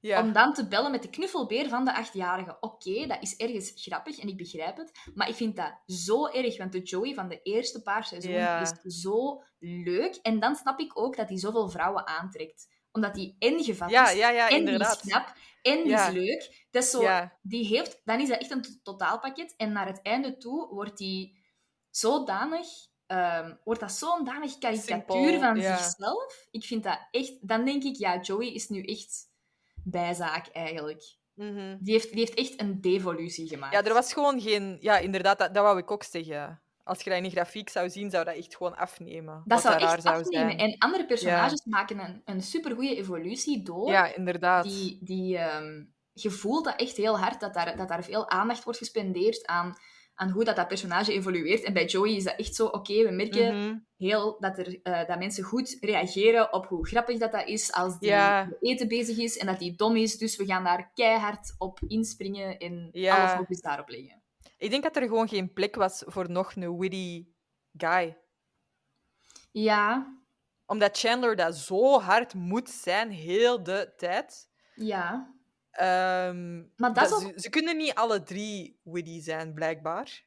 [0.00, 0.22] ja.
[0.22, 2.56] om dan te bellen met de knuffelbeer van de achtjarige.
[2.60, 4.92] Oké, dat is ergens grappig en ik begrijp het.
[5.14, 8.60] Maar ik vind dat zo erg, want de Joey van de eerste paar seizoenen Ja.
[8.60, 10.14] is zo leuk.
[10.22, 12.76] En dan snap ik ook dat hij zoveel vrouwen aantrekt.
[12.92, 15.02] Omdat hij en gevat Ja, is, ja, ja, en inderdaad.
[15.02, 16.66] die is knap, en die is leuk.
[16.70, 19.54] Dat is zo, die heeft, dan is dat echt een to- totaalpakket.
[19.56, 21.32] En naar het einde toe wordt hij
[21.90, 22.66] zodanig...
[23.06, 26.46] ehm, wordt dat zo'n danig karikatuur Simpel, van zichzelf.
[26.50, 27.48] Ik vind dat echt...
[27.48, 29.26] Dan denk ik, ja, Joey is nu echt
[29.90, 31.16] bijzaak eigenlijk.
[31.34, 31.76] Mhm.
[31.80, 33.72] Die heeft, die heeft echt een devolutie gemaakt.
[33.72, 34.76] Ja, er was gewoon geen...
[34.80, 36.60] Ja, inderdaad, dat, dat wou ik ook zeggen.
[36.84, 39.42] Als je dat in een grafiek zou zien, zou dat echt gewoon afnemen.
[39.44, 40.24] dat zou echt afnemen.
[40.24, 40.58] zijn.
[40.58, 43.90] En andere personages maken een, een supergoeie evolutie door.
[43.90, 44.64] Ja, inderdaad.
[44.64, 45.38] die, die
[46.22, 49.76] je voelt dat echt heel hard, dat daar, dat daar veel aandacht wordt gespendeerd aan,
[50.18, 51.62] aan hoe dat, dat personage evolueert.
[51.62, 53.76] En bij Joey is dat echt zo, oké, we merken Mhm.
[53.96, 57.98] heel dat, er, eh, dat mensen goed reageren op hoe grappig dat, dat is als
[57.98, 58.10] die
[58.60, 60.18] eten bezig is en dat die dom is.
[60.18, 63.16] Dus we gaan daar keihard op inspringen en Ja.
[63.28, 64.22] alle focus daarop leggen.
[64.56, 67.26] Ik denk dat er gewoon geen plek was voor nog een witty
[67.76, 68.16] guy.
[69.52, 70.16] Ja,
[70.66, 74.48] Omdat Chandler dat zo hard moet zijn, heel de tijd.
[74.74, 75.36] ja.
[75.78, 80.26] Ehm, Maar dat ze, ze kunnen niet alle drie witty zijn, blijkbaar.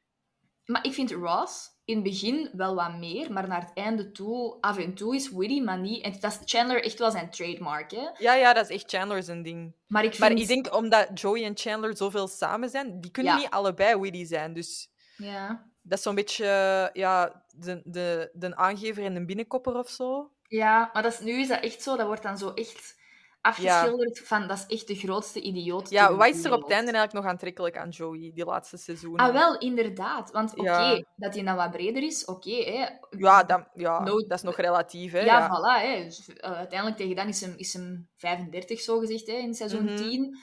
[0.66, 4.58] Maar ik vind Ross in het begin wel wat meer, maar naar het einde toe,
[4.62, 6.04] af en toe is witty, maar niet...
[6.04, 8.10] En dat is Chandler echt wel zijn trademark, hè.
[8.18, 9.76] Ja, ja, dat is echt Chandler zijn ding.
[9.88, 10.30] Maar ik vind...
[10.30, 13.38] Maar ik denk omdat Joey en Chandler zoveel samen zijn, die kunnen Ja.
[13.40, 14.54] niet allebei witty zijn.
[14.54, 15.70] Dus Ja.
[15.82, 16.46] dat is zo'n beetje
[16.94, 20.32] ja, de, de, de aangever en de binnenkopper of zo.
[20.48, 23.00] ja, maar dat is, nu is dat echt zo, dat wordt dan zo echt
[23.42, 26.92] afgeschilderd van, dat is echt de grootste idioot Ja, wat is er op het einde
[26.92, 29.26] eigenlijk nog aantrekkelijk aan Joey, die laatste seizoenen?
[29.26, 30.32] Ah, wel, inderdaad.
[30.32, 31.04] Want oké, Ja.
[31.16, 32.88] dat hij dan wat breder is, oké, hè.
[33.10, 35.12] Ja, dat, ja No- dat is nog relatief.
[35.12, 35.20] Hè?
[35.20, 35.82] Ja, Ja, voilà.
[35.86, 36.04] Hè.
[36.04, 39.84] Dus, eh, uiteindelijk tegen dan is hem, is hem 35, zo gezegd, hè, in seizoen
[39.84, 39.96] Mhm.
[39.96, 40.38] 10.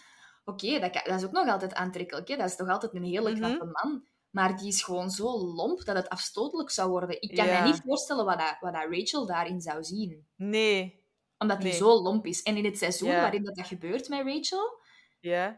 [0.45, 2.29] Oké, dat, dat is ook nog altijd aantrekkelijk.
[2.29, 2.37] Hè.
[2.37, 3.39] Dat is toch altijd een hele Mhm.
[3.39, 4.07] knappe man.
[4.31, 7.23] Maar die is gewoon zo lomp dat het afstotelijk zou worden.
[7.23, 10.27] Ik kan me niet voorstellen wat, dat, wat dat Rachel daarin zou zien.
[10.37, 11.07] Nee.
[11.39, 11.79] Omdat die Nee.
[11.79, 12.43] zo lomp is.
[12.43, 14.81] En in het seizoen waarin dat, dat gebeurt met Rachel,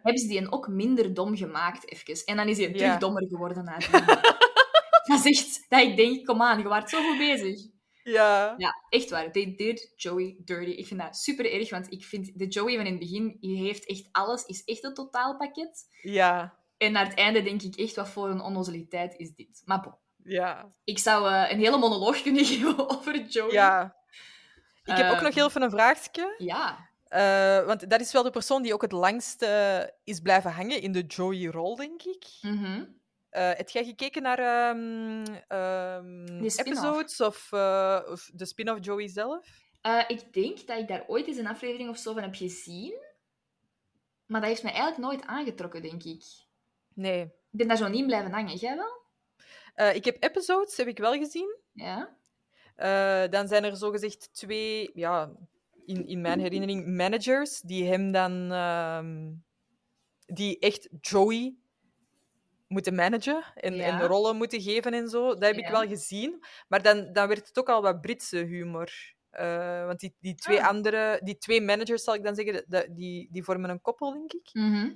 [0.03, 2.25] hebben ze die ook minder dom gemaakt, even.
[2.25, 3.65] En dan is hij terug dommer geworden
[5.09, 5.65] dat is echt...
[5.69, 7.61] Dat ik denk, kom aan, je waart zo goed bezig.
[8.03, 8.55] Ja.
[8.57, 9.33] Ja, echt waar.
[9.33, 10.71] They did Joey dirty.
[10.71, 13.59] Ik vind dat super erg, want ik vind de Joey van in het begin, die
[13.63, 15.87] heeft echt alles, is echt een totaalpakket.
[16.03, 16.59] Ja.
[16.77, 19.63] En naar het einde denk ik echt, wat voor een onnozeliteit is dit.
[19.65, 20.73] Maar bon, Ja.
[20.85, 23.53] ik zou eh, een hele monoloog kunnen geven over Joey.
[23.53, 23.97] ja.
[24.85, 26.35] Ik heb ook nog heel even een vraagje.
[26.39, 26.89] Ja.
[27.11, 29.47] Eh, want dat is wel de persoon die ook het langst
[30.05, 32.25] is blijven hangen in de Joey-rol, denk ik.
[32.41, 32.85] Mhm.
[33.31, 39.47] Eh, heb jij gekeken naar ehm, ehm, episodes of, eh, of de spin-off Joey zelf?
[40.09, 42.95] Ik denk dat ik daar ooit eens een aflevering of zo van heb gezien.
[44.27, 46.23] Maar dat heeft mij eigenlijk nooit aangetrokken, denk ik.
[46.95, 47.21] Nee.
[47.23, 48.57] Ik ben daar zo niet blijven hangen.
[48.57, 48.99] Jij wel?
[49.95, 51.57] Ik heb episodes, heb ik wel gezien.
[51.73, 52.17] Ja.
[52.81, 55.31] Eh, dan zijn er zogezegd twee, ja,
[55.87, 58.53] in, in mijn herinnering managers die hem dan...
[58.53, 59.33] ehm,
[60.27, 61.55] die echt Joey
[62.69, 63.85] moeten managen en, Ja.
[64.01, 65.29] en rollen moeten geven en zo.
[65.29, 66.45] Dat heb ik wel gezien.
[66.69, 68.91] Maar dan, dan werd het ook al wat Britse humor.
[69.31, 70.69] Eh, want die, die twee Ah.
[70.69, 71.21] andere...
[71.25, 72.65] Die twee managers, zal ik dan zeggen,
[72.95, 74.51] die, die vormen een koppel, denk ik.
[74.53, 74.91] Mhm.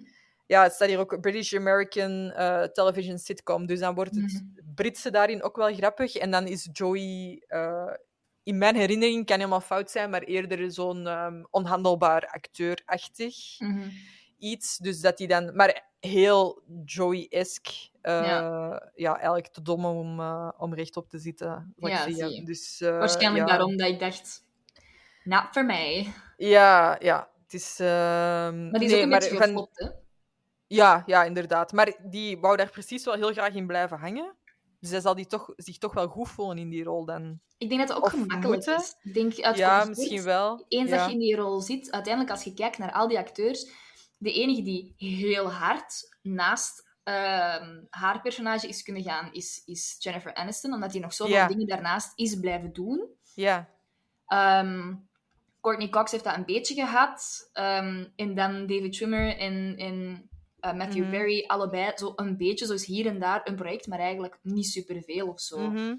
[0.47, 3.67] Ja, het staat hier ook British-American eh, television sitcom.
[3.67, 4.75] Dus dan wordt het Mhm.
[4.75, 6.15] Britse daarin ook wel grappig.
[6.17, 7.93] En dan is Joey, eh,
[8.43, 13.89] in mijn herinnering, kan helemaal fout zijn, maar eerder zo'n ehm, onhandelbaar acteur-achtig Mhm.
[14.39, 14.79] iets.
[14.79, 15.57] Dus dat hij dan...
[15.57, 17.73] Maar heel Joey-esque.
[18.01, 18.91] eh, Ja.
[18.95, 19.15] ja.
[19.17, 20.21] eigenlijk te dom om,
[20.59, 21.75] om rechtop te zitten.
[21.77, 22.45] Ja, zie.
[22.45, 23.51] Dus, Waarschijnlijk ja.
[23.57, 24.45] daarom dat ik dacht,
[25.23, 26.13] not voor mij.
[26.37, 27.29] Ja, ja.
[27.43, 27.79] Het is...
[27.81, 29.89] ehm, Maar die is nee, ook een maar beetje van- geflopt, hè?
[30.67, 31.73] Ja, ja, inderdaad.
[31.73, 34.37] Maar die wou daar precies wel heel graag in blijven hangen.
[34.81, 37.41] Dus hij zal die toch, zich toch wel goed voelen in die rol dan.
[37.59, 38.77] Ik denk dat het ook Of gemakkelijk moeten.
[38.77, 38.95] is.
[39.03, 40.65] Ik denk uit ja, misschien wel.
[40.69, 40.97] Eens ja.
[40.97, 43.71] dat je in die rol zit, uiteindelijk als je kijkt naar al die acteurs,
[44.19, 50.35] de enige die heel hard naast ehm, haar personage is kunnen gaan, is, is Jennifer
[50.35, 51.47] Aniston, omdat hij nog zoveel Ja.
[51.49, 53.09] dingen daarnaast is blijven doen.
[53.35, 53.69] Ja,
[54.27, 54.95] Ehm,
[55.61, 57.49] Courtney Cox heeft dat een beetje gehad.
[57.53, 60.29] ehm, en dan David Schwimmer en, en
[60.65, 61.11] eh, Matthew.
[61.11, 65.29] Perry, allebei zo een beetje, zoals hier en daar een project, maar eigenlijk niet superveel
[65.29, 65.59] of zo.
[65.71, 65.97] mhm.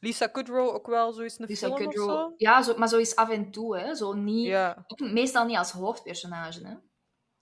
[0.00, 2.34] Lisa Kudrow ook wel zo is een Lisa film Kudrow- of zo.
[2.36, 3.94] Ja, zo, maar zo is af en toe, hè.
[3.94, 6.74] Zo niet, Ja, ook meestal niet als hoofdpersonage, hè.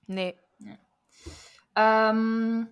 [0.05, 0.37] nee.
[1.73, 2.65] Ehm,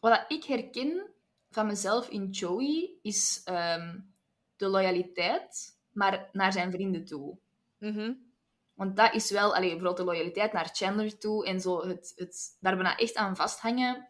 [0.00, 1.10] wat ik herken
[1.50, 3.98] van mezelf in Joey is ehm,
[4.56, 7.36] de loyaliteit, maar naar zijn vrienden toe.
[7.78, 8.12] Mhm.
[8.76, 12.56] Want dat is wel, allee, bijvoorbeeld de loyaliteit naar Chandler toe en zo het, het
[12.60, 14.08] daar bijna echt aan vasthangen.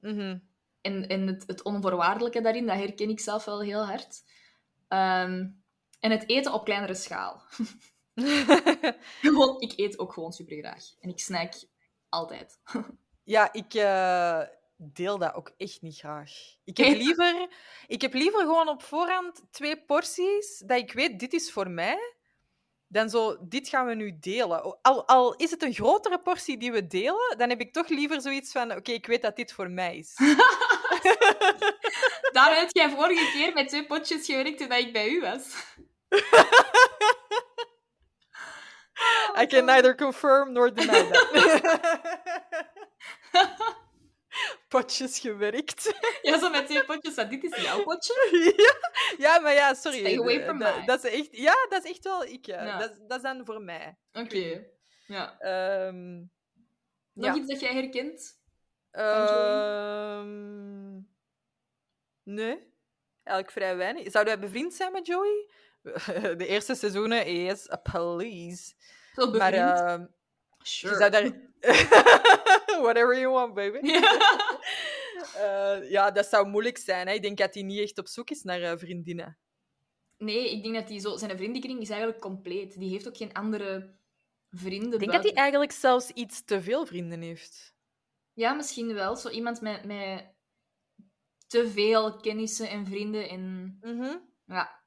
[0.00, 0.38] Mhm.
[0.80, 4.22] En, en het, het onvoorwaardelijke daarin, dat herken ik zelf wel heel hard.
[4.88, 5.46] Ehm,
[6.00, 7.42] en het eten op kleinere schaal.
[9.22, 10.84] Gewoon, ik eet ook gewoon super graag.
[11.00, 11.52] En ik snack
[12.08, 12.60] altijd.
[13.24, 14.42] ja, ik eh,
[14.76, 16.30] deel dat ook echt niet graag.
[16.64, 17.48] Ik heb, liever,
[17.86, 22.14] ik heb liever gewoon op voorhand twee porties, dat ik weet, dit is voor mij,
[22.92, 24.78] dan zo, dit gaan we nu delen.
[24.82, 28.20] Al, al is het een grotere portie die we delen, dan heb ik toch liever
[28.20, 30.14] zoiets van, oké, ik weet dat dit voor mij is.
[32.36, 35.54] Daar heb jij vorige keer met twee potjes gewerkt toen ik bij u was.
[39.42, 41.28] I can neither confirm nor deny that.
[44.70, 45.94] Potjes gewerkt.
[46.22, 47.14] Ja, zo met twee potjes.
[47.14, 48.14] van, dit is jouw potje.
[48.56, 48.78] ja,
[49.34, 49.98] ja, maar ja, sorry.
[49.98, 52.46] Stay away Eh, from dat, is echt, ja, dat is echt wel ik.
[52.46, 52.64] ja.
[52.64, 52.78] Ja.
[52.78, 53.96] Dat, is- dat is dan voor mij.
[54.12, 54.64] Oké.
[55.06, 55.38] Ja.
[55.38, 56.16] Ehm,
[57.12, 57.34] Nog Ja.
[57.34, 58.38] iets dat jij herkent?
[58.90, 60.94] ehm,
[62.22, 62.72] nee,
[63.22, 64.10] eigenlijk vrij weinig.
[64.10, 65.50] Zouden wij bevriend zijn met Joey?
[66.36, 68.74] De eerste seizoenen is a police.
[69.14, 69.80] Zo Maar bevriend?
[69.80, 70.06] ehm,
[70.58, 71.10] sure.
[71.10, 71.48] daar...
[72.80, 73.78] Whatever you want, baby.
[75.36, 77.06] Eh, ja, dat zou moeilijk zijn.
[77.06, 77.12] Hè.
[77.14, 79.38] Ik denk dat hij niet echt op zoek is naar eh, vriendinnen.
[80.18, 81.16] Nee, ik denk dat die zo...
[81.16, 82.78] Zijn vriendenkring is eigenlijk compleet.
[82.78, 83.94] Die heeft ook geen andere
[84.50, 87.74] vrienden Ik denk dat hij eigenlijk zelfs iets te veel vrienden heeft.
[88.32, 89.16] Ja, misschien wel.
[89.16, 90.24] Zo iemand met, met
[91.46, 93.28] te veel kennissen en vrienden.
[93.28, 93.78] En...
[94.46, 94.78] Ja.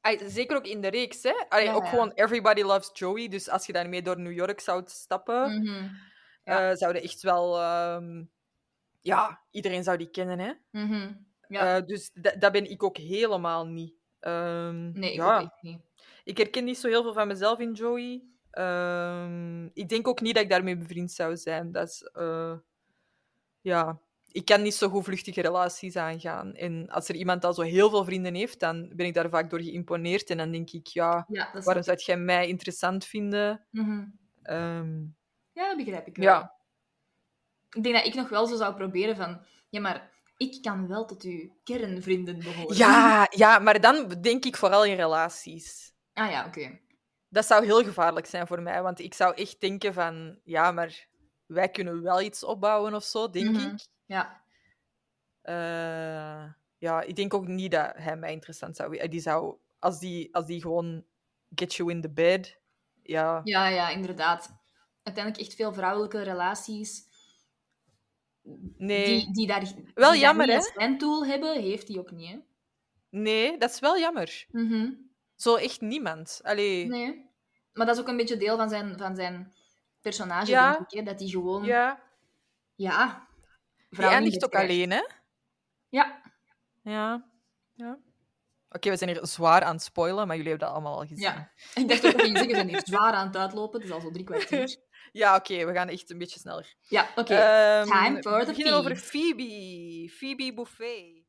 [0.00, 1.32] Ai, zeker ook in de reeks, hè?
[1.48, 1.88] Allee, Ja, ook ja.
[1.88, 3.28] gewoon Everybody Loves Joey.
[3.28, 5.88] Dus als je daarmee door New York zou stappen, Mhm.
[6.44, 6.70] Ja.
[6.70, 7.58] eh, zouden echt wel...
[7.60, 8.24] ehm,
[9.00, 10.52] ja, iedereen zou die kennen, hè?
[10.70, 11.12] Mhm.
[11.48, 11.76] Ja.
[11.76, 13.94] Eh, dus da- dat ben ik ook helemaal niet.
[14.20, 15.80] Ehm, nee, ik ja, ook echt niet.
[16.24, 18.24] ik herken niet zo heel veel van mezelf in Joey.
[18.50, 21.72] Ehm, ik denk ook niet dat ik daarmee bevriend zou zijn.
[21.72, 22.02] Dat is...
[22.02, 22.58] eh,
[23.60, 24.00] ja...
[24.32, 26.54] Ik kan niet zo goed vluchtige relaties aangaan.
[26.54, 29.50] En als er iemand al zo heel veel vrienden heeft, dan ben ik daar vaak
[29.50, 30.30] door geïmponeerd.
[30.30, 31.24] En dan denk ik, ja,
[31.64, 33.66] waarom zou jij mij interessant vinden?
[33.70, 34.06] Mhm.
[34.42, 35.00] Ehm,
[35.52, 36.26] Ja, dat begrijp ik wel.
[36.26, 36.54] ja,
[37.70, 39.40] Ik denk dat ik nog wel zo zou proberen van...
[39.68, 42.76] Ja, maar ik kan wel tot uw kernvrienden behoren.
[42.76, 45.92] ja, ja, maar dan denk ik vooral in relaties.
[46.12, 46.78] Ah ja, oké.
[47.28, 51.06] Dat zou heel gevaarlijk zijn voor mij, want ik zou echt denken van, ja, maar
[51.46, 53.68] wij kunnen wel iets opbouwen of zo, denk Mhm.
[53.74, 53.86] ik.
[54.06, 54.42] Ja.
[55.42, 59.08] Eh, ja, ik denk ook niet dat hij mij interessant zou.
[59.08, 61.04] Die zou, als die, als die gewoon
[61.54, 62.58] get you in the bed,
[63.02, 64.58] ja, ja, ja, inderdaad.
[65.02, 67.08] Uiteindelijk echt veel vrouwelijke relaties
[68.76, 70.96] nee, die, die daar, Wel die jammer, niet hè?
[70.96, 72.38] tool hebben, heeft hij ook niet, hè?
[73.10, 74.46] nee, dat is wel jammer.
[74.50, 74.92] Mhm.
[75.36, 76.40] Zo echt niemand.
[76.42, 77.28] Allee, Nee.
[77.72, 79.52] Maar dat is ook een beetje deel van zijn, van zijn
[80.00, 80.72] personage, Ja.
[80.72, 80.98] denk ik.
[80.98, 81.04] Hè?
[81.04, 81.64] Dat hij gewoon...
[81.64, 82.00] Ja.
[82.74, 83.26] ja,
[83.90, 84.70] vrouwen eindigt ook krijgt.
[84.70, 85.02] alleen, hè?
[85.88, 86.20] Ja.
[86.82, 87.24] Ja,
[87.74, 87.98] ja.
[88.70, 91.18] Oké, we zijn hier zwaar aan het spoilen, maar jullie hebben dat allemaal al gezien.
[91.18, 91.50] Ja.
[91.74, 93.80] Ik dacht ook dat je zeggen, we zijn hier zwaar aan het uitlopen.
[93.80, 94.76] Het is al zo drie kwartier.
[95.12, 96.74] Ja, oké, we gaan echt een beetje sneller.
[96.88, 97.34] Ja, oké.
[97.34, 98.96] Ehm, Time for we the beginnen over.
[98.96, 100.08] Phoebe.
[100.16, 101.24] Phoebe Buffet.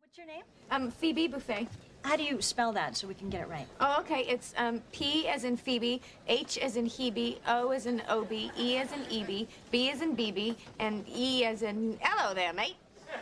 [0.00, 0.44] What's your name?
[0.84, 1.66] Um, Phoebe Buffet.
[2.02, 3.66] How do you spell that so we can get it right?
[3.80, 4.20] Oh, okay.
[4.20, 8.78] It's um, P as in Phoebe, H as in Hebe, O as in Ob, E
[8.78, 12.76] as in Eb, B as in BB, and E as in hello there, mate.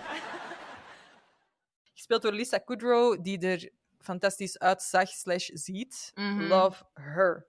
[1.94, 6.12] Gespeeld door Lisa Kudrow, die er fantastisch uitzag slash ziet.
[6.14, 6.46] Mhm.
[6.48, 7.46] Love her.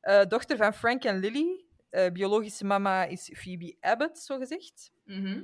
[0.00, 1.64] Eh, dochter van Frank en Lily.
[1.90, 4.92] Eh, biologische mama is Phoebe Abbott, zo gezegd.
[5.04, 5.42] Mhm.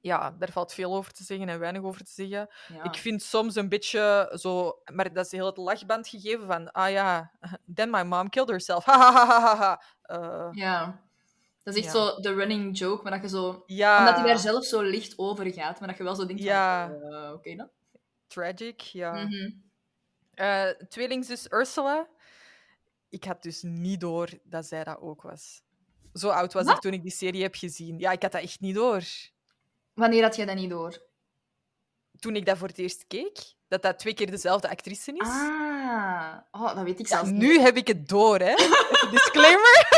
[0.00, 2.48] Ja, daar valt veel over te zeggen en weinig over te zeggen.
[2.68, 2.82] Ja.
[2.84, 4.80] Ik vind soms een beetje zo...
[4.92, 6.70] Maar dat is heel het lachband gegeven van...
[6.72, 7.32] Ah ja,
[7.74, 8.84] then my mom killed herself.
[8.90, 9.82] Ha, ha, ha, ha.
[10.02, 11.04] Eh, Ja.
[11.62, 12.00] Dat is echt Ja.
[12.00, 13.62] zo de running joke, maar dat je zo...
[13.66, 16.42] ja, Omdat hij daar zelf zo licht over gaat, maar dat je wel zo denkt
[16.42, 16.88] Ja.
[16.88, 17.12] van...
[17.12, 17.70] eh, Oké dan.
[18.26, 19.28] tragic, ja.
[20.34, 22.08] Eh, tweelingzus Ursula.
[23.08, 25.62] Ik had dus niet door dat zij dat ook was.
[26.16, 27.98] Zo oud was ik toen ik die serie heb gezien.
[27.98, 29.02] Ja, ik had dat echt niet door.
[29.94, 31.02] Wanneer had jij dat niet door?
[32.20, 33.38] Toen ik dat voor het eerst keek,
[33.68, 35.28] dat dat twee keer dezelfde actrice is.
[35.28, 36.34] Ah.
[36.50, 37.40] Oh, dat weet ik ja, zelfs niet.
[37.40, 38.54] nu heb ik het door, hè.
[39.10, 39.86] Disclaimer.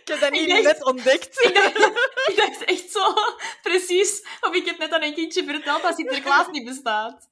[0.00, 1.44] ik heb dat niet dacht- net ontdekt.
[1.44, 1.76] Ik dacht,
[2.28, 3.14] ik dacht echt zo
[3.62, 7.28] precies of ik het net aan een kindje verteld dat Sinterklaas niet bestaat.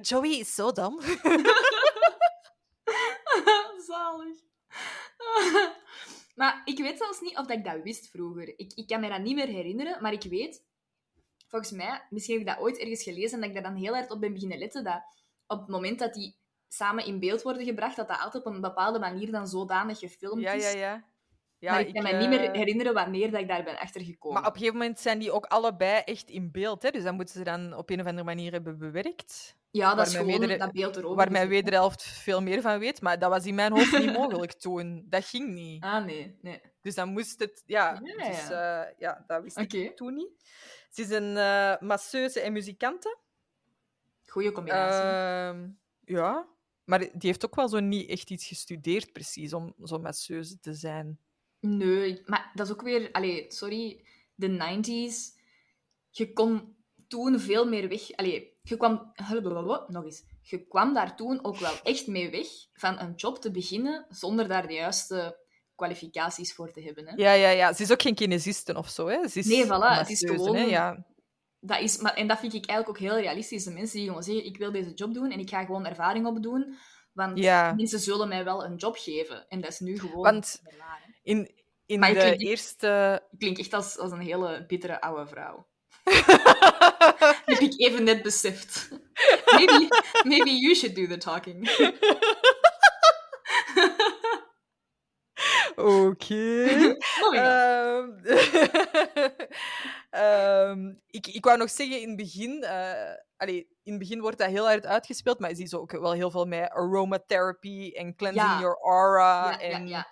[0.00, 1.00] Joey is zo dom.
[3.86, 4.36] Zalig.
[6.40, 8.58] maar ik weet zelfs niet of dat ik dat wist vroeger.
[8.58, 10.64] Ik, ik kan me dat niet meer herinneren, maar ik weet,
[11.48, 14.10] volgens mij, misschien heb ik dat ooit ergens gelezen, dat ik daar dan heel hard
[14.10, 15.02] op ben beginnen letten, dat
[15.46, 16.36] op het moment dat die
[16.68, 20.42] samen in beeld worden gebracht, dat dat altijd op een bepaalde manier dan zodanig gefilmd
[20.42, 20.72] Ja, is.
[20.72, 21.04] ja, ja.
[21.66, 24.38] Ja maar ik kan me niet meer eh, herinneren wanneer dat ik daar ben achtergekomen.
[24.40, 26.82] Maar op een gegeven moment zijn die ook allebei echt in beeld.
[26.82, 26.90] Hè?
[26.90, 29.56] Dus dat moeten ze dan op een of andere manier hebben bewerkt.
[29.70, 31.16] ja, dat is gewoon dat beeld erover.
[31.16, 33.00] Waar mijn wederhelft veel meer van weet.
[33.00, 35.06] Maar dat was in mijn hoofd niet mogelijk toen.
[35.08, 35.82] Dat ging niet.
[35.82, 36.38] Ah, nee.
[36.42, 36.60] nee.
[36.80, 37.62] Dus dan moest het...
[37.66, 38.84] Ja, Ja, dus, ja.
[38.84, 40.30] eh, ja dat wist ik toen niet.
[40.90, 43.18] Ze is een eh, masseuse en muzikante.
[44.26, 45.00] Goeie combinatie.
[45.00, 45.68] Ehm,
[46.04, 46.46] ja,
[46.84, 50.74] maar die heeft ook wel zo niet echt iets gestudeerd, precies, om zo masseuse te
[50.74, 51.18] zijn.
[51.60, 53.08] Nee, maar dat is ook weer...
[53.12, 54.04] Allee, sorry,
[54.34, 55.40] de 90s.
[56.10, 56.76] Je kon
[57.08, 58.12] toen veel meer weg...
[58.16, 59.12] Allee, je kwam...
[59.88, 60.22] Nog eens.
[60.42, 64.48] Je kwam daar toen ook wel echt mee weg van een job te beginnen zonder
[64.48, 65.38] daar de juiste
[65.74, 67.06] kwalificaties voor te hebben.
[67.06, 67.12] Hè.
[67.16, 67.72] Ja, ja, ja.
[67.72, 69.28] Ze is ook geen kinesiste of zo, hè.
[69.28, 70.62] Ze is Nee, voilà, het is gewoon- Hè?
[70.62, 71.06] Ja.
[71.60, 73.64] Dat is, maar, en dat vind ik eigenlijk ook heel realistisch.
[73.64, 76.26] De mensen die gewoon zeggen, ik wil deze job doen en ik ga gewoon ervaring
[76.26, 76.76] opdoen.
[77.12, 77.72] Want Ja.
[77.74, 79.48] mensen zullen mij wel een job geven.
[79.48, 80.22] En dat is nu gewoon...
[80.22, 80.62] Want-.
[81.26, 81.50] In,
[81.86, 83.22] in Maar je de klinkt- eerste...
[83.30, 85.66] Ik klink echt als, als een hele bittere oude vrouw.
[87.44, 88.88] Heb ik even net beseft.
[89.56, 89.88] Maybe,
[90.22, 91.68] maybe you should do the talking.
[95.76, 96.64] Oké.
[97.32, 98.10] Ehm,
[100.10, 102.64] ehm, ik, ik wou nog zeggen, in het begin...
[103.36, 106.30] allee, in het begin wordt dat heel hard uitgespeeld, maar zie zo ook wel heel
[106.30, 108.60] veel met aromatherapy en cleansing Ja.
[108.60, 109.50] your aura.
[109.50, 110.06] ja, en, ja.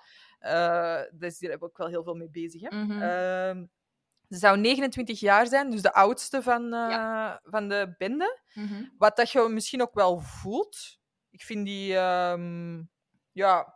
[0.44, 2.60] Eh, dus daar heb ik ook wel heel veel mee bezig.
[2.60, 2.76] Hè?
[2.76, 3.02] Mhm.
[3.02, 3.66] Ehm,
[4.28, 7.40] ze zou 29 jaar zijn, dus de oudste van, eh, Ja.
[7.44, 8.40] van de bende.
[8.54, 8.84] Mhm.
[8.98, 10.98] Wat dat je misschien ook wel voelt.
[11.30, 11.96] Ik vind die...
[11.96, 12.82] ehm,
[13.32, 13.74] ja...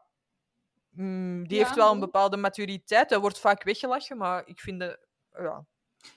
[0.91, 3.09] mm, die Ja, heeft wel een bepaalde maturiteit.
[3.09, 5.07] Dat wordt vaak weggelachen, maar ik vind de...
[5.33, 5.65] Ja.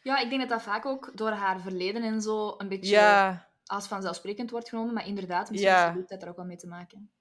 [0.03, 3.49] Ja, ik denk dat dat vaak ook door haar verleden en zo een beetje ja,
[3.65, 4.93] als vanzelfsprekend wordt genomen.
[4.93, 7.11] Maar inderdaad, misschien heeft de leeftijd er ook wel mee te maken.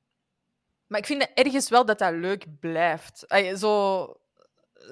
[0.91, 3.29] Maar ik vind ergens wel dat dat leuk blijft.
[3.29, 4.05] Ay, zo,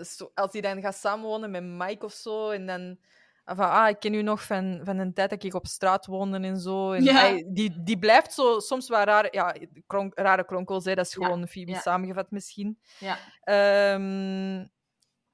[0.05, 2.99] zo, als hij dan gaat samenwonen met Mike of zo, en dan...
[3.45, 6.39] Van, ah, ik ken u nog van, van een tijd dat ik op straat woonde
[6.39, 6.93] en zo.
[6.93, 7.21] En, Ja.
[7.21, 9.55] ay, die, die blijft zo soms wel raar, ja,
[9.87, 11.81] kronk, rare kronkels, hè, dat is Ja, gewoon Phoebe ja.
[11.81, 12.79] samengevat misschien.
[12.99, 13.19] Ja.
[13.41, 14.67] Ehm,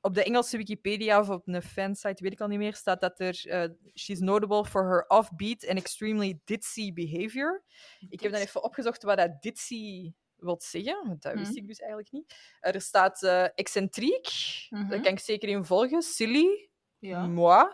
[0.00, 3.20] op de Engelse Wikipedia of op een fansite, weet ik al niet meer, staat dat
[3.20, 3.44] er...
[3.46, 7.64] eh, she's notable for her offbeat and extremely ditzy behavior.
[8.08, 10.12] Ik heb dan even opgezocht wat dat ditzy
[10.44, 11.58] wil zeggen, want dat wist Mhm.
[11.58, 12.34] ik dus eigenlijk niet.
[12.60, 14.28] Er staat eh, excentriek,
[14.70, 14.88] Mhm.
[14.88, 16.02] daar kan ik zeker in volgen.
[16.02, 17.26] Silly, Ja.
[17.26, 17.66] moi.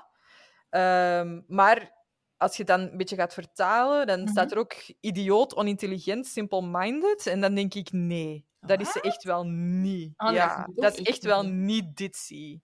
[0.70, 1.92] Ehm, maar
[2.36, 4.28] als je dan een beetje gaat vertalen, dan Mhm.
[4.30, 7.26] staat er ook idioot, onintelligent, simple-minded.
[7.26, 10.12] En dan denk ik, nee, dat is ze echt wel niet.
[10.16, 11.96] Oh, ja, dat is echt echt wel niet.
[11.96, 12.60] ditzy.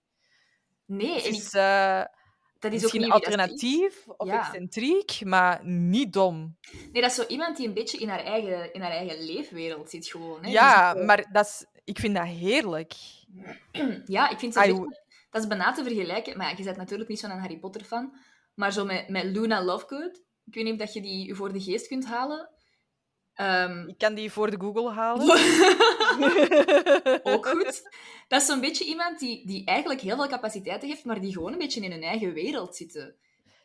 [0.85, 2.03] Nee, Het is ik, eh,
[2.59, 3.25] dat is ook misschien niet dat is.
[3.27, 4.39] alternatief of Ja.
[4.39, 6.57] excentriek, maar niet dom.
[6.91, 9.89] Nee, dat is zo iemand die een beetje in haar eigen, in haar eigen leefwereld
[9.89, 10.43] zit gewoon.
[10.43, 10.49] Hè.
[10.51, 12.93] ja, Dus, eh, maar dat is, ik vind dat heerlijk.
[14.05, 16.37] Ja, ik vind ze Ai, echt- dat is bijna te vergelijken.
[16.37, 18.17] Maar ja, je bent natuurlijk niet zo'n Harry Potter fan.
[18.53, 20.21] Maar zo met, met Luna Lovegood.
[20.45, 22.49] Ik weet niet of dat je die voor de geest kunt halen.
[23.37, 25.27] Ehm, Ik kan die voor de Google halen.
[27.33, 27.89] ook goed.
[28.27, 31.51] Dat is zo'n beetje iemand die, die eigenlijk heel veel capaciteiten heeft, maar die gewoon
[31.51, 33.15] een beetje in hun eigen wereld zitten.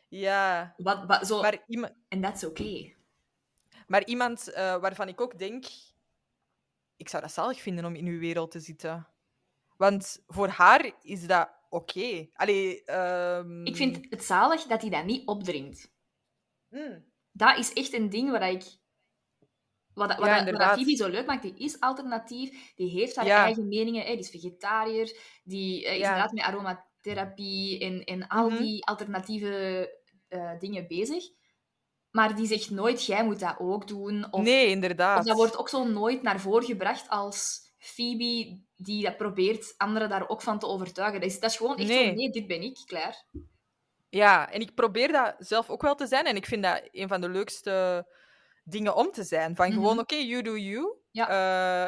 [0.07, 1.41] Ja, Wat, wat, zo...
[1.41, 2.93] maar, iema- En dat is oké.
[3.87, 5.65] maar iemand eh, waarvan ik ook denk...
[6.97, 9.07] Ik zou dat zalig vinden om in uw wereld te zitten.
[9.77, 12.27] Want voor haar is dat oké.
[12.33, 15.91] Allee, ehm, Ik vind het zalig dat hij dat niet opdringt.
[16.69, 18.63] mm, Dat is echt een ding waar ik...
[19.93, 20.75] Wat, dat- wat, Ja, wat inderdaad.
[20.75, 23.43] Phoebe zo leuk maakt, die is alternatief, die heeft haar Ja.
[23.43, 26.05] eigen meningen, hè, die is vegetariër, die eh, is Ja.
[26.07, 28.61] inderdaad met aromatherapie en, en al Mhm.
[28.61, 31.23] die alternatieve eh, dingen bezig.
[32.11, 34.27] Maar die zegt nooit, jij moet dat ook doen.
[34.33, 35.19] Of, nee, inderdaad.
[35.19, 40.09] of dat wordt ook zo nooit naar voren gebracht als Phoebe die dat probeert anderen
[40.09, 41.19] daar ook van te overtuigen.
[41.21, 42.07] Dat is, dat is gewoon echt Nee.
[42.07, 43.25] zo, nee, dit ben ik, klaar.
[44.09, 46.25] Ja, en ik probeer dat zelf ook wel te zijn.
[46.25, 48.05] En ik vind dat een van de leukste
[48.63, 49.55] dingen om te zijn.
[49.55, 49.99] Van gewoon, Mhm.
[49.99, 50.97] oké, you do you.
[51.11, 51.27] Ja.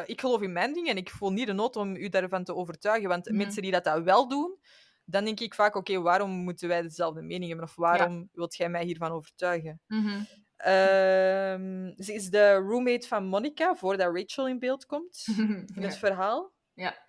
[0.02, 2.44] Eh, ik geloof in mijn dingen en ik voel niet de nood om u daarvan
[2.44, 3.08] te overtuigen.
[3.08, 3.36] Want Mhm.
[3.36, 4.58] mensen die dat, dat wel doen,
[5.04, 7.66] dan denk ik vaak, oké, waarom moeten wij dezelfde mening hebben?
[7.66, 9.80] Of waarom wilt jij mij hiervan overtuigen?
[9.86, 10.20] Mhm.
[10.56, 15.26] Ehm, ze is de roommate van Monica, voordat Rachel in beeld komt
[15.76, 16.52] in het verhaal.
[16.74, 17.04] Ja.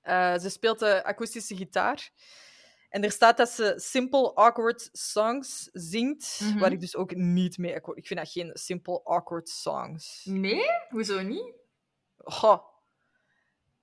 [0.00, 2.10] Eh, ze speelt de akoestische gitaar.
[2.92, 6.58] En er staat dat ze simple, awkward songs zingt, Mhm.
[6.58, 7.98] waar ik dus ook niet mee akkoord...
[7.98, 10.24] Ik vind dat geen simple, awkward songs.
[10.24, 10.64] Nee?
[10.88, 11.52] Hoezo niet?
[12.16, 12.58] Goh.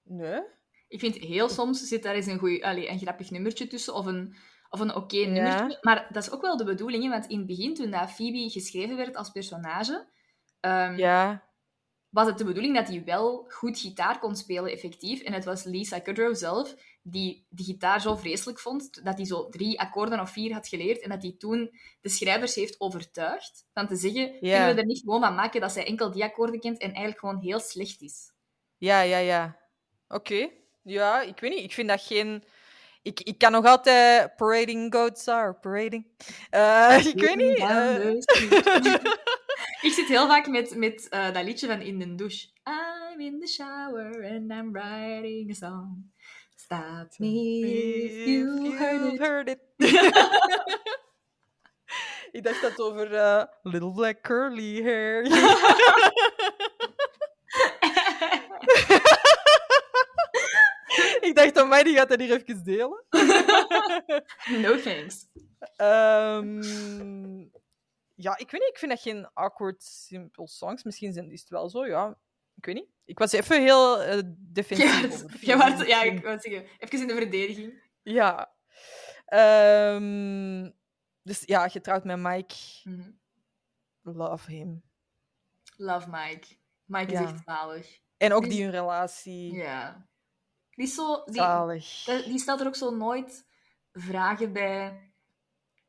[0.03, 0.41] Nee?
[0.87, 4.05] Ik vind heel soms zit daar eens een, goeie, allee, een grappig nummertje tussen of
[4.05, 4.35] een,
[4.69, 5.77] of een oké nummertje.
[5.81, 8.49] Maar dat is ook wel de bedoeling, hè, want in het begin, toen dat Phoebe
[8.49, 10.07] geschreven werd als personage,
[10.59, 11.43] ehm, Ja.
[12.09, 15.21] was het de bedoeling dat hij wel goed gitaar kon spelen, effectief.
[15.21, 19.49] En het was Lisa Kudrow zelf die die gitaar zo vreselijk vond, dat hij zo
[19.49, 23.87] drie akkoorden of vier had geleerd en dat hij toen de schrijvers heeft overtuigd van
[23.87, 26.77] te zeggen, kunnen we er niet gewoon van maken dat zij enkel die akkoorden kent
[26.77, 28.31] en eigenlijk gewoon heel slecht is.
[28.77, 29.57] Ja, ja, ja.
[30.07, 30.49] Oké.
[30.83, 31.63] Ja, ik weet niet.
[31.63, 32.43] Ik vind dat geen...
[33.01, 36.05] Ik, ik kan nog altijd parading goats are parading.
[36.49, 37.57] Eh, ik weet niet.
[37.57, 38.97] Eh.
[39.81, 42.47] Ik zit heel vaak met, met eh, dat liedje van In de Douche.
[42.63, 46.11] I'm in the shower and I'm writing a song.
[46.69, 49.19] Stop me if you heard it.
[49.19, 49.59] heard it.
[52.31, 55.23] ik dacht dat over eh, little black curly hair.
[61.27, 63.03] ik dacht, mij die gaat dat hier even delen.
[64.47, 65.27] No thanks.
[65.75, 66.61] Ehm,
[68.15, 68.69] ja, ik weet niet.
[68.69, 70.83] Ik vind dat geen awkward, simple songs.
[70.83, 72.17] Misschien is het wel zo, ja.
[72.55, 72.89] Ik weet niet.
[73.09, 75.41] Ik was even heel eh, defensief.
[75.41, 77.83] Ja, Phoebe ja, ik wou zeggen, even in de verdediging.
[78.01, 78.53] Ja.
[79.25, 80.69] Ehm,
[81.23, 82.55] dus ja, getrouwd met Mike.
[82.83, 83.11] Mhm.
[84.01, 84.83] Love him.
[85.77, 86.47] Love Mike.
[86.85, 87.21] Mike Ja.
[87.23, 87.99] is echt zalig.
[88.17, 89.53] En ook Die- die hun relatie.
[89.53, 90.07] Ja.
[90.69, 92.03] Die, is zo, die, Zalig.
[92.03, 93.45] die stelt er ook zo nooit
[93.91, 95.08] vragen bij.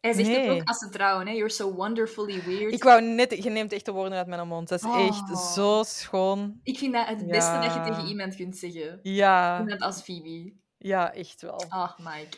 [0.00, 0.48] Hij zegt Nee.
[0.48, 1.32] het ook als ze trouwen, hè.
[1.32, 2.72] You're so wonderfully weird.
[2.72, 3.42] Ik wou net...
[3.44, 4.68] Je neemt echt de woorden uit mijn mond.
[4.68, 5.06] Dat is Oh.
[5.06, 6.60] echt zo schoon.
[6.62, 8.98] Ik vind dat het beste dat je tegen iemand kunt zeggen.
[9.02, 10.52] Ja, Iemand als Phoebe.
[10.78, 11.64] ja echt wel.
[11.68, 12.36] Ah, Mike.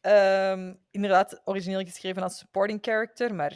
[0.00, 3.52] Ehm, inderdaad, origineel geschreven als supporting character, maar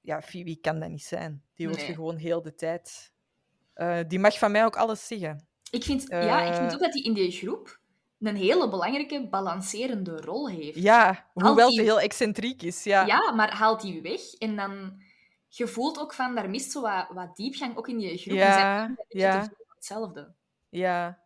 [0.00, 1.42] ja, Phoebe kan dat niet zijn.
[1.54, 1.86] Die Nee.
[1.86, 3.12] je gewoon heel de tijd.
[3.74, 5.48] Eh, die mag van mij ook alles zeggen.
[5.70, 6.74] Ik vind, ja, ik vind Eh.
[6.74, 7.79] ook dat hij in die groep
[8.28, 10.78] een hele belangrijke balancerende rol heeft.
[10.78, 12.84] Ja, hoewel ze heel excentriek is.
[12.84, 15.02] Ja, Ja, maar haalt die weg en dan...
[15.52, 18.36] Je voelt ook van, daar mist zo wat, wat diepgang ook in die groep.
[18.36, 19.48] Ja, En ja.
[19.66, 20.34] hetzelfde.
[20.68, 21.22] ja.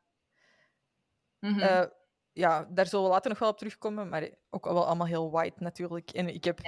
[1.40, 1.60] Mhm.
[1.60, 1.86] Eh,
[2.32, 5.62] ja, daar zullen we later nog wel op terugkomen, maar ook wel allemaal heel white
[5.62, 6.10] natuurlijk.
[6.10, 6.60] En ik heb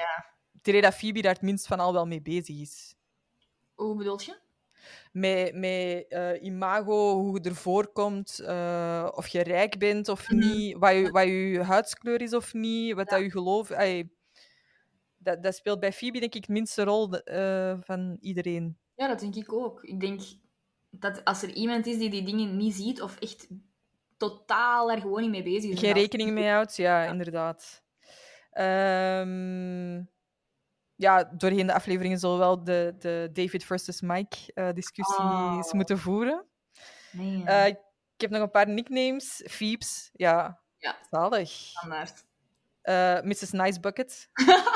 [0.68, 2.95] idee dat Phoebe daar het minst van al wel mee bezig is.
[3.74, 4.39] Hoe bedoel je?
[5.12, 10.39] Met, met eh, imago, hoe je ervoor komt, eh, of je rijk bent of Mhm.
[10.39, 13.68] niet, wat je, wat je huidskleur is of niet, wat dat je geloof...
[15.18, 18.76] dat, dat speelt bij Phoebe denk ik de minste rol eh, van iedereen.
[18.95, 19.82] Ja, dat denk ik ook.
[19.82, 20.20] Ik denk
[20.91, 23.49] dat als er iemand is die die dingen niet ziet of echt
[24.16, 25.78] totaal daar gewoon niet mee bezig is...
[25.78, 27.84] Geen rekening mee houdt, ja, inderdaad.
[28.51, 30.03] Ehm,
[30.97, 35.72] ja, doorheen de afleveringen zullen we wel de, de David versus Mike eh, discussies Oh.
[35.72, 36.44] moeten voeren.
[37.12, 37.76] Nee, Eh, ik
[38.16, 39.42] heb nog een paar nicknames.
[39.47, 40.97] Phoebes, ja, Ja.
[41.11, 41.49] zalig.
[41.51, 42.24] standaard.
[42.82, 43.51] Eh, Mrs.
[43.51, 44.28] Nice Bucket.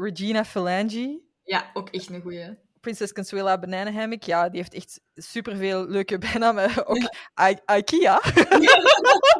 [0.00, 1.20] Regina Phalange.
[1.44, 2.58] Ja, ook echt een goeie.
[2.80, 4.22] Princess Consuela Banana Hammock.
[4.22, 6.70] Ja, die heeft echt superveel leuke bijnamen.
[6.86, 6.96] Ook
[7.40, 8.20] I- IKEA.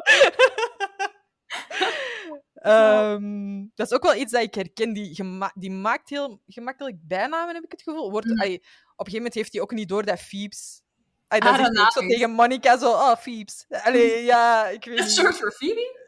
[2.63, 4.93] Ehm, dat is ook wel iets dat ik herken.
[4.93, 8.11] Die, gema- die maakt heel gemakkelijk bijnamen, heb ik het gevoel.
[8.11, 10.81] Wordt, allee, op een gegeven moment heeft hij ook niet door dat Phoebes...
[11.27, 12.91] Allee, dat Haar zegt hij ook zo tegen Monica, zo...
[12.91, 13.65] Oh, Phoebes.
[13.69, 16.01] Allee, ja, ik weet short for Phoebe?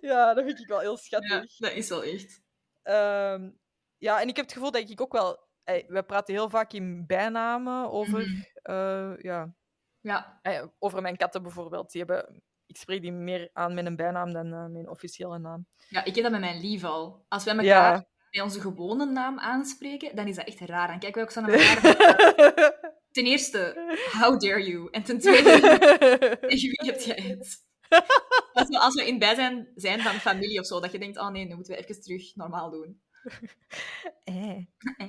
[0.00, 1.30] ja, dat vind ik wel heel schattig.
[1.58, 2.42] Ja, dat is wel echt.
[2.82, 3.50] Ehm,
[3.98, 5.48] ja, en ik heb het gevoel dat ik ook wel...
[5.64, 8.18] we praten heel vaak in bijnamen over...
[8.20, 8.42] Mhm.
[8.62, 9.54] eh, ja,
[10.00, 10.40] Ja,
[10.78, 11.92] over mijn katten bijvoorbeeld.
[11.92, 12.42] Die hebben...
[12.70, 15.66] Ik spreek die meer aan met een bijnaam dan eh, mijn officiële naam.
[15.88, 17.24] ja, ik heb dat met mijn lief al.
[17.28, 18.06] Als wij elkaar Ja.
[18.30, 20.88] bij onze gewone naam aanspreken, dan is dat echt raar.
[20.88, 22.78] Dan kijken wij ook zo naar elkaar.
[23.12, 23.74] Ten eerste,
[24.20, 24.88] how dare you?
[24.90, 27.66] En ten tweede, wie heb jij het?
[28.84, 31.54] Als we in bijzijn zijn van familie of zo, dat je denkt, oh nee, nu
[31.54, 33.00] moeten we even terug normaal doen.
[34.24, 34.56] Eh.
[34.96, 35.08] Eh.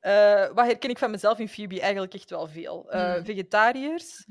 [0.00, 1.80] Eh, wat herken ik van mezelf in Phoebe?
[1.80, 2.90] Eigenlijk echt wel veel.
[2.90, 3.24] Eh, Mm.
[3.24, 4.26] Vegetariërs.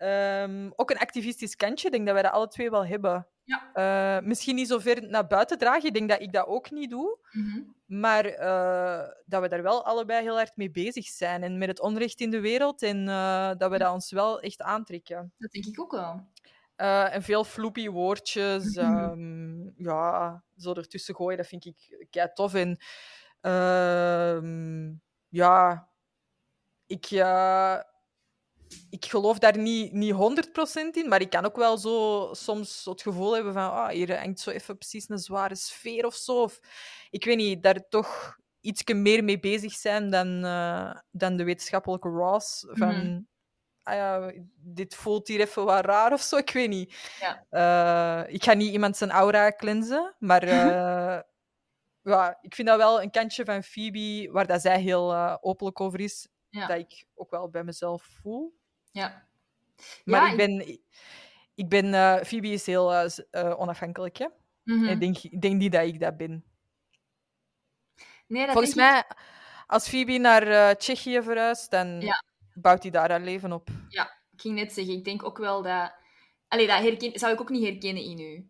[0.00, 1.86] Ehm, ook een activistisch kantje.
[1.86, 3.26] Ik denk dat wij dat alle twee wel hebben.
[3.44, 3.70] Ja.
[3.72, 5.86] Eh, misschien niet zo ver naar buiten dragen.
[5.86, 7.18] Ik denk dat ik dat ook niet doe.
[7.30, 7.60] Mhm.
[7.86, 11.42] Maar eh, dat we daar wel allebei heel hard mee bezig zijn.
[11.42, 12.82] En met het onrecht in de wereld.
[12.82, 15.32] En eh, dat we dat ons wel echt aantrekken.
[15.38, 16.28] Dat denk ik ook wel.
[16.76, 18.74] En veel floepy woordjes.
[18.74, 18.96] Mhm.
[18.96, 22.54] ehm, ja, zo ertussen gooien, dat vind ik kei tof.
[22.54, 22.78] En
[23.40, 24.92] ehm,
[25.28, 25.88] ja,
[26.86, 27.06] ik,
[28.90, 33.02] ik geloof daar niet, niet 100% in, maar ik kan ook wel zo soms het
[33.02, 36.42] gevoel hebben van ah, hier hangt zo even precies een zware sfeer of zo.
[36.42, 36.60] Of,
[37.10, 42.08] ik weet niet, daar toch iets meer mee bezig zijn dan, eh, dan de wetenschappelijke
[42.08, 42.64] Ross.
[42.68, 43.20] Van, Mhm.
[43.82, 46.94] ah ja, dit voelt hier even wat raar of zo, ik weet niet.
[47.20, 47.44] Ja.
[48.26, 51.20] Eh, ik ga niet iemand zijn aura cleansen, maar eh,
[52.02, 56.00] ja, ik vind dat wel een kantje van Phoebe waar dat zij heel openlijk over
[56.00, 56.66] is, Ja.
[56.66, 58.58] dat ik ook wel bij mezelf voel.
[58.90, 59.26] Ja.
[60.04, 60.78] Maar Ja, ik ben...
[61.54, 64.26] Ik ben eh, Phoebe is heel eh, onafhankelijk, hè.
[64.64, 64.84] Mhm.
[64.84, 66.44] Ik, denk, ik denk niet dat ik dat ben.
[68.26, 69.04] Nee, dat Volgens ik- mij,
[69.66, 72.24] als Phoebe naar Tsjechië verhuist, dan Ja.
[72.54, 73.68] bouwt hij daar haar leven op.
[73.88, 75.94] Ja, ik ging net zeggen, ik denk ook wel dat...
[76.48, 77.18] Allee, dat herken...
[77.18, 78.48] zou ik ook niet herkennen in u.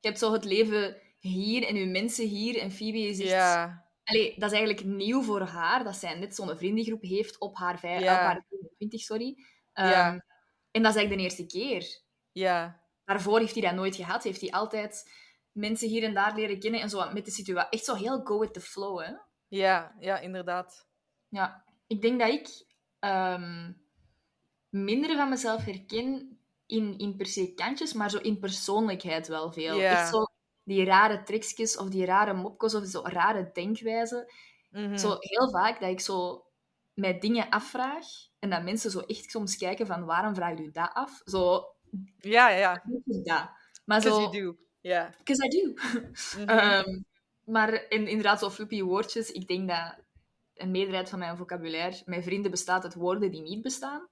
[0.00, 2.58] Je hebt zo het leven hier en uw mensen hier.
[2.58, 3.28] En Phoebe is echt...
[3.30, 3.85] Ja.
[4.06, 7.78] Allee, dat is eigenlijk nieuw voor haar, dat zij net zo'n vriendengroep heeft op haar,
[7.78, 8.14] vijf, Ja.
[8.14, 8.46] op haar
[8.76, 9.44] 20, sorry.
[9.72, 10.06] Ja.
[10.08, 10.18] Ehm,
[10.70, 12.00] En dat is eigenlijk de eerste keer.
[12.32, 12.80] Ja.
[13.04, 14.22] Daarvoor heeft hij dat nooit gehad.
[14.22, 15.12] Heeft hij altijd
[15.52, 17.70] mensen hier en daar leren kennen en zo met de situatie.
[17.70, 19.12] Echt zo heel go with the flow, hè.
[19.48, 20.86] Ja, ja, inderdaad.
[21.28, 22.48] Ja, ik denk dat ik
[22.98, 23.72] ehm,
[24.68, 29.76] minder van mezelf herken in, in per se kantjes, maar zo in persoonlijkheid wel veel.
[29.78, 29.90] Ja.
[29.90, 30.25] Echt zo
[30.66, 34.26] die rare tricksjes of die rare mopjes of zo rare denkwijzen.
[34.70, 34.96] Mhm.
[34.96, 36.44] Zo heel vaak dat ik zo
[36.94, 38.06] mij dingen afvraag
[38.38, 41.20] en dat mensen zo echt soms kijken van waarom vraagt u dat af?
[41.24, 41.64] Zo,
[42.18, 42.82] Ja, ja, ja.
[43.04, 43.50] dat.
[43.84, 44.56] Maar Because zo, you do.
[44.80, 45.14] Ja.
[45.18, 45.72] because I do.
[46.40, 46.48] Mhm.
[46.48, 47.00] Ehm,
[47.44, 49.30] maar in, inderdaad, zo flippy woordjes.
[49.30, 49.94] Ik denk dat
[50.54, 54.08] een meerderheid van mijn vocabulaire, mijn vrienden bestaat uit woorden die niet bestaan.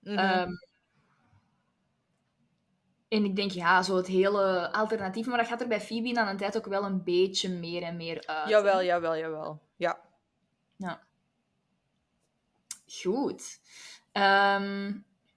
[0.00, 0.18] Mhm.
[0.18, 0.50] Ehm,
[3.14, 5.26] en ik denk, ja, zo het hele alternatief.
[5.26, 7.96] Maar dat gaat er bij Phoebe na een tijd ook wel een beetje meer en
[7.96, 8.48] meer uit.
[8.48, 8.80] jawel, hè.
[8.80, 9.60] jawel, jawel.
[9.76, 10.00] Ja.
[10.76, 11.00] Ja.
[13.02, 13.60] Goed.
[14.12, 14.92] Ehm,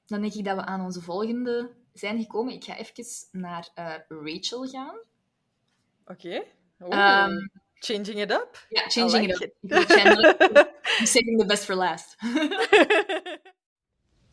[0.05, 2.53] dan denk ik dat we aan onze volgende zijn gekomen.
[2.53, 4.99] Ik ga even naar eh, Rachel gaan.
[6.05, 6.43] Oké.
[6.79, 7.47] Ehm,
[7.79, 8.57] Changing it up.
[8.69, 10.71] Ja, changing like it up.
[10.99, 12.15] I'm saving the best for last.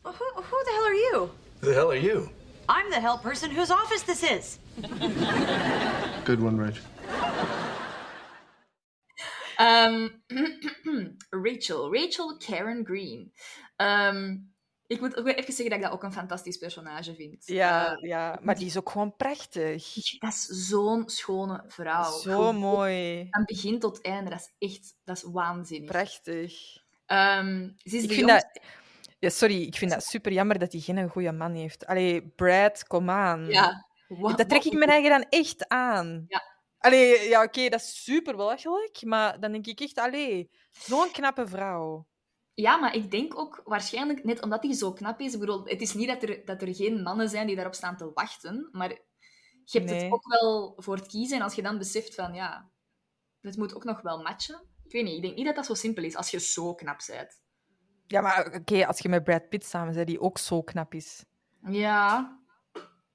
[0.03, 1.29] Well, who, who the hell are you?
[1.59, 2.29] Who the hell are you?
[2.69, 4.57] I'm the hell person whose office this is.
[6.25, 6.79] Good one, Rach.
[9.57, 10.07] Ehm,
[11.29, 11.93] Rachel.
[11.93, 13.33] Rachel Karen Green.
[13.75, 14.37] Ehm,
[14.87, 17.45] ik moet ook even zeggen dat ik dat ook een fantastisch personage vind.
[17.47, 19.93] Ja, Eh, ja, maar die is ook gewoon prachtig.
[20.19, 22.11] dat is zo'n schone vrouw.
[22.11, 23.27] Zo Gewoon mooi.
[23.31, 24.29] Van begin tot einde.
[24.29, 25.91] Dat is echt dat is waanzinnig.
[25.91, 26.53] Prachtig.
[27.05, 28.63] Ehm, ze is Ik de vind jongste- dat...
[29.19, 31.85] Ja, sorry, ik vind dat super jammer dat hij geen goede man heeft.
[31.85, 33.45] Allee, Brad, kom aan.
[33.45, 33.85] Ja.
[34.07, 36.25] Wat- Dat trek ik mijn eigen dan echt aan.
[36.27, 36.43] Ja.
[36.77, 41.47] Allee, ja, oké, dat is super belachelijk, maar dan denk ik echt, allee, zo'n knappe
[41.47, 42.07] vrouw.
[42.53, 45.81] Ja, maar ik denk ook waarschijnlijk, net omdat hij zo knap is, ik bedoel, het
[45.81, 48.89] is niet dat er, dat er geen mannen zijn die daarop staan te wachten, maar
[49.63, 50.03] je hebt Nee.
[50.03, 51.37] het ook wel voor het kiezen.
[51.37, 52.71] En als je dan beseft van, ja,
[53.41, 54.69] het moet ook nog wel matchen.
[54.83, 56.99] Ik weet niet, ik denk niet dat dat zo simpel is als je zo knap
[57.07, 57.41] bent.
[58.07, 61.23] Ja, maar oké, als je met Brad Pitt samen bent, die ook zo knap is.
[61.67, 62.37] Ja,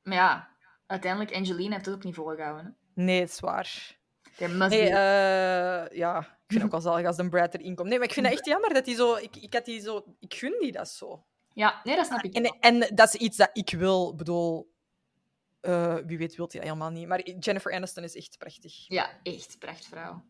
[0.02, 0.48] maar ja,
[0.86, 2.64] uiteindelijk, Angelina heeft het ook niet volgehouden.
[2.64, 3.02] Hè?
[3.02, 3.98] Nee, het is waar.
[4.38, 7.88] Nee, be- eh, ja, ik vind het ook wel zalig als een Brad erin komt.
[7.88, 9.14] Nee, maar ik vind het echt jammer dat hij zo...
[9.14, 10.04] Ik, ik, had die zo...
[10.18, 11.24] ik gun die dat zo.
[11.52, 12.34] Ja, nee, dat snap ik.
[12.34, 14.14] En, en dat is iets dat ik wil.
[14.14, 14.72] Bedoel,
[15.60, 17.08] eh, wie weet wilt hij dat helemaal niet.
[17.08, 18.88] Maar Jennifer Aniston is echt prachtig.
[18.88, 20.22] Ja, echt prachtvrouw.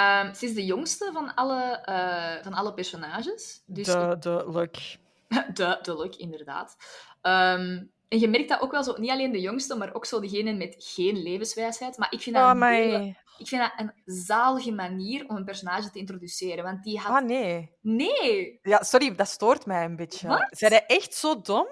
[0.00, 3.62] Ehm ze is de jongste van alle, eh, van alle personages.
[3.66, 4.16] Dus De,
[5.54, 6.76] de de, inderdaad.
[7.22, 10.20] Ehm, en je merkt dat ook wel zo, niet alleen de jongste, maar ook zo
[10.20, 11.98] degene met geen levenswijsheid.
[11.98, 15.90] Maar ik vind dat, Oh, een, ik vind dat een zalige manier om een personage
[15.90, 16.64] te introduceren.
[16.64, 17.16] Want die had...
[17.16, 17.70] Ah, nee.
[17.80, 18.58] Nee!
[18.62, 20.28] Ja, sorry, dat stoort mij een beetje.
[20.28, 20.46] Wat?
[20.50, 21.66] Zijn jij echt zo dom?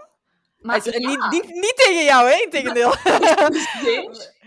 [0.58, 2.42] Maar Hij is- ja, niet, niet, niet tegen jou, hè?
[2.44, 2.94] Integendeel.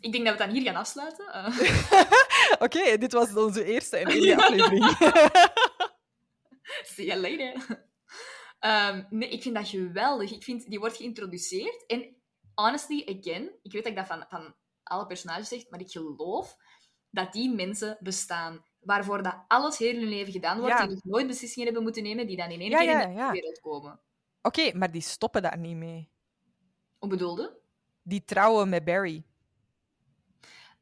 [0.00, 1.32] Ik denk dat we het dan hier gaan afsluiten.
[1.32, 4.84] Eh, Oké, dit was onze eerste en enige aflevering.
[6.94, 7.86] See you later.
[8.58, 10.32] Ehm, nee, ik vind dat geweldig.
[10.32, 11.86] Ik vind, die wordt geïntroduceerd.
[11.86, 12.16] En
[12.54, 16.56] honestly, again, ik weet dat ik dat van, van alle personages zeg, maar ik geloof
[17.10, 18.64] dat die mensen bestaan.
[18.80, 20.86] Waarvoor dat alles heel hun leven gedaan wordt, Ja.
[20.86, 23.14] die nog nooit beslissingen hebben moeten nemen, die dan in één Ja, keer in de
[23.14, 23.30] ja.
[23.30, 24.00] wereld komen.
[24.42, 26.10] Oké, maar die stoppen daar niet mee.
[26.98, 27.58] Hoe bedoelde?
[28.02, 29.24] Die trouwen met Barry.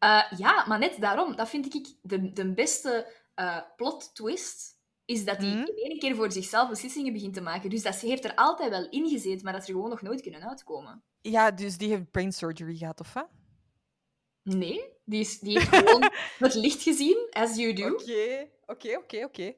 [0.07, 5.25] Eh, ja, maar net daarom, dat vind ik de, de beste eh, plot twist, is
[5.25, 5.59] dat hij Mhm.
[5.59, 7.71] in één keer voor zichzelf beslissingen begint te maken.
[7.71, 10.23] Dus dat heeft er altijd wel in gezeten, maar dat ze er gewoon nog nooit
[10.23, 11.03] kunnen uitkomen.
[11.21, 13.29] Ja, dus die heeft brain surgery gehad, of wat?
[14.43, 17.93] Nee, die, is, die heeft gewoon het licht gezien, as you do.
[17.93, 19.55] Oké, oké, oké, oké.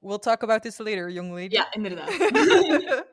[0.00, 1.54] We'll talk about this later, young lady.
[1.54, 2.10] Ja, inderdaad.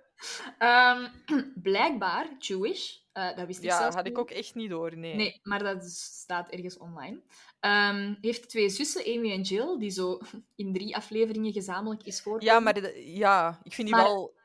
[0.58, 1.08] Ehm,
[1.70, 5.16] blijkbaar Jewish, eh, dat wist ik Ja, zelfs had ik ook echt niet door, nee.
[5.16, 7.22] Nee, maar dat staat ergens online.
[7.60, 10.20] Ehm, heeft twee zussen, Amy en Jill, die zo
[10.56, 12.54] in drie afleveringen gezamenlijk is voorkomen.
[12.54, 14.36] Ja, maar de- ja, ik vind die Maar- wel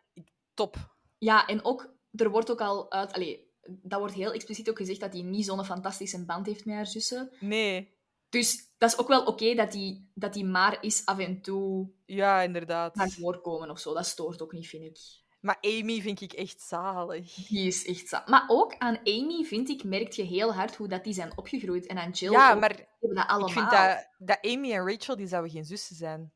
[0.55, 0.97] top.
[1.19, 3.13] Ja, en ook, er wordt ook al uit...
[3.13, 3.47] Allee,
[3.83, 6.87] dat wordt heel expliciet ook gezegd dat hij niet zo'n fantastische band heeft met haar
[6.87, 7.31] zussen.
[7.41, 7.97] Nee,
[8.29, 11.91] Dus dat is ook wel oké dat hij dat die maar is af en toe
[12.07, 12.95] ja, inderdaad.
[12.95, 13.95] naar voorkomen of zo.
[13.95, 14.99] Dat stoort ook niet, vind ik.
[15.41, 17.35] Maar Amy vind ik echt zalig.
[17.35, 20.89] Die is echt za- Maar ook aan Amy, vind ik, merk je heel hard hoe
[20.89, 21.87] dat die zijn opgegroeid.
[21.87, 22.61] En aan Jill Ja, ook.
[22.61, 22.69] maar
[23.01, 23.49] hebben dat allemaal.
[23.49, 26.33] ik vind dat, dat Amy en Rachel, die zouden geen zussen zijn.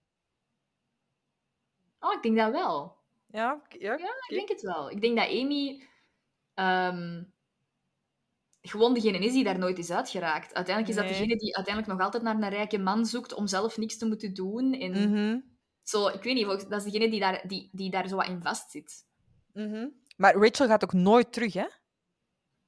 [2.01, 2.97] Oh, ik denk dat wel.
[3.27, 4.91] Ja, ja, Ja, ik denk het wel.
[4.91, 5.83] Ik denk dat Amy
[6.55, 7.23] ehm,
[8.61, 10.55] gewoon degene is die daar nooit is uitgeraakt.
[10.55, 13.77] Uiteindelijk is dat degene die uiteindelijk nog altijd naar een rijke man zoekt om zelf
[13.79, 14.73] niks te moeten doen.
[14.73, 15.39] En Mhm,
[15.83, 18.29] zo, ik weet niet, volgens- dat is degene die daar, die, die daar zo wat
[18.29, 19.05] in vastzit.
[19.53, 19.89] mhm.
[20.17, 21.67] Maar Rachel gaat ook nooit terug, hè?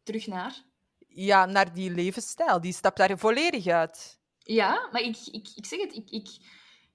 [0.02, 0.64] Terug naar.
[1.08, 2.60] Ja, naar die levensstijl.
[2.60, 4.20] Die stapt daar volledig uit.
[4.38, 6.28] Ja, maar ik, ik, ik zeg het, ik, ik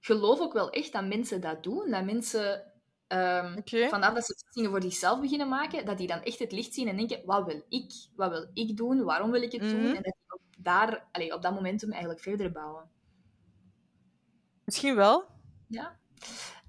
[0.00, 1.90] geloof ook wel echt dat mensen dat doen.
[1.90, 2.72] Dat mensen,
[3.06, 3.88] ehm, Oké.
[3.88, 6.88] vanaf dat ze beslissingen voor zichzelf beginnen maken, dat die dan echt het licht zien
[6.88, 7.92] en denken, wat wil ik?
[8.14, 9.02] Wat wil ik doen?
[9.04, 9.78] Waarom wil ik het doen?
[9.82, 9.86] Mhm.
[9.94, 12.90] En dat die op, daar, allee, op dat momentum eigenlijk verder bouwen.
[14.64, 15.24] Misschien wel.
[15.66, 15.98] Ja.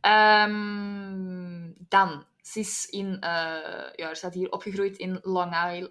[0.02, 3.30] Ehm, dan, ze is in, eh,
[3.96, 5.90] ja, er staat hier opgegroeid in Long Island.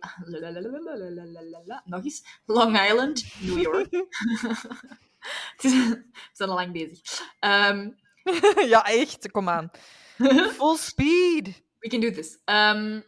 [1.84, 2.24] Nog eens.
[2.46, 3.88] Long Island, New York.
[5.56, 7.00] Het is- We zijn al lang bezig.
[7.40, 7.90] Ehm,
[8.72, 9.30] ja, echt.
[9.30, 9.70] Kom aan.
[10.58, 11.62] Full speed.
[11.78, 12.38] we can do this.
[12.44, 13.00] Ehm,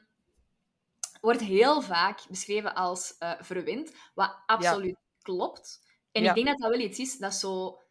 [1.20, 5.80] wordt heel vaak beschreven als eh verwend, wat absoluut klopt.
[6.12, 6.28] En Ja.
[6.28, 7.81] ik denk dat dat wel iets is dat zo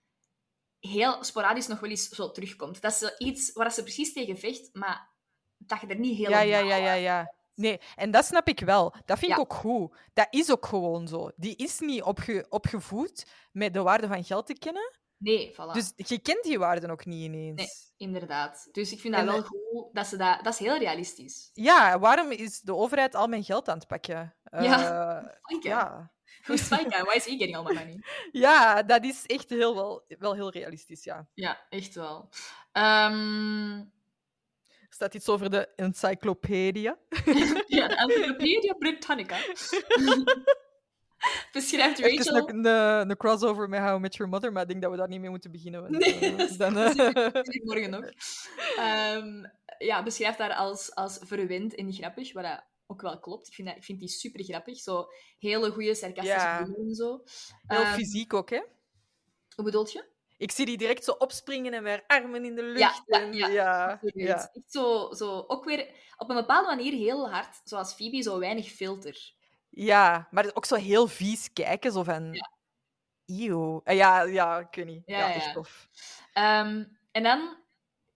[0.82, 2.82] heel sporadisch nog wel eens zo terugkomt.
[2.82, 5.10] Dat is iets waar ze precies tegen vecht, maar
[5.58, 6.66] dat je er niet Ja, helemaal...
[6.68, 7.34] ja, ja, ja, ja.
[7.56, 8.94] Nee, en dat snap ik wel.
[9.06, 9.44] Dat vind ik Ja.
[9.44, 9.96] ook goed.
[10.14, 11.32] Dat is ook gewoon zo.
[11.36, 15.00] Die is niet opge opgevoed met de waarde van geld te kennen.
[15.18, 15.72] Nee, voilà.
[15.72, 17.56] Dus je kent die waarden ook niet ineens.
[17.58, 17.68] Nee.
[18.10, 18.68] Inderdaad.
[18.72, 19.94] Dus ik vind dat En, wel goed.
[19.94, 21.50] Dat, ze dat, dat is heel realistisch.
[21.54, 24.36] Ja, waarom is de overheid al mijn geld aan het pakken?
[24.52, 25.22] Ja.
[25.22, 26.12] Eh, ja.
[26.46, 26.90] Who's Spike?
[26.90, 28.04] Why is he getting all my money?
[28.32, 31.28] ja, dat is echt heel wel, wel heel realistisch, ja.
[31.34, 32.30] Ja, echt wel.
[32.72, 36.98] Ehm, Er staat iets over de encyclopedia.
[37.68, 39.38] ja, de Encyclopedia Britannica.
[41.52, 42.50] Beschrijft Even Rachel...
[42.50, 44.98] een, een, een crossover met How I Met Your Mother, maar ik denk dat we
[44.98, 45.82] daar niet mee moeten beginnen.
[45.82, 46.74] want, Nee, dan,
[47.64, 48.12] morgen nog.
[48.78, 49.46] Ehm,
[49.78, 53.48] ja, beschrijft haar als, als verwend en grappig, wat dat ook wel klopt.
[53.48, 54.80] Ik vind, dat, ik vind die super grappig.
[54.80, 56.60] Zo hele goede sarcastische Ja.
[56.78, 57.22] en zo.
[57.68, 58.62] heel Ehm, fysiek ook, hè?
[59.56, 60.10] Hoe bedoelt je?
[60.38, 62.80] Ik zie die direct zo opspringen en weer armen in de lucht.
[62.80, 64.02] Ja, ja, en, ja, ja.
[64.54, 68.68] Echt zo, zo, ook weer op een bepaalde manier heel hard, zoals Phoebe, zo weinig
[68.72, 69.34] filter.
[69.70, 72.34] Ja, maar ook zo heel vies kijken, zo van...
[72.34, 72.52] Ja.
[73.26, 73.82] Eeuw.
[73.84, 75.04] Eh, Ja, ja, ik weet niet.
[75.06, 75.90] Ja, Ja, echt tof.
[76.34, 77.58] Ehm, en dan,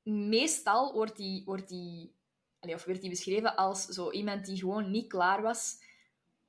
[0.03, 2.15] meestal wordt die, wordt die,
[2.73, 5.83] of werd die beschreven als zo iemand die gewoon niet klaar was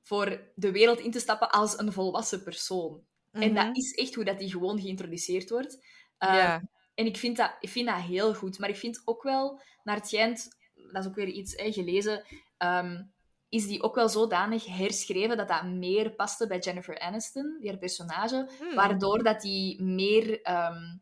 [0.03, 3.05] voor de wereld in te stappen als een volwassen persoon.
[3.33, 3.55] En Mhm.
[3.67, 5.79] dat is echt hoe dat die gewoon geïntroduceerd wordt.
[6.19, 6.63] Ja.
[6.95, 8.59] En ik vind, dat, ik vind dat heel goed.
[8.59, 10.49] Maar ik vind ook wel, naar het schijnt,
[10.93, 12.25] dat is ook weer iets hè, gelezen,
[12.57, 13.03] ehm,
[13.49, 17.79] is die ook wel zodanig herschreven dat dat meer paste bij Jennifer Aniston, die haar
[17.79, 18.75] personage, Hmm.
[18.75, 20.43] waardoor dat die meer...
[20.43, 20.97] ehm,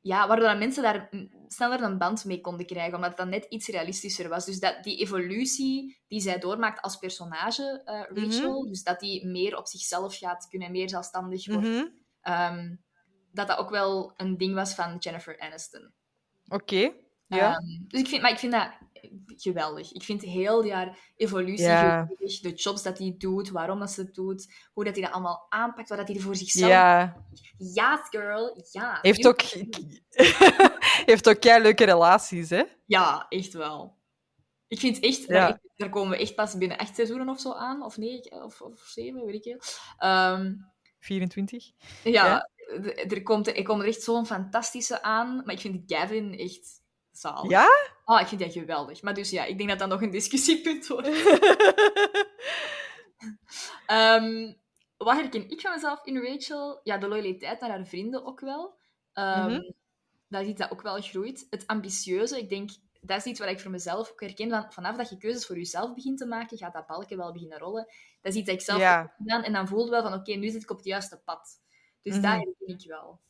[0.00, 1.08] ja, waardoor dat mensen daar
[1.48, 4.44] sneller een band mee konden krijgen, omdat het dan net iets realistischer was.
[4.44, 9.56] Dus dat die evolutie die zij doormaakt als personage, eh, Rachel, dus dat die meer
[9.56, 11.86] op zichzelf gaat kunnen, meer zelfstandig wordt, Mhm.
[12.20, 12.76] ehm,
[13.32, 15.92] dat dat ook wel een ding was van Jennifer Aniston.
[16.48, 16.92] Oké.
[17.26, 17.52] Ja.
[17.54, 18.70] Ehm, dus ik vind, maar ik vind dat
[19.26, 19.92] geweldig.
[19.92, 22.40] Ik vind heel die haar evolutie geweldig.
[22.40, 25.46] De jobs dat hij doet, waarom dat ze het doet, hoe dat hij dat allemaal
[25.48, 26.70] aanpakt, wat dat hij er voor zichzelf...
[26.70, 27.16] ja.
[27.58, 28.98] Ja, girl, ja.
[29.02, 29.40] Heeft ook,
[31.10, 32.62] heeft ook kei leuke relaties, hè?
[32.86, 33.96] Ja, echt wel.
[34.66, 35.48] Ik vind echt, Ja.
[35.48, 38.60] daar, daar komen we echt pas binnen acht seizoenen of zo aan, of negen, of,
[38.60, 39.60] of zeven, weet ik veel.
[39.98, 40.54] Ehm,
[41.00, 41.70] 24.
[42.04, 42.48] ja, Ja.
[43.08, 46.80] er, komt, er komt er echt zo'n fantastische aan, maar ik vind Gavin echt
[47.18, 47.50] zalig.
[47.50, 47.68] Ja?
[48.04, 49.02] Ah, ik vind dat geweldig.
[49.02, 51.08] Maar dus ja, ik denk dat dat nog een discussiepunt wordt.
[53.86, 54.52] Ehm,
[54.96, 56.80] wat herken ik van mezelf in Rachel?
[56.82, 58.78] Ja, de loyaliteit naar haar vrienden ook wel.
[59.14, 59.60] Mhm.
[60.28, 61.46] Dat is dat ook wel groeit.
[61.50, 64.50] Het ambitieuze, ik denk, dat is iets wat ik voor mezelf ook herken.
[64.50, 67.58] Van, vanaf dat je keuzes voor jezelf begint te maken, gaat dat balken wel beginnen
[67.58, 67.84] rollen.
[68.20, 69.00] Dat is iets dat ik zelf Ja.
[69.00, 69.42] heb gedaan.
[69.42, 71.60] En dan voelde wel van, oké, nu zit ik op het juiste pad.
[72.02, 72.22] Dus Mhm.
[72.22, 73.20] dat herken ik wel.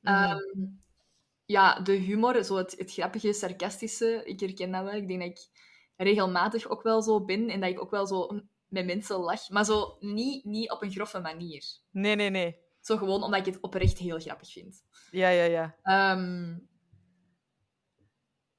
[0.00, 0.14] Mhm.
[0.14, 0.66] Ehm,
[1.50, 4.92] ja, de humor, zo het, het grappige, sarcastische, ik herken dat wel.
[4.94, 5.48] Ik denk dat ik
[5.96, 9.48] regelmatig ook wel zo ben en dat ik ook wel zo met mensen lach.
[9.48, 11.62] Maar zo niet, niet op een grove manier.
[11.90, 12.56] Nee, nee, nee.
[12.80, 14.82] Zo gewoon omdat ik het oprecht heel grappig vind.
[15.10, 15.76] Ja, ja, ja.
[15.82, 16.56] Ehm,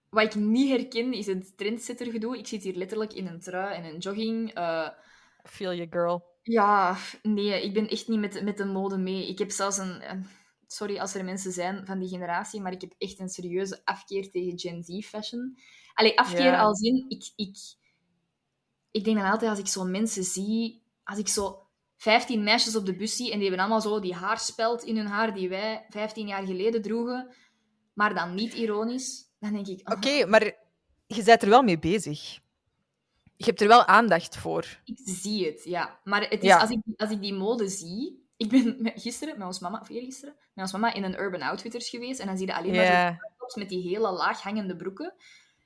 [0.09, 2.37] wat ik niet herken, is het trendsetter-gedoe.
[2.37, 4.53] Ik zit hier letterlijk in een trui en een jogging.
[4.53, 4.89] Eh,
[5.43, 6.23] Feel you, girl.
[6.41, 9.27] ja, nee, ik ben echt niet met, met de mode mee.
[9.27, 10.09] Ik heb zelfs een...
[10.11, 10.25] een-
[10.71, 14.31] Sorry als er mensen zijn van die generatie, maar ik heb echt een serieuze afkeer
[14.31, 15.57] tegen Gen Z-fashion.
[15.93, 16.61] Allee, afkeer Ja.
[16.61, 17.05] als in...
[17.07, 17.57] Ik, ik,
[18.91, 20.83] ik denk dan altijd, als ik zo mensen zie...
[21.03, 21.67] Als ik zo
[21.97, 25.05] 15 meisjes op de bus zie en die hebben allemaal zo die haarspeld in hun
[25.07, 27.33] haar die wij 15 jaar geleden droegen,
[27.93, 29.89] maar dan niet ironisch, dan denk ik...
[29.89, 30.43] oh, Oké, maar
[31.07, 32.39] je bent er wel mee bezig.
[33.35, 34.81] Je hebt er wel aandacht voor.
[34.83, 35.99] Ik zie het, ja.
[36.03, 36.59] Maar het is, Ja.
[36.59, 38.20] als, ik, als ik die mode zie...
[38.41, 41.41] Ik ben met- gisteren met ons mama, of eergisteren, met ons mama in een Urban
[41.41, 42.19] Outfitters geweest.
[42.19, 45.13] En dan zie je alleen maar zo tops met die hele laag hangende broeken.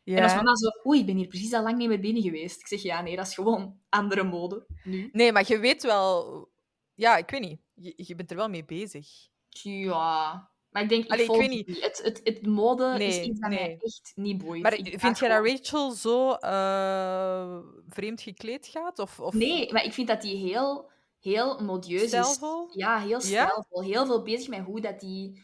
[0.04, 0.36] En ons Ja.
[0.36, 0.70] mama zo...
[0.88, 2.60] Oei, ik ben hier precies al lang niet meer binnen geweest.
[2.60, 5.10] Ik zeg, ja, nee, dat is gewoon andere mode nu.
[5.12, 6.50] Nee, maar je weet wel...
[6.94, 7.60] Ja, ik weet niet.
[7.74, 9.08] Je, je bent er wel mee bezig.
[9.50, 10.50] Ja...
[10.70, 11.82] Maar ik denk, ik, Allee, ik weet het niet.
[11.82, 13.78] Het, het, het mode is iets dat mij nee.
[13.82, 14.62] echt niet boeit.
[14.62, 17.58] Maar Ik vind jij dat Rachel zo eh,
[17.88, 19.00] vreemd gekleed gaat?
[19.00, 19.34] Of, of...
[19.34, 20.90] Nee, maar ik vind dat die heel,
[21.26, 22.40] heel modieus is.
[22.72, 23.20] Ja, heel Ja?
[23.20, 23.82] stijlvol.
[23.84, 25.44] Heel veel bezig met hoe dat die...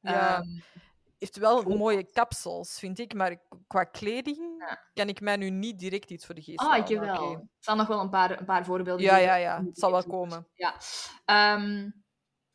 [0.00, 0.36] Ja.
[0.36, 0.46] ehm,
[1.18, 3.14] heeft wel mooie kapsels, vind ik.
[3.14, 4.78] Maar qua kleding Ja.
[4.94, 7.32] kan ik mij nu niet direct iets voor de geest Ah, ik wel.
[7.32, 9.64] Ik zal nog wel een paar, een paar voorbeelden Ja, ja, ja.
[9.64, 10.48] Het zal wel komen.
[10.54, 10.74] Ja.
[11.24, 11.90] Ehm,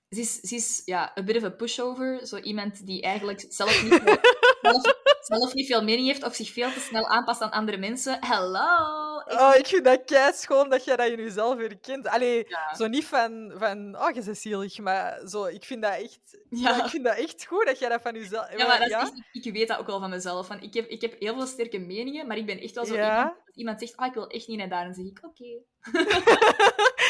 [0.09, 2.27] ze is, ze is ja, een bit of a pushover.
[2.27, 4.17] Zo iemand die eigenlijk zelf niet, veel,
[4.71, 8.25] zelf, zelf niet veel mening heeft of zich veel te snel aanpast aan andere mensen.
[8.25, 9.02] Hello!
[9.19, 12.07] Ik- Oh, ik vind dat kei schoon dat jij dat in jezelf herkent.
[12.07, 12.75] Allee, Ja.
[12.75, 16.19] zo niet van, van oh, je bent zielig, maar zo, ik vind dat echt...
[16.49, 16.69] Ja.
[16.77, 18.57] Ja, ik vind dat echt goed dat jij dat van jezelf...
[18.57, 19.11] Ja, maar dat is ja?
[19.31, 20.47] ik weet dat ook wel van mezelf.
[20.47, 22.95] Van, ik, heb, ik heb heel veel sterke meningen, maar ik ben echt wel zo
[22.95, 23.17] Ja?
[23.17, 23.37] iemand...
[23.45, 25.61] Als iemand zegt, ah, ik wil echt niet naar daar, dan zeg ik, oké.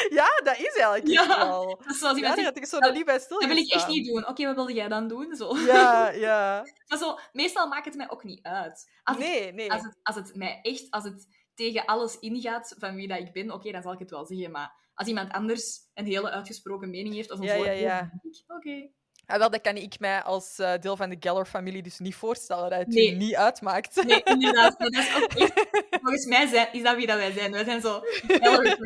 [0.09, 1.47] Ja, dat is eigenlijk echt Ja.
[1.47, 1.65] wel.
[1.77, 3.73] Dat is zoals Ja, iemand zegt, had ik zo dat- niet bij dat wil ik
[3.73, 4.27] echt niet doen.
[4.27, 5.35] Oké, wat wilde jij dan doen?
[5.35, 5.57] Zo.
[5.57, 6.65] Ja, ja.
[6.87, 8.91] Maar zo, meestal maakt het mij ook niet uit.
[9.03, 9.71] Als Nee, nee.
[9.71, 13.33] als het, als het mij echt, als het tegen alles ingaat van wie dat ik
[13.33, 14.51] ben, oké, dan zal ik het wel zeggen.
[14.51, 18.11] Maar als iemand anders een hele uitgesproken mening heeft of een Ja, ja, ja.
[18.47, 18.89] oké.
[19.25, 22.69] Ah, wel, dat kan ik mij als eh, deel van de Geller-familie dus niet voorstellen,
[22.69, 23.11] dat het Nee.
[23.11, 24.03] u niet uitmaakt.
[24.03, 24.79] Nee, inderdaad.
[24.79, 27.51] Dat is ook echt, volgens mij zijn, is dat wie dat wij zijn.
[27.51, 27.99] Wij zijn zo...
[28.03, 28.77] Geller dat,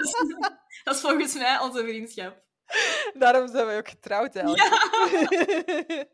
[0.00, 0.10] is,
[0.84, 2.42] dat is volgens mij onze vriendschap.
[3.14, 4.68] Daarom zijn we ook getrouwd, eigenlijk.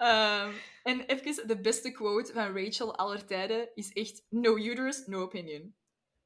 [0.00, 0.52] Ehm,
[0.82, 4.22] en even, de beste quote van Rachel aller tijden is echt...
[4.28, 5.74] No uterus, no opinion.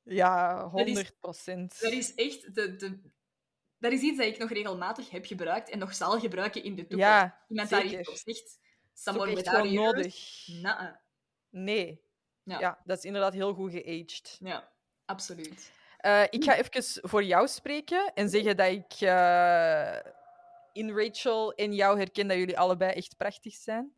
[0.03, 1.81] Ja, Dat is- 100 procent.
[1.81, 3.01] Dat is echt de, de...
[3.79, 6.81] Dat is iets dat ik nog regelmatig heb gebruikt en nog zal gebruiken in de
[6.81, 7.05] toekomst.
[7.05, 7.99] Ja, Iemand daar zeker.
[8.01, 8.59] iets op zegt.
[8.93, 10.47] Someone without nodig.
[11.51, 12.03] Nee.
[12.43, 12.59] Ja.
[12.61, 12.81] Ja.
[12.85, 14.37] dat is inderdaad heel goed geaged.
[14.41, 14.73] ja,
[15.05, 15.73] absoluut.
[15.97, 19.97] Eh, ik ga even voor jou spreken en zeggen dat ik eh,
[20.75, 23.93] in Rachel en jou herken dat jullie allebei echt prachtig zijn.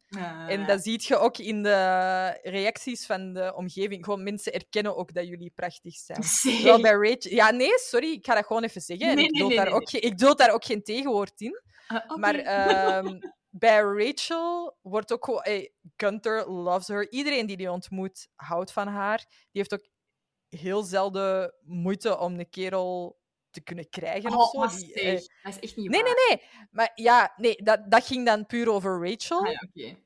[0.48, 4.05] En dat zie je ook in de reacties van de omgeving.
[4.05, 6.20] Gewoon mensen erkennen ook dat jullie prachtig zijn.
[6.82, 7.31] Bij Rachel...
[7.31, 9.15] Ja, nee, sorry, ik ga dat gewoon even zeggen.
[9.15, 11.61] Nee, ik, nee, daar nee, ook ge- ik duld daar ook geen tegenwoord in.
[11.86, 12.16] Ah.
[12.16, 13.19] Maar ehm,
[13.51, 15.69] bij Rachel wordt ook gewoon...
[15.97, 17.11] Gunther loves her.
[17.12, 19.19] Iedereen die die ontmoet, houdt van haar.
[19.28, 19.89] Die heeft ook
[20.48, 23.19] heel zelden moeite om een kerel
[23.57, 24.77] te kunnen krijgen of Oh, zo.
[24.77, 25.12] Die, zeg, eh,
[25.43, 26.15] dat is echt niet nee, waar.
[26.28, 26.66] nee, nee.
[26.70, 29.45] Maar ja, nee, dat, dat ging dan puur over Rachel.
[29.47, 29.97] Ah, ja, oké.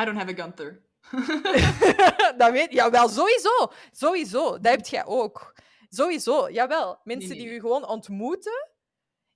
[0.00, 0.82] I don't have a Gunther.
[2.38, 3.72] dat weet Ja, wel, sowieso.
[3.90, 4.58] Sowieso.
[4.58, 5.54] Dat heb jij ook.
[5.88, 7.00] Sowieso, jawel.
[7.04, 7.46] Mensen Nee, nee.
[7.48, 8.70] die u gewoon ontmoeten,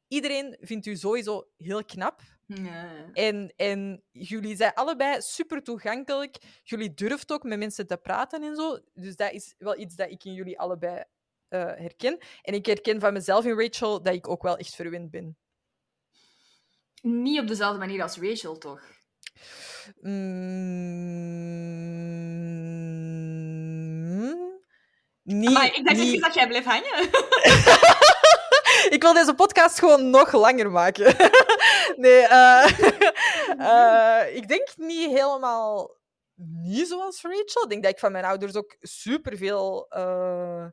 [0.09, 2.21] iedereen vindt u sowieso heel knap.
[2.47, 3.11] Nee.
[3.13, 6.37] En, en jullie zijn allebei super toegankelijk.
[6.63, 8.79] Jullie durft ook met mensen te praten en zo.
[8.95, 11.05] Dus dat is wel iets dat ik in jullie allebei
[11.51, 12.19] eh, herken.
[12.43, 15.37] En ik herken van mezelf in Rachel dat ik ook wel echt verwend ben.
[17.03, 18.81] Niet op dezelfde manier als Rachel, toch?
[23.21, 24.61] Mm,
[25.23, 26.99] niet, Maar ik dacht niet- dat jij bleef hangen.
[28.91, 31.17] Ik wil deze podcast gewoon nog langer maken.
[31.97, 32.71] nee, eh,
[34.29, 35.97] eh, ik denk niet helemaal
[36.63, 37.63] niet zoals Rachel.
[37.63, 40.67] Ik denk dat ik van mijn ouders ook superveel eh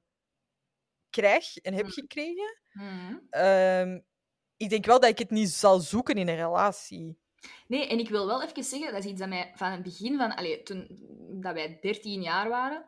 [1.10, 1.92] krijg en heb Mm.
[1.92, 2.60] gekregen.
[2.74, 3.16] Mhm.
[3.30, 4.00] Ehm,
[4.58, 7.18] ik denk wel dat ik het niet zal zoeken in een relatie.
[7.68, 10.18] Nee, en ik wil wel even zeggen, dat is iets dat mij van het begin
[10.18, 10.36] van...
[10.36, 10.88] Allee, toen
[11.42, 12.86] dat wij 13 jaar waren...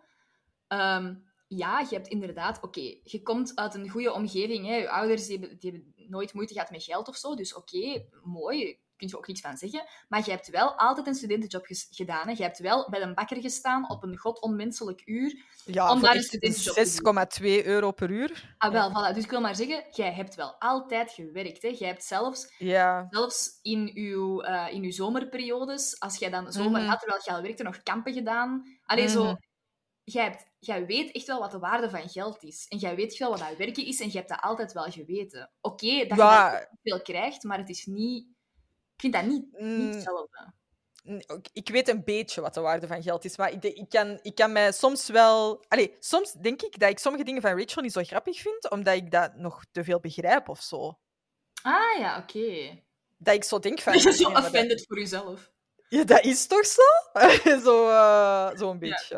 [0.68, 1.16] ehm,
[1.48, 2.62] ja, je hebt inderdaad...
[2.64, 4.66] Oké, je komt uit een goede omgeving.
[4.66, 4.76] Hè.
[4.76, 7.36] Je ouders die hebben, die hebben nooit moeite gehad met geld of zo.
[7.36, 8.80] Dus oké, mooi.
[9.00, 9.84] Kun je ook niks van zeggen.
[10.08, 12.28] Maar je hebt wel altijd een studentenjob gedaan.
[12.28, 12.34] Hè.
[12.38, 15.44] Je hebt wel bij een bakker gestaan op een god onmenselijk uur.
[15.66, 17.02] Ja, Om daar een studentenjob te
[17.38, 17.60] doen.
[17.62, 18.56] 6,2 euro per uur.
[18.58, 19.14] Ah, wel, voilà.
[19.14, 21.62] Dus ik wil maar zeggen, jij hebt wel altijd gewerkt.
[21.62, 21.68] Hè.
[21.78, 23.08] Jij hebt zelfs Ja.
[23.10, 26.90] Zelfs in uw, eh, in uw zomerperiodes, als jij dan zomer Mhm.
[26.90, 28.80] had, terwijl je al werkte, nog kampen gedaan.
[28.86, 29.24] Allee, zo...
[29.24, 29.36] Mhm.
[30.04, 32.66] Jij, hebt, jij weet echt wel wat de waarde van geld is.
[32.68, 34.00] En jij weet echt wel wat dat werken is.
[34.00, 35.52] En je hebt dat altijd wel geweten.
[35.62, 36.52] Oké, dat Ja.
[36.52, 38.28] je dat veel krijgt, maar het is niet...
[39.00, 40.54] Ik vind dat niet, niet Mm, hetzelfde.
[41.28, 44.20] Ook- Ik weet een beetje wat de waarde van geld is, maar ik, ik, kan,
[44.22, 45.64] ik kan mij soms wel...
[45.68, 48.96] Allee, soms denk ik dat ik sommige dingen van Rachel niet zo grappig vind, omdat
[48.96, 51.00] ik dat nog te veel begrijp of zo.
[51.62, 52.80] Ah ja, oké.
[53.18, 53.94] Dat ik zo denk van...
[53.98, 55.52] Je bent zo dat- offended voor jezelf.
[55.90, 56.82] Ja, dat is toch zo?
[57.66, 59.18] zo eh, Zo'n beetje.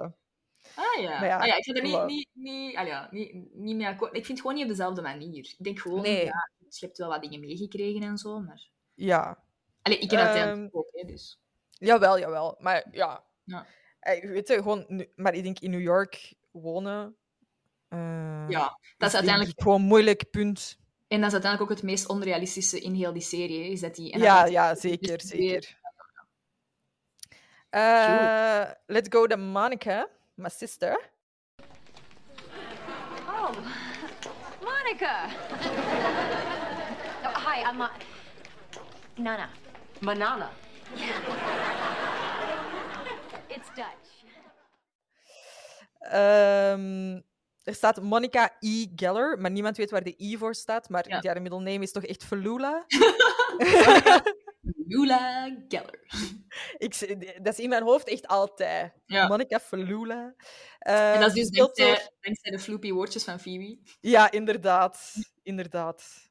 [0.75, 1.25] Ah ja.
[1.25, 4.09] Ja, ah, ja ik ga er niet, niet, niet, ah, ja, niet, niet mee akkoord.
[4.15, 5.37] Ik vind het gewoon niet op dezelfde manier.
[5.37, 6.25] Ik denk gewoon, Nee.
[6.25, 8.69] ja, je hebt wel wat dingen meegekregen en zo, maar...
[8.93, 9.43] Ja.
[9.81, 11.39] Allee, ik ken Ehm, uiteindelijk ook, hè, dus...
[11.69, 12.55] Jawel, jawel.
[12.59, 13.23] Maar ja...
[13.43, 13.65] Ja.
[13.99, 15.07] Eh, Weet je, gewoon...
[15.15, 17.15] Maar ik denk in New York wonen...
[17.87, 19.61] eh, Ja, dat is uiteindelijk...
[19.61, 20.77] gewoon moeilijk, punt.
[21.07, 24.11] En dat is uiteindelijk ook het meest onrealistische in heel die serie, is dat die...
[24.11, 25.79] en Ja, dat- ja, zeker, zeker.
[27.75, 31.09] Uh, let's go to Monica, my sister.
[33.27, 33.49] Oh,
[34.61, 35.25] Monica.
[37.25, 37.87] oh, hi, I'm uh,
[39.15, 39.49] Nana.
[40.01, 40.49] Manana.
[43.55, 44.09] It's Dutch.
[45.99, 47.19] Ehm,
[47.63, 48.85] er staat Monica E.
[48.95, 50.89] Geller, maar niemand weet waar de I voor staat.
[50.89, 51.19] Maar Ja.
[51.23, 52.85] haar middle name is toch echt Felula?
[54.87, 55.99] Lula Geller.
[56.77, 56.99] Ik,
[57.43, 58.93] dat is in mijn hoofd echt altijd.
[59.05, 59.27] Ja.
[59.27, 60.33] Monica Felula.
[60.79, 63.79] En dat is dus door- dankzij, dankzij de floepy woordjes van Phoebe.
[63.99, 65.13] Ja, inderdaad.
[65.43, 66.29] Inderdaad.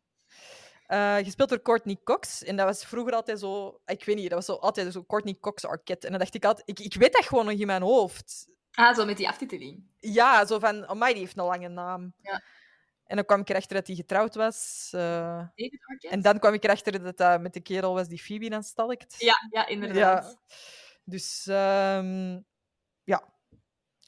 [0.90, 2.44] Eh, gespeeld door Courtney Cox.
[2.44, 3.80] En dat was vroeger altijd zo...
[3.86, 6.06] Ik weet niet, dat was zo altijd zo Courtney Cox Arquette.
[6.06, 6.68] En dan dacht ik altijd...
[6.68, 8.48] Ik, ik weet dat gewoon nog in mijn hoofd.
[8.72, 9.82] Ah, zo met die aftiteling.
[9.98, 10.86] Ja, zo van...
[10.86, 12.14] Amai, die heeft een lange naam.
[12.22, 12.42] Ja.
[13.04, 14.88] En dan kwam ik erachter dat hij getrouwd was.
[14.94, 15.00] eh,
[15.54, 16.08] David Arquette?
[16.08, 19.14] en dan kwam ik erachter dat dat met de kerel was die Phoebe dan stalkt.
[19.18, 20.24] Ja, ja, inderdaad.
[20.24, 20.54] Ja.
[21.04, 21.46] Dus...
[21.46, 22.40] ehm,
[23.04, 23.34] ja.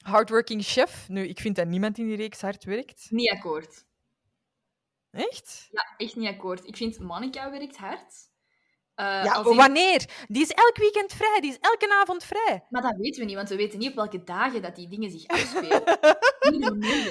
[0.01, 1.09] Hardworking chef.
[1.09, 3.05] Nu, ik vind dat niemand in die reeks hard werkt.
[3.09, 3.85] Niet akkoord.
[5.13, 5.67] Echt?
[5.71, 6.67] Ja, echt niet akkoord.
[6.67, 8.13] Ik vind Monica werkt hard.
[8.95, 10.09] Eh, Ja, in- wanneer?
[10.27, 11.37] Die is elk weekend vrij.
[11.41, 12.65] Die is elke avond vrij.
[12.69, 15.11] Maar dat weten we niet, want we weten niet op welke dagen dat die dingen
[15.11, 15.81] zich afspelen.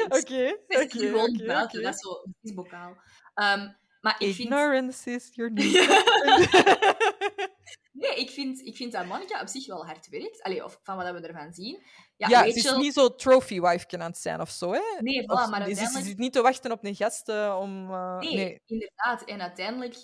[0.09, 2.97] Oké, oké, gewoon oké, buiten, dat is zo, het is bokaal.
[3.35, 3.69] Ehm,
[4.01, 4.39] maar ik vind...
[4.49, 5.73] Ignorance is your new
[7.93, 10.43] Nee, ik vind, ik vind dat Monica op zich wel hard werkt.
[10.43, 11.83] Allee, of van wat we ervan zien.
[12.29, 12.61] Ja, Ja, Rachel...
[12.63, 14.81] ze is niet zo trophy wife aan het zijn of zo, hè?
[15.01, 16.07] Nee, voilà, Of- maar ze- ze uiteindelijk...
[16.07, 17.91] zit niet te wachten op een gast eh, om...
[17.91, 18.61] eh, Nee, nee.
[18.67, 19.23] inderdaad.
[19.25, 19.97] En uiteindelijk,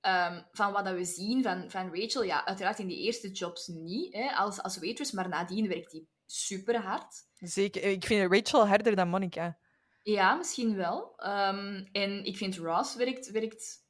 [0.00, 3.66] ehm, van wat dat we zien van, van Rachel, ja, uiteraard in die eerste jobs
[3.66, 7.14] niet, hè, als, als waitress, maar nadien werkt die super hard.
[7.34, 7.82] Zeker.
[7.82, 9.58] Ik vind Rachel harder dan Monica.
[10.02, 11.12] Ja, misschien wel.
[11.16, 13.30] Ehm, en ik vind Ross werkt...
[13.30, 13.80] werkt...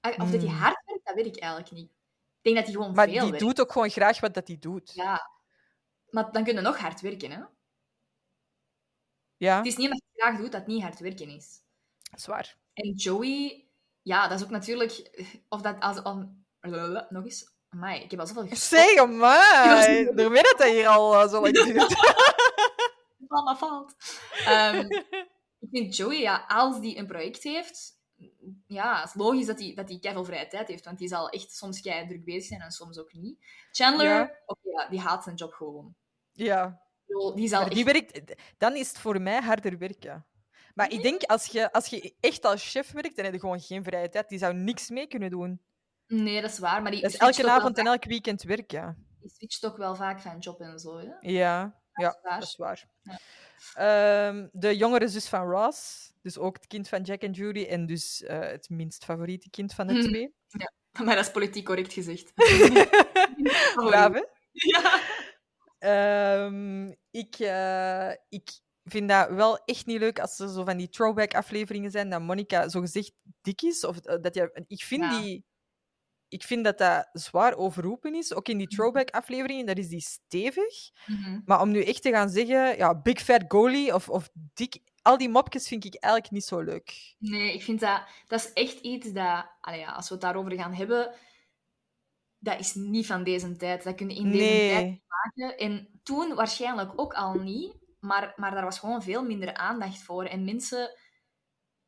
[0.00, 0.58] Ah, Of dat hij Hmm.
[0.58, 1.90] hard werkt, dat weet ik eigenlijk niet.
[1.90, 3.44] Ik denk dat hij gewoon Maar veel die werkt.
[3.46, 4.92] doet ook gewoon graag wat dat hij doet.
[4.94, 5.34] Ja.
[6.16, 6.22] Ja.
[6.22, 7.42] Maar dan kun je nog hard werken, hè.
[9.56, 11.60] Het is niet omdat je graag doet dat het niet hard werken is.
[12.14, 12.56] zwaar.
[12.72, 13.64] En Joey,
[14.02, 15.24] ja, dat is ook natuurlijk...
[15.48, 16.02] Of dat als...
[16.02, 16.44] om-
[17.08, 17.54] nog eens.
[17.68, 18.82] Amai, ik heb al zoveel gestopt.
[18.82, 20.14] Zeg maar!
[20.14, 21.94] Daarmee dat dat hier al eh, zo lang duurt.
[23.28, 23.94] Mama valt.
[24.46, 24.86] Ehm,
[25.58, 27.98] ik vind Joey, ja, als die een project heeft,
[28.66, 31.28] ja, het is logisch dat hij dat die veel vrije tijd heeft, want die zal
[31.30, 33.38] echt soms kei druk bezig zijn en soms ook niet.
[33.70, 34.30] Chandler, Ja.
[34.46, 35.94] oké, ja, die haat zijn job gewoon.
[36.36, 36.80] Ja.
[37.34, 40.26] Die zal die werkt, dan is het voor mij harder werken.
[40.74, 43.60] Maar ik denk, als je, als je echt als chef werkt, dan heb je gewoon
[43.60, 44.28] geen vrije tijd.
[44.28, 45.60] Die zou niks mee kunnen doen.
[46.06, 49.06] Nee, dat is waar, maar die Dat is switcht elke avond en elk weekend werken.
[49.20, 51.08] Die switcht ook wel vaak van job en zo, hè?
[51.20, 52.86] Ja, ja dat is waar.
[53.02, 53.18] Ja.
[53.74, 57.86] Ehm, de jongere zus van Ross, dus ook het kind van Jack en Judy, en
[57.86, 60.02] dus eh, het minst favoriete kind van de Mhm.
[60.02, 60.34] twee.
[61.04, 62.32] Maar dat is politiek correct gezegd.
[63.74, 64.22] Braaf, hè?
[64.52, 65.00] Ja.
[65.78, 68.50] Ehm, ik, eh, ik
[68.84, 72.68] vind dat wel echt niet leuk als er zo van die throwback-afleveringen zijn dat Monica
[72.68, 73.84] zogezegd dik is.
[73.84, 75.20] Of, eh, dat je, ik, vind Ja.
[75.20, 75.44] die,
[76.28, 78.34] ik vind dat dat zwaar overroepen is.
[78.34, 78.76] Ook in die Mhm.
[78.76, 80.90] throwback-afleveringen, daar is die stevig.
[81.06, 81.40] Mhm.
[81.44, 84.78] Maar om nu echt te gaan zeggen, ja, big fat goalie of, of dik...
[85.02, 87.14] Al die mopjes vind ik eigenlijk niet zo leuk.
[87.18, 88.02] Nee, ik vind dat...
[88.26, 89.46] Dat is echt iets dat...
[89.60, 91.14] Allee, ja, als we het daarover gaan hebben...
[92.46, 93.84] Dat is niet van deze tijd.
[93.84, 95.56] Dat kun je in deze tijd maken.
[95.58, 97.74] En toen waarschijnlijk ook al niet.
[98.00, 100.24] Maar, maar daar was gewoon veel minder aandacht voor.
[100.24, 100.98] En mensen...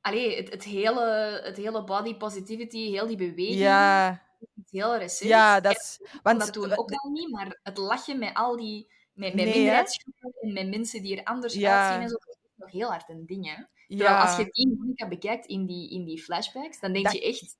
[0.00, 3.58] Allee, het, het, hele, het hele body positivity, heel die beweging...
[3.58, 4.22] Ja,
[4.54, 5.30] Het hele recent.
[5.30, 6.00] ja, dat is...
[6.22, 8.92] Want dat toen ook al niet, maar het lachen met al die...
[9.12, 11.82] Met, met Nee, en met mensen die er anders Ja.
[11.84, 12.16] uitzien en zo.
[12.16, 13.62] Dat is nog heel hard een ding, hè.
[13.88, 14.22] Terwijl ja.
[14.22, 17.56] als je die Monica bekijkt in die, in die flashbacks, dan denk Dat- je echt...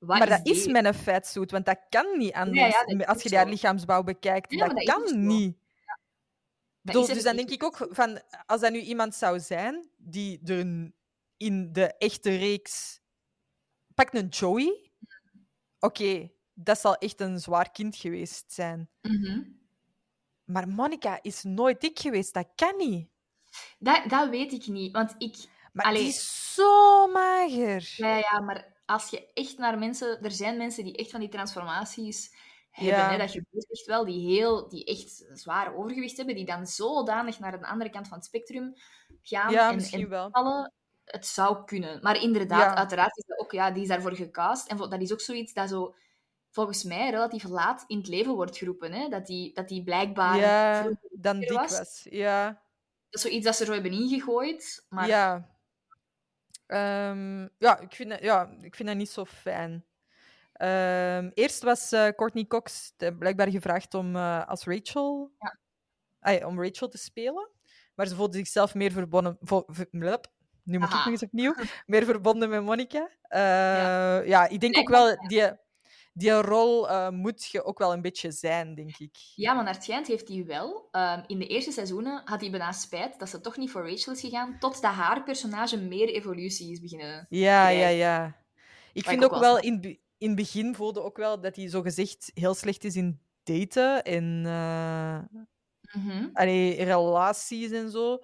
[0.00, 0.54] Wat Maar dat die?
[0.54, 2.74] is met een fatsuit, want dat kan niet anders.
[2.86, 3.44] ja, als je zo.
[3.44, 4.52] lichaamsbouw bekijkt.
[4.52, 5.56] Ja, dat, kan niet.
[6.80, 10.40] Bedoel, is dus dan denk ik ook van, als dat nu iemand zou zijn die
[10.44, 10.92] er
[11.36, 13.00] in de echte reeks.
[13.94, 14.90] Pak een Joey.
[15.78, 18.90] Oké, dat zal echt een zwaar kind geweest zijn.
[19.02, 19.42] Mhm.
[20.44, 23.08] Maar Monica is nooit dik geweest, dat kan niet.
[23.78, 25.36] Dat, dat weet ik niet, want ik...
[25.72, 26.00] Maar Allee.
[26.00, 27.92] die is zo mager.
[27.96, 30.22] Ja, ja, maar als je echt naar mensen...
[30.22, 32.34] Er zijn mensen die echt van die transformaties
[32.70, 33.10] hebben, Ja.
[33.10, 37.38] hè, dat gebeurt echt wel, die, heel, die echt zwaar overgewicht hebben, die dan zodanig
[37.38, 38.72] naar de andere kant van het spectrum
[39.22, 40.30] gaan Ja, en, misschien en wel.
[40.30, 40.72] vallen.
[41.04, 41.98] Het zou kunnen.
[42.02, 42.76] Maar inderdaad, Ja.
[42.76, 43.52] uiteraard is dat ook...
[43.52, 44.68] Ja, die is daarvoor gecast.
[44.68, 45.94] En dat is ook zoiets dat zo...
[46.50, 48.92] Volgens mij relatief laat in het leven wordt geroepen.
[48.92, 49.08] Hè?
[49.08, 50.36] Dat, die, dat die blijkbaar...
[50.36, 51.78] Ja, dan dik was.
[51.78, 52.06] was.
[52.10, 52.46] Ja.
[52.48, 52.58] Dat
[53.10, 54.86] is zoiets dat ze er zo hebben ingegooid.
[54.88, 55.48] Maar Ja.
[56.70, 59.84] Ehm, ja, ik vind dat, ja, ik vind dat niet zo fijn.
[60.52, 65.58] Ehm, eerst was eh, Courtney Cox blijkbaar gevraagd om eh, als Rachel, Ja.
[66.20, 67.48] Ah, om Rachel te spelen.
[67.94, 69.36] Maar ze voelde zichzelf meer verbonden.
[69.40, 70.26] vo- blub.
[70.62, 71.02] nu moet ik Aha.
[71.04, 71.54] nog eens opnieuw.
[71.86, 73.08] Meer verbonden met Monica.
[73.22, 74.20] Eh, Ja.
[74.20, 74.48] ja.
[74.48, 75.50] ik denk ook ik wel, die,
[76.12, 79.16] die rol eh, moet je ook wel een beetje zijn, denk ik.
[79.34, 80.88] Ja, maar naar het schijnt heeft hij wel.
[80.90, 84.12] ehm, in de eerste seizoenen had hij bijna spijt dat ze toch niet voor Rachel
[84.12, 87.26] is gegaan, totdat haar personage meer evolutie is beginnen.
[87.28, 88.36] Ja, ja, ja.
[88.92, 91.68] Ik vind ik ook ook wel in, in het begin voelde ook wel dat hij
[91.68, 94.46] zogezegd heel slecht is in daten en
[96.32, 98.18] allee, relaties en zo.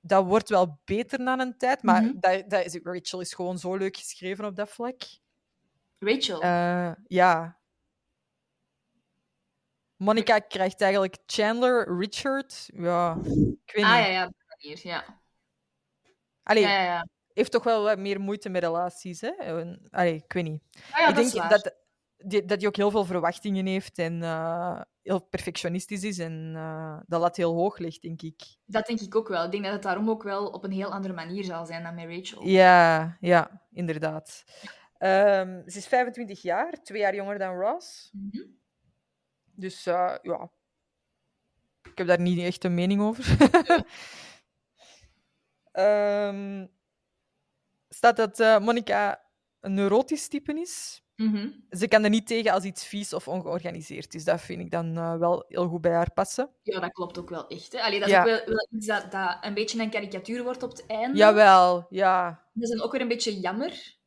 [0.00, 2.12] Dat wordt wel beter na een tijd, maar Mhm.
[2.20, 5.02] dat, dat is, Rachel is gewoon zo leuk geschreven op dat vlak.
[5.98, 6.42] Rachel.
[6.42, 7.58] Eh, ja.
[9.96, 12.68] Monica krijgt eigenlijk Chandler, Richard.
[12.74, 13.16] Ja,
[13.64, 14.04] ik weet ah niet.
[14.04, 15.20] ja, ja, manier, ja.
[16.42, 17.08] Allee, Ja, ja, ja.
[17.32, 19.32] heeft toch wel wat meer moeite met relaties, hè?
[19.90, 20.62] Allee, ik weet niet.
[20.90, 21.74] Ah, ik dat denk dat,
[22.16, 26.98] die, dat hij ook heel veel verwachtingen heeft en eh, heel perfectionistisch is en eh
[27.06, 28.42] dat lat heel hoog ligt, denk ik.
[28.66, 29.44] Dat denk ik ook wel.
[29.44, 31.94] Ik denk dat het daarom ook wel op een heel andere manier zal zijn dan
[31.94, 32.46] met Rachel.
[32.46, 34.44] Ja, ja, inderdaad.
[34.98, 38.10] Ehm, ze is 25 jaar, twee jaar jonger dan Ross.
[38.12, 38.46] Mhm.
[39.54, 40.50] Dus eh, ja,
[41.82, 43.24] ik heb daar niet echt een mening over.
[45.72, 46.66] Ehm,
[47.88, 49.24] staat dat eh, Monica
[49.60, 51.02] een neurotisch type is.
[51.16, 51.50] Mhm.
[51.70, 54.24] Ze kan er niet tegen als iets vies of ongeorganiseerd is.
[54.24, 56.50] Dat vind ik dan eh, wel heel goed bij haar passen.
[56.62, 57.72] Ja, dat klopt ook wel echt.
[57.72, 57.80] Hè.
[57.80, 60.70] Allee, dat is ook wel, wel iets dat, dat een beetje een karikatuur wordt op
[60.70, 61.18] het einde.
[61.18, 62.48] Jawel, ja.
[62.52, 63.97] Dat is dan ook weer een beetje jammer.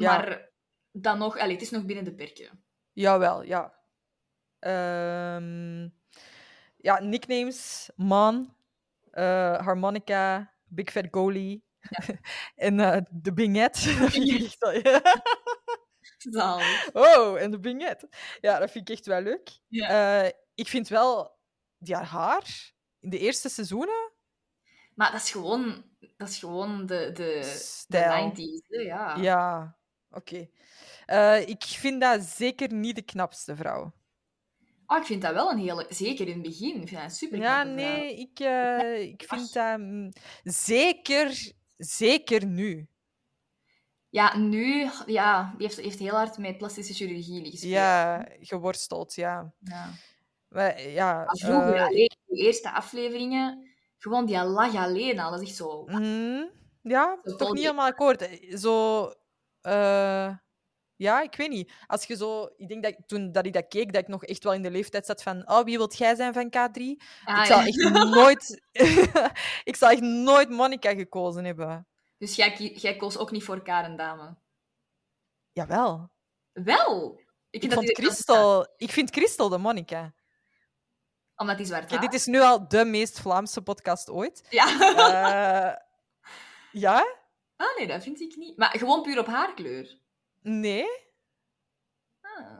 [0.00, 0.16] Ja.
[0.16, 0.50] Maar
[0.92, 1.38] dan nog...
[1.38, 2.64] Allee, het is nog binnen de perken.
[2.92, 3.78] Jawel, ja.
[4.58, 5.88] Ehm,
[6.76, 7.90] ja, nicknames.
[7.96, 8.56] Man,
[9.10, 11.64] eh, Harmonica, Big Fat Goalie
[12.56, 13.84] en eh, de Binget.
[14.00, 14.72] Dat vind ik echt wel...
[16.18, 16.90] Zalig.
[16.92, 18.06] Oh, en de Binget.
[18.40, 19.58] Ja, dat vind ik echt wel leuk.
[19.68, 20.22] Ja.
[20.22, 21.38] Eh, ik vind wel
[21.78, 24.12] die haar haar in de eerste seizoenen
[24.94, 25.84] Maar dat is gewoon,
[26.16, 28.30] dat is gewoon de, de, de Stijl.
[28.30, 28.66] 90s.
[28.68, 28.80] Hè?
[28.80, 29.16] Ja.
[29.16, 29.78] Ja,
[30.10, 30.48] oké.
[31.06, 33.92] Eh, ik vind dat zeker niet de knapste vrouw.
[34.86, 35.86] Oh, ik vind dat wel een hele...
[35.88, 36.80] Zeker in het begin.
[36.80, 39.78] Ik vind dat een super Ja, nee, ik, eh, ik vind dat...
[39.78, 40.12] mm,
[40.44, 42.88] Zeker, zeker nu.
[44.08, 44.90] Ja, nu...
[45.06, 47.72] Ja, die heeft, heeft heel hard met plastische chirurgie gespeeld.
[47.72, 49.52] Ja, geworsteld, ja.
[49.58, 49.90] ja.
[50.48, 53.68] Maar, ja vroeger, eh, alleen, de eerste afleveringen,
[53.98, 55.30] gewoon die lag alleen al.
[55.30, 55.84] Dat is echt zo...
[55.86, 56.44] mhm,
[56.82, 58.28] ja, Zo toch niet helemaal akkoord.
[58.54, 59.04] Zo...
[59.60, 60.36] eh,
[60.96, 61.72] ja, ik weet niet.
[61.86, 62.48] Als je zo...
[62.56, 64.62] Ik denk dat ik- toen dat ik dat keek, dat ik nog echt wel in
[64.62, 65.50] de leeftijd zat van...
[65.50, 66.52] Oh, wie wilt jij zijn van K3?
[66.54, 67.44] Ah, ik ja.
[67.44, 68.62] zou echt nooit...
[69.70, 71.86] ik zou echt nooit Monica gekozen hebben.
[72.18, 74.36] Dus jij, jij koos ook niet voor Karen Dame?
[75.52, 76.10] Jawel.
[76.52, 77.20] Wel!
[77.50, 78.74] Ik, vind dat vond Christel...
[78.76, 80.14] Ik vind Christel de Monica.
[81.36, 84.46] Omdat die zwart Kijk, dit is nu al de meest Vlaamse podcast ooit.
[84.48, 84.66] Ja.
[84.96, 85.76] Eh,
[86.72, 87.19] ja?
[87.60, 88.56] Ah, nee, dat vind ik niet.
[88.56, 89.98] Maar gewoon puur op haarkleur.
[90.42, 90.84] Nee?
[92.20, 92.56] Ah.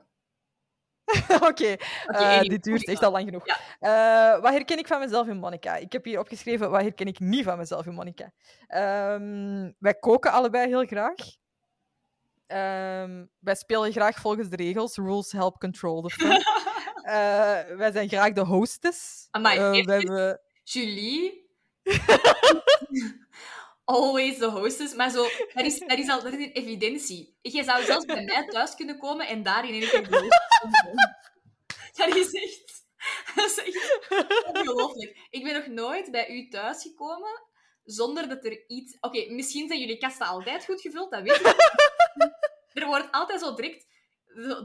[1.49, 3.47] Oké, eh, anyway, dit duurt echt al lang genoeg.
[3.47, 3.57] Ja.
[4.35, 5.77] Eh, wat herken ik van mezelf in Monica?
[5.77, 8.33] Ik heb hier opgeschreven, wat herken ik niet van mezelf in Monica?
[8.67, 11.15] Ehm, wij koken allebei heel graag.
[12.47, 14.97] Ehm, wij spelen graag volgens de regels.
[14.97, 16.39] Rules help control the fun.
[17.01, 19.29] Eh, wij zijn graag de hostess.
[19.31, 20.41] Amai, Eh, we hebben...
[20.63, 21.51] Julie.
[23.91, 24.95] Always the hostess.
[24.95, 25.23] Maar zo,
[25.55, 27.39] dat is, dat is al is een evidentie.
[27.43, 30.09] Jij zou zelfs bij mij thuis kunnen komen en daar in één keer.
[31.97, 32.79] Dat is echt...
[33.35, 34.09] Dat is echt
[34.47, 35.27] ongelooflijk.
[35.31, 37.43] Ik ben nog nooit bij u thuis gekomen
[37.85, 38.97] zonder dat er iets...
[39.01, 41.55] Oké, misschien zijn jullie kasten altijd goed gevuld, dat weet ik.
[42.73, 43.87] Er wordt altijd zo direct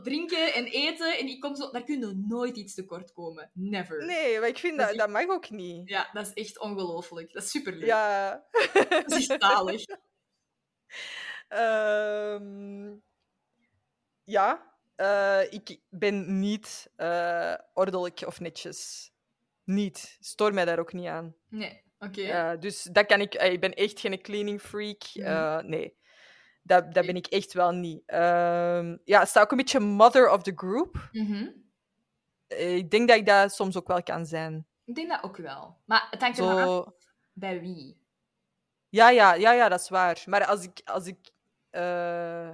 [0.04, 1.72] drinken en eten en ik kom zo...
[1.72, 3.50] Daar kun je nooit iets tekort komen.
[3.54, 4.06] Never.
[4.06, 5.90] Nee, maar ik vind Dat dat, mag ook niet.
[5.90, 7.34] Ja, dat is echt ongelooflijk.
[7.34, 7.86] Dat is superleuk.
[7.86, 8.44] Ja.
[8.90, 9.86] Dat is echt zalig.
[11.48, 12.96] Ehm,
[14.24, 19.12] ja, eh, ik ben niet eh, ordelijk of netjes.
[19.64, 20.18] Niet.
[20.20, 21.36] Stoor mij daar ook niet aan.
[21.50, 22.58] Nee, oké.
[22.60, 23.34] Dus dat kan ik...
[23.34, 25.04] eh, ik ben echt geen cleaning freak.
[25.14, 25.70] Mhm.
[25.70, 25.98] Nee.
[26.66, 28.04] Dat, dat ben ik echt wel niet.
[28.06, 31.10] Ehm, ja, sta ook een beetje mother of the group.
[31.12, 31.48] Mhm.
[32.48, 34.68] Eh, ik denk dat ik dat soms ook wel kan zijn.
[34.86, 35.78] Ik denk dat ook wel.
[35.86, 36.88] Maar het hangt er maar af
[37.34, 37.98] bij wie.
[38.90, 40.24] Ja, ja, ja, ja, dat is waar.
[40.26, 41.32] Maar als ik, als ik,
[41.70, 42.50] eh,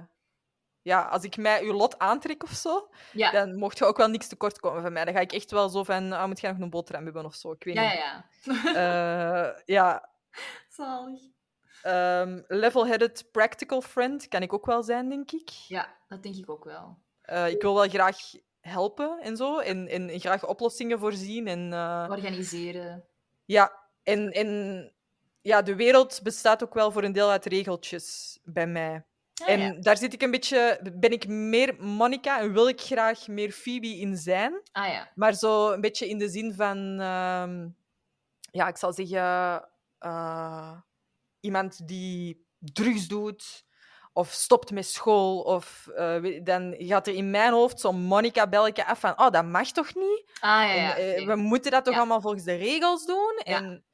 [0.82, 4.08] ja, als ik mij uw lot aantrek of zo, Ja, dan mocht je ook wel
[4.08, 5.04] niks tekort komen van mij.
[5.04, 7.34] Dan ga ik echt wel zo van, ah, moet jij nog een boterham hebben of
[7.34, 7.52] zo?
[7.52, 8.24] Ik weet ja, ja.
[8.44, 8.62] niet.
[8.62, 9.52] ja.
[9.54, 10.10] Eh, ja,
[10.76, 11.20] Zalig.
[11.82, 15.48] Ehm, level-headed practical friend kan ik ook wel zijn, denk ik.
[15.48, 16.98] Ja, dat denk ik ook wel.
[17.22, 18.16] Eh, ik wil wel graag
[18.60, 21.46] helpen en zo, en, en, en graag oplossingen voorzien.
[21.46, 23.04] En, eh, Organiseren.
[23.44, 23.72] Ja,
[24.02, 24.92] en, en
[25.40, 29.04] ja, de wereld bestaat ook wel voor een deel uit regeltjes bij mij.
[29.42, 29.80] Ah, en ja.
[29.80, 33.98] daar zit ik een beetje, ben ik meer Monica en wil ik graag meer Phoebe
[33.98, 34.60] in zijn.
[34.72, 35.10] Ah ja.
[35.14, 37.68] Maar zo een beetje in de zin van, ehm,
[38.50, 39.68] ja, ik zal zeggen,
[39.98, 40.72] eh,
[41.42, 43.64] iemand die drugs doet
[44.12, 45.40] of stopt met school.
[45.40, 49.70] Of eh, dan gaat er in mijn hoofd zo'n Monica-belletje af van, oh, dat mag
[49.70, 50.22] toch niet?
[50.40, 50.94] Ah ja, En, ja.
[50.96, 51.24] eh, oké.
[51.26, 51.98] we moeten dat toch Ja.
[52.00, 53.40] allemaal volgens de regels doen?
[53.44, 53.84] En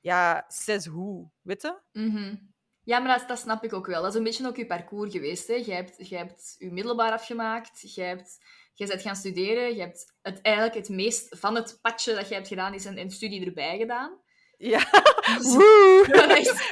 [0.00, 1.78] ja, says hoe, weet je?
[1.92, 2.34] Mhm.
[2.82, 4.02] Ja, maar dat, dat snap ik ook wel.
[4.02, 5.46] Dat is een beetje ook je parcours geweest.
[5.48, 5.54] Hè.
[5.54, 7.94] Jij hebt, jij hebt je middelbaar afgemaakt.
[7.94, 8.38] Jij, hebt,
[8.74, 9.74] jij bent gaan studeren.
[9.74, 12.98] Je hebt het, eigenlijk het meest van het padje dat jij hebt gedaan, is een,
[12.98, 14.18] een studie erbij gedaan.
[14.58, 14.78] Ja.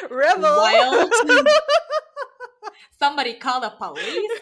[0.08, 0.60] Rebel!
[0.60, 1.24] wild.
[2.98, 4.40] Somebody call the police.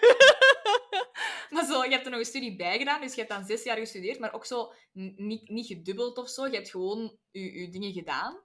[1.51, 3.62] maar zo, je hebt er nog een studie bij gedaan, dus je hebt dan zes
[3.62, 6.47] jaar gestudeerd, maar ook zo niet, niet gedubbeld of zo.
[6.47, 8.43] Je hebt gewoon je, je dingen gedaan.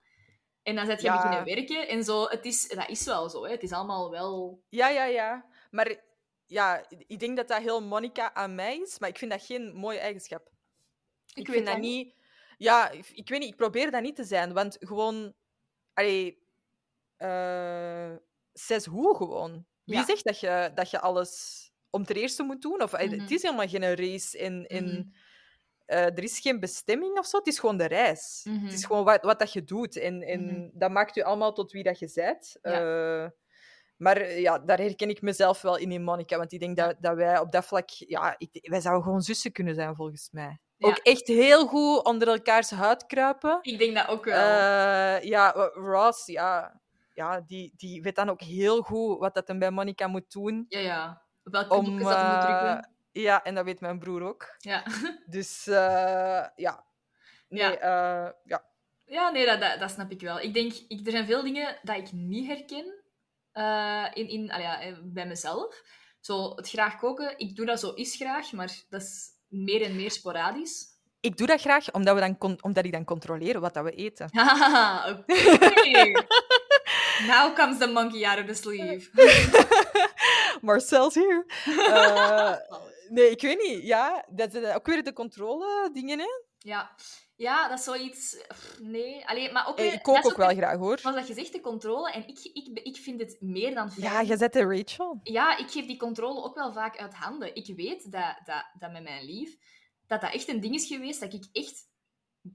[0.63, 1.15] En dan zet je Ja.
[1.15, 2.27] beginnen werken en zo.
[2.27, 3.51] Het is, dat is wel zo, hè.
[3.51, 4.63] Het is allemaal wel...
[4.69, 5.45] Ja, ja, ja.
[5.71, 6.03] Maar
[6.45, 9.73] ja, ik denk dat dat heel Monica aan mij is, maar ik vind dat geen
[9.75, 10.49] mooie eigenschap.
[11.33, 12.13] Ik, weet vind dat niet...
[12.57, 15.33] Ja, ik, ik weet niet, ik probeer dat niet te zijn, want gewoon...
[15.93, 16.43] Allee,
[17.17, 18.15] eh
[18.53, 19.65] says hoe gewoon.
[19.83, 20.05] Wie Ja.
[20.05, 22.81] zegt dat je, dat je alles om ten eerste moet doen?
[22.81, 23.19] Of, eh, Mhm.
[23.19, 24.65] Het is helemaal geen race in...
[24.67, 25.03] in Mhm.
[25.85, 28.41] eh, er is geen bestemming of zo, het is gewoon de reis.
[28.49, 28.63] Mhm.
[28.63, 29.97] Het is gewoon wat, wat dat je doet.
[29.97, 30.69] En, en Mhm.
[30.73, 32.57] dat maakt je allemaal tot wie dat je bent.
[32.61, 33.23] Ja.
[33.23, 33.29] Eh,
[33.97, 36.37] maar ja, daar herken ik mezelf wel in, in Monica.
[36.37, 37.89] Want ik denk dat, dat wij op dat vlak...
[37.89, 40.59] Ja, ik, wij zouden gewoon zussen kunnen zijn, volgens mij.
[40.85, 43.59] Ook echt heel goed onder elkaars huid kruipen.
[43.61, 44.35] Ik denk dat ook wel.
[44.35, 46.81] Eh, ja, Ross, ja,
[47.13, 50.65] ja die, die weet dan ook heel goed wat dat hem bij Monica moet doen.
[50.69, 51.21] Ja, ja.
[51.43, 52.89] Welke Om, dat moet eh, drukken.
[53.11, 54.55] ja, en dat weet mijn broer ook.
[54.57, 54.83] Ja.
[55.25, 56.85] Dus eh, ja.
[57.49, 57.77] Nee, Ja.
[57.77, 58.63] eh, ja.
[59.05, 60.39] ja, nee, dat, dat, dat snap ik wel.
[60.39, 63.03] Ik denk, ik, er zijn veel dingen dat ik niet herken.
[63.51, 65.81] eh, in, in, ja, eh, bij mezelf.
[66.19, 69.29] Zo, het graag koken, ik doe dat zo is graag, maar dat is
[69.63, 70.93] meer en meer sporadisch.
[71.19, 74.29] Ik doe dat graag omdat, we dan omdat ik dan controleer wat dat we eten.
[75.11, 76.11] Oké.
[77.27, 79.09] Now comes the monkey out of the sleeve.
[80.61, 81.45] Marcel's hier.
[81.65, 82.53] Eh,
[83.09, 83.83] nee, ik weet niet.
[83.83, 86.27] Ja, dat is ook weer de controle dingen, hè?
[86.57, 86.95] Ja.
[87.35, 88.37] Ja, dat is zoiets...
[88.47, 90.99] pff, Nee, Allee, maar ook Ik kook ook wel graag, hoor.
[90.99, 92.11] Zoals dat je zegt, de controle.
[92.11, 94.05] En ik, ik, ik vind het meer dan fijn.
[94.05, 95.19] Ja, je zet de Rachel.
[95.23, 97.55] Ja, ik geef die controle ook wel vaak uit handen.
[97.55, 99.55] Ik weet dat, dat, dat met mijn lief,
[100.07, 101.93] dat dat echt een ding is geweest, dat ik echt...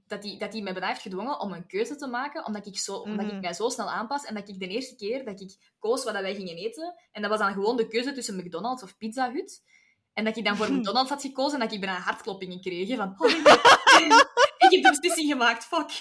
[0.07, 2.77] Dat hij dat die mij bijna heeft gedwongen om een keuze te maken, omdat ik,
[2.77, 3.35] zo, omdat Mhm.
[3.35, 4.23] ik mij zo snel aanpas.
[4.25, 7.31] En dat ik de eerste keer dat ik koos wat wij gingen eten, en dat
[7.31, 9.63] was dan gewoon de keuze tussen McDonald's of Pizza Hut.
[10.13, 12.95] En dat ik dan voor McDonald's had gekozen en dat ik bijna hartkloppingen kreeg.
[12.97, 13.31] Van, oh,
[14.71, 15.89] ik heb de beslissing gemaakt, fuck.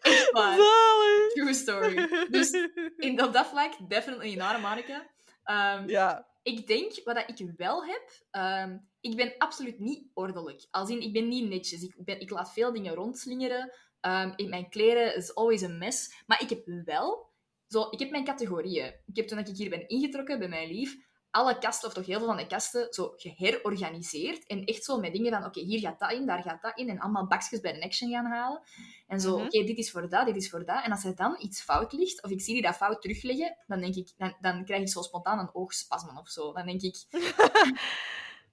[0.00, 0.56] Echt waar.
[0.56, 1.32] Zalig.
[1.32, 2.26] True story.
[2.30, 2.50] Dus
[2.96, 5.06] in, op dat vlak, definitely not a Monica.
[5.44, 6.26] Ehm, Ja.
[6.42, 10.66] ik denk, wat dat ik wel heb, ehm, ik ben absoluut niet ordelijk.
[10.70, 11.82] Als in, ik ben niet netjes.
[11.82, 13.72] Ik, ben, ik laat veel dingen rondslingeren.
[14.00, 16.22] Ehm, in mijn kleren is always een mess.
[16.26, 17.30] Maar ik heb wel,
[17.66, 18.94] zo, ik heb mijn categorieën.
[19.06, 20.96] Ik heb toen ik hier ben ingetrokken bij mijn lief,
[21.32, 24.46] alle kasten, of toch heel veel van de kasten, zo geherorganiseerd.
[24.46, 26.88] En echt zo met dingen van, oké, hier gaat dat in, daar gaat dat in.
[26.88, 28.60] En allemaal bakjes bij de action gaan halen.
[29.06, 29.46] En zo, Mhm.
[29.46, 30.84] oké, dit is voor dat, dit is voor dat.
[30.84, 33.80] En als er dan iets fout ligt, of ik zie die dat fout terugleggen, dan
[33.80, 36.52] denk ik, dan, dan krijg ik zo spontaan een oogspasmen of zo.
[36.52, 36.96] Dan denk ik,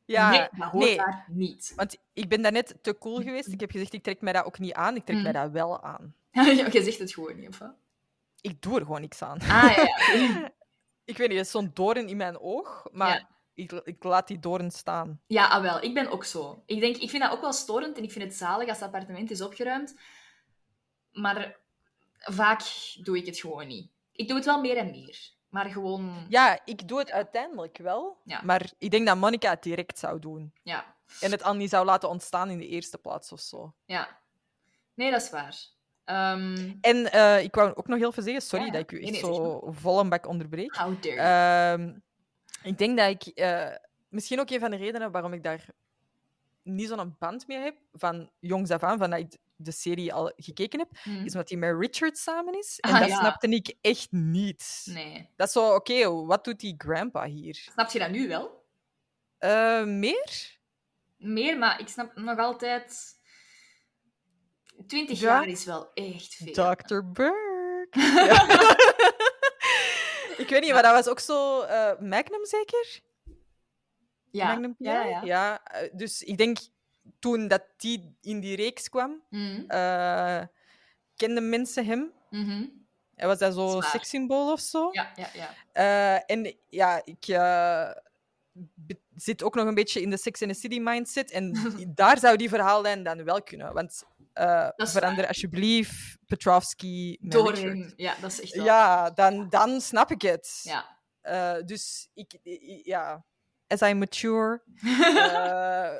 [0.05, 0.95] Ja, nee, dat hoort nee.
[0.97, 1.73] daar niet.
[1.75, 3.47] Want ik ben daarnet te cool geweest.
[3.47, 4.95] Ik heb gezegd, ik trek mij dat ook niet aan.
[4.95, 5.23] Ik trek Mm.
[5.23, 6.15] mij dat wel aan.
[6.71, 7.73] je zegt het gewoon niet, of wat?
[8.41, 9.39] Ik doe er gewoon niks aan.
[9.39, 10.51] Ah, ja, ja.
[11.09, 13.27] Ik weet niet, het is zo'n doorn in mijn oog, maar Ja.
[13.53, 15.21] ik, ik laat die doorn staan.
[15.27, 15.81] Ja, ah, wel.
[15.83, 16.63] Ik ben ook zo.
[16.65, 18.85] Ik, denk, ik vind dat ook wel storend en ik vind het zalig als het
[18.87, 19.95] appartement is opgeruimd.
[21.11, 21.57] Maar
[22.19, 22.61] vaak
[23.03, 23.91] doe ik het gewoon niet.
[24.11, 25.31] Ik doe het wel meer en meer.
[25.49, 26.25] Maar gewoon...
[26.29, 28.41] Ja, ik doe het uiteindelijk wel, Ja.
[28.43, 30.53] maar ik denk dat Monica het direct zou doen.
[30.63, 30.95] Ja.
[31.19, 33.73] En het al niet zou laten ontstaan in de eerste plaats of zo.
[33.85, 34.17] ja.
[34.93, 35.57] Nee, dat is waar.
[36.09, 38.95] Ehm, En eh, ik wou ook nog heel veel zeggen, sorry Ja, dat ik u
[38.99, 40.75] nee, echt nee, zo vol een bak onderbreek.
[40.75, 41.79] how dare you.
[41.81, 41.97] Ehm,
[42.63, 43.23] ik denk dat ik...
[43.37, 43.75] eh,
[44.09, 45.65] misschien ook een van de redenen waarom ik daar
[46.63, 50.31] niet zo'n band mee heb, van jongs af aan, van dat ik de serie al
[50.35, 51.09] gekeken heb, Hm.
[51.25, 52.79] is omdat hij met Richard samen is.
[52.79, 53.19] En Ah, dat ja.
[53.19, 54.81] snapte ik echt niet.
[54.85, 55.29] Nee.
[55.35, 57.55] Dat is zo, oké, wat doet die grandpa hier?
[57.55, 58.65] Snap je dat nu wel?
[59.37, 60.57] Eh, meer?
[61.17, 63.17] Meer, maar ik snap nog altijd...
[64.89, 65.27] 20 Ja.
[65.29, 66.53] jaar is wel echt veel.
[66.75, 67.01] Dr.
[67.11, 67.99] Burke.
[68.29, 68.47] Ja.
[70.37, 71.61] ik weet niet, maar dat was ook zo...
[71.61, 72.99] eh, Magnum zeker?
[74.31, 74.47] Ja.
[74.47, 75.21] Magnum ja, ja.
[75.23, 76.57] Ja, eh, dus ik denk
[77.19, 79.63] toen dat die in die reeks kwam, Mhm.
[79.67, 80.41] eh,
[81.15, 82.11] kenden mensen hem.
[82.29, 82.65] Mhm.
[83.15, 83.83] Hij was dat zo'n Zwaar.
[83.91, 84.89] sekssymbool of zo.
[84.91, 85.49] Ja, ja, ja.
[85.71, 87.25] Eh, en ja, ik
[89.21, 91.31] zit ook nog een beetje in de Sex and the City mindset.
[91.31, 91.53] En
[91.95, 93.73] daar zou die verhaallijn dan wel kunnen.
[93.73, 97.17] Want eh, verander alsjeblieft Petrovsky.
[97.95, 98.65] Ja, dat is echt wel...
[98.65, 100.59] Ja, dan, dan snap ik het.
[100.63, 100.97] Ja.
[101.21, 102.37] Eh, dus ik,
[102.83, 103.25] ja,
[103.67, 104.61] as I mature.
[104.83, 105.93] eh,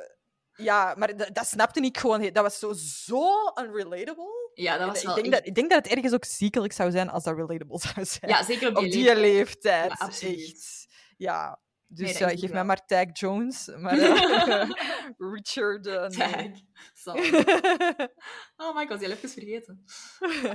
[0.66, 2.20] ja, maar dat, dat snapte ik gewoon.
[2.32, 3.22] Dat was zo, zo
[3.62, 4.50] unrelatable.
[4.54, 6.90] Ja, dat was ik, denk echt- dat, ik denk dat het ergens ook ziekelijk zou
[6.90, 8.30] zijn als dat relatable zou zijn.
[8.30, 9.18] Ja, zeker op die, op die leeftijd.
[9.20, 9.90] leeftijd.
[9.98, 10.40] Ja, absoluut.
[10.48, 10.86] Echt.
[11.16, 11.58] Ja.
[11.92, 13.66] Dus ik geef mij maar Tag Jones.
[13.78, 14.70] Maar eh,
[15.34, 16.64] Richard, eh, nee.
[17.02, 17.16] Tag.
[18.62, 19.84] Oh my god, die heb ik even vergeten.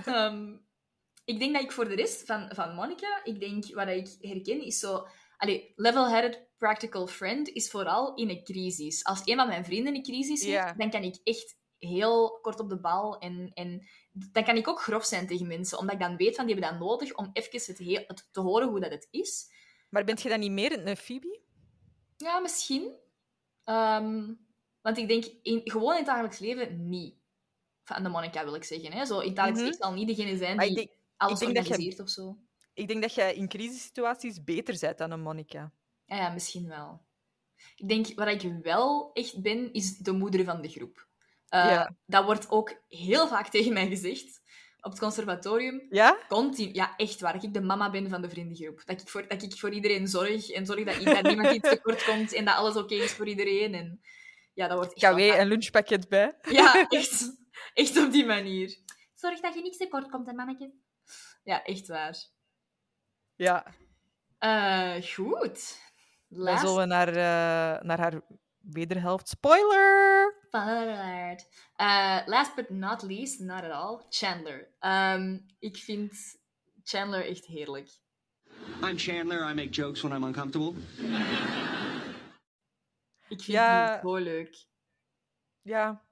[0.05, 0.57] Ehm,
[1.25, 4.65] ik denk dat ik voor de rest van, van Monica, ik denk wat ik herken
[4.65, 5.07] is zo.
[5.37, 9.03] Allee, level-headed practical friend is vooral in een crisis.
[9.03, 12.69] Als een van mijn vrienden een crisis heeft, dan kan ik echt heel kort op
[12.69, 16.15] de bal en, en dan kan ik ook grof zijn tegen mensen, omdat ik dan
[16.15, 18.91] weet van die hebben dat nodig om even het, heel, het te horen hoe dat
[18.91, 19.53] het is.
[19.95, 21.39] Maar bent je dan niet meer een Phoebe?
[22.17, 22.95] Ja, misschien.
[23.63, 24.33] Ehm,
[24.81, 27.15] want ik denk, in, gewoon in het dagelijks leven niet.
[27.83, 28.91] Van de Monica wil ik zeggen.
[28.91, 29.05] Hè?
[29.05, 29.69] Zo, in het dagelijks Mhm.
[29.71, 32.37] leven zal niet degene zijn die denk, alles je- organiseert of zo.
[32.73, 35.73] ik denk dat jij in crisissituaties beter bent dan een Monica.
[36.05, 37.01] Ja, ja, misschien wel.
[37.75, 41.07] Ik denk, waar ik wel echt ben, is de moeder van de groep.
[41.47, 41.95] Eh, Ja.
[42.05, 44.41] Dat wordt ook heel vaak tegen mij gezegd.
[44.85, 45.81] Op het conservatorium.
[45.89, 46.17] Ja?
[46.27, 46.73] Continu.
[46.73, 47.33] Ja, echt waar.
[47.33, 48.81] Dat ik de mama ben van de vriendengroep.
[48.85, 50.49] Dat ik voor, dat ik voor iedereen zorg.
[50.49, 52.33] En zorg dat, dat niemand iets tekort komt.
[52.33, 53.73] En dat alles oké is voor iedereen.
[53.73, 54.01] En
[54.53, 56.37] ja, dat wordt KW vaak- en lunchpakket bij.
[56.49, 57.37] Ja, echt.
[57.73, 58.77] Echt op die manier.
[59.13, 60.73] Zorg dat je niks tekort komt, hè, mannetje.
[61.43, 62.17] Ja, echt waar.
[63.35, 63.65] Ja.
[64.39, 65.79] Eh, goed.
[66.29, 68.21] Dan Last zullen we naar, eh, naar haar
[68.71, 69.27] wederhelft.
[69.29, 70.33] Spoiler!
[70.51, 71.47] part.
[71.75, 74.67] Eh, last but not least, not at all, Chandler.
[74.79, 76.37] Ehm, ik vind
[76.83, 77.89] Chandler echt heerlijk.
[78.83, 79.49] I'm Chandler.
[79.49, 80.73] I make jokes when I'm uncomfortable.
[83.27, 83.91] Ik vind Ja.
[84.01, 84.55] die zo leuk.
[85.61, 86.03] Ja.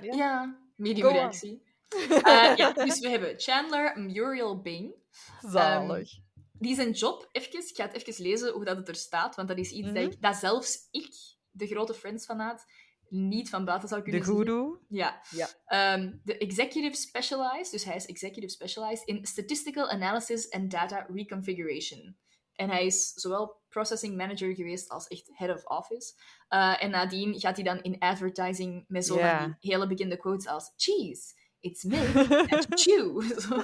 [0.00, 1.16] Ja, medium Go on.
[1.18, 1.62] reactie.
[2.24, 4.94] Eh, ja, dus we hebben Chandler Muriel Bing.
[5.40, 6.10] Zalig.
[6.52, 9.48] Die zijn job, even, ik ga het even lezen hoe dat het er staat, want
[9.48, 10.12] dat is iets dat, Mhm.
[10.12, 11.12] ik, dat zelfs ik,
[11.50, 12.64] de grote Friends-fanaat,
[13.08, 14.36] niet van buiten zou de kunnen zien.
[14.36, 14.78] guru.
[14.88, 15.20] Ja.
[15.30, 15.48] Ja.
[15.66, 22.16] Ehm, de executive specialized, dus hij is executive specialized in statistical analysis and data reconfiguration.
[22.54, 26.12] En hij is zowel processing manager geweest als echt head of office.
[26.48, 29.40] Eh, en nadien gaat hij dan in advertising met zo Ja.
[29.40, 32.14] van die hele bekende quotes als cheese, it's milk
[32.52, 33.22] and chew.
[33.40, 33.62] Zo.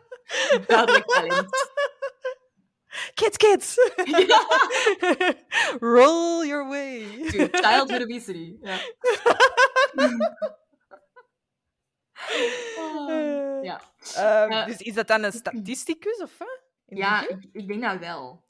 [0.66, 1.48] Duidelijk talent.
[3.14, 3.76] Kids, kids!
[5.94, 7.04] Roll your way.
[7.30, 8.56] Dude, childhood obesity.
[8.62, 8.78] Ja.
[12.78, 13.80] Ah, ja.
[14.14, 16.60] Ehm, Eh, dus is dat dan een statisticus of wat?
[16.86, 18.44] Ja, ik, ik denk dat wel.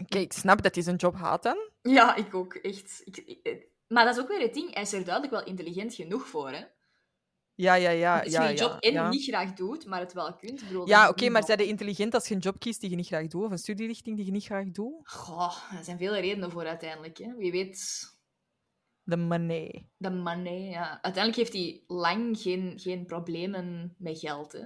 [0.00, 1.70] Oké, ik snap dat hij zijn job haat dan.
[1.82, 3.02] Ja, ik ook, echt.
[3.04, 3.56] Ik, ik- eh,
[3.88, 6.50] maar dat is ook weer het ding, hij is er duidelijk wel intelligent genoeg voor,
[6.50, 6.64] hè.
[7.56, 8.20] Ja, ja, ja.
[8.20, 9.08] Als ja, je je job ja, en ja.
[9.08, 10.66] niet graag doet, maar het wel kunt.
[10.66, 13.06] Bedoel, Ja, oké, maar zijn je intelligent als je een job kiest die je niet
[13.06, 13.44] graag doet?
[13.44, 15.08] Of een studierichting die je niet graag doet?
[15.08, 17.18] Goh, er zijn vele redenen voor uiteindelijk.
[17.18, 17.34] Hè.
[17.36, 18.04] Wie weet,
[19.02, 19.88] De money.
[19.96, 21.02] de money, ja.
[21.02, 24.64] Uiteindelijk heeft hij lang geen, geen problemen met geld, hè.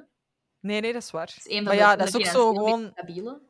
[0.60, 1.26] Nee, nee, dat is waar.
[1.26, 2.90] Dat is een van maar de, ja, dat de is ook zo gewoon...
[2.92, 3.40] stabiele.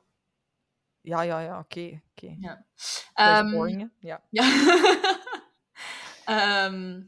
[1.01, 2.01] Ja, ja, ja, oké.
[2.11, 2.37] oké.
[2.41, 2.65] Ja.
[3.15, 3.91] Ehm, boring.
[4.01, 4.23] Ja.
[6.25, 7.03] Ehm,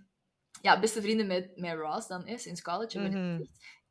[0.63, 2.99] ja, beste vrienden met, met Ross dan, hè, sinds college.
[2.99, 3.41] Mhm.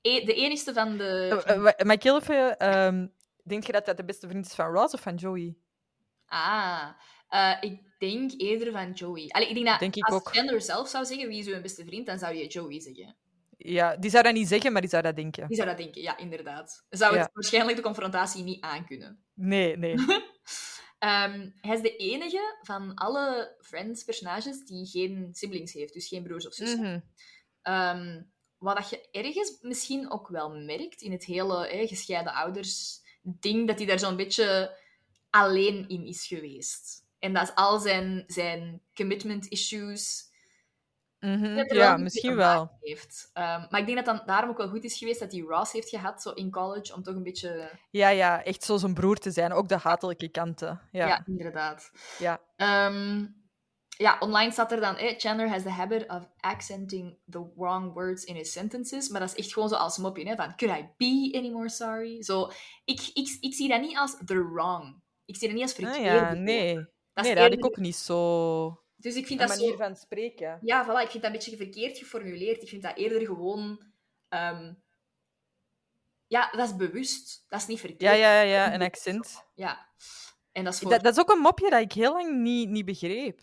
[0.02, 1.76] E- de enigste van de...
[1.88, 3.14] Ik heel even...
[3.44, 5.56] denk je dat dat de beste vriend is van Ross of van Joey?
[6.26, 6.90] Ah,
[7.28, 9.28] eh, ik denk eerder van Joey.
[9.28, 10.30] Allee, ik denk dat Denk ik als ook.
[10.30, 13.16] Chandler zelf zou zeggen wie is uw beste vriend, dan zou je Joey zeggen.
[13.58, 15.48] Ja, die zou dat niet zeggen, maar die zou dat denken.
[15.48, 16.86] Die zou dat denken, ja, inderdaad.
[16.90, 19.24] Zou het waarschijnlijk de confrontatie niet aankunnen.
[19.34, 19.96] Nee, nee.
[21.02, 26.48] Ehm, hij is de enige van alle Friends-personages die geen siblings heeft, dus geen broers
[26.48, 26.80] of zussen.
[26.80, 27.00] Mhm.
[27.62, 28.22] Ehm,
[28.58, 33.68] wat dat je ergens misschien ook wel merkt in het hele hè, gescheiden ouders ding,
[33.68, 34.78] dat hij daar zo'n beetje
[35.30, 37.06] alleen in is geweest.
[37.20, 40.31] En dat al zijn, zijn commitment issues
[41.22, 41.44] Mhm.
[41.58, 42.78] er Ja, misschien wel.
[42.80, 43.30] heeft.
[43.34, 45.72] Ehm, maar ik denk dat dan daarom ook wel goed is geweest dat hij Ross
[45.72, 47.72] heeft gehad zo in college, om toch een beetje...
[47.90, 49.54] Ja, ja, echt zo zijn broer te zijn.
[49.54, 50.82] Ook de hatelijke kanten.
[50.92, 51.92] Ja, Ja, inderdaad.
[52.20, 52.42] ja.
[52.56, 53.26] Ehm,
[53.98, 54.96] ja, online staat er dan...
[54.96, 59.10] eh, Chandler has the habit of accenting the wrong words in his sentences.
[59.10, 60.56] Maar dat is echt gewoon zo als mopje, hè, van...
[60.56, 62.24] Could I be any more sorry?
[62.24, 62.52] Zo,
[62.86, 65.02] ik, ik, ik zie dat niet als the wrong.
[65.26, 66.76] Ik zie dat niet als Ah, verkeerde ja, nee.
[66.76, 68.80] Dat is Nee, dat had ik ook niet zo...
[69.02, 69.78] Dus ik vind Een dat manier zo...
[69.78, 70.60] van spreken.
[70.62, 72.62] Ja, voilà, ik vind dat een beetje verkeerd geformuleerd.
[72.62, 73.92] Ik vind dat eerder gewoon...
[74.30, 74.74] ehm,
[76.28, 77.46] Ja, dat is bewust.
[77.48, 78.02] Dat is niet verkeerd.
[78.02, 79.46] Ja, ja, ja, ja, een accent.
[79.54, 79.90] Ja.
[80.52, 80.92] En dat is voor...
[80.92, 83.40] Dat, dat is ook een mopje dat ik heel lang niet, niet begreep.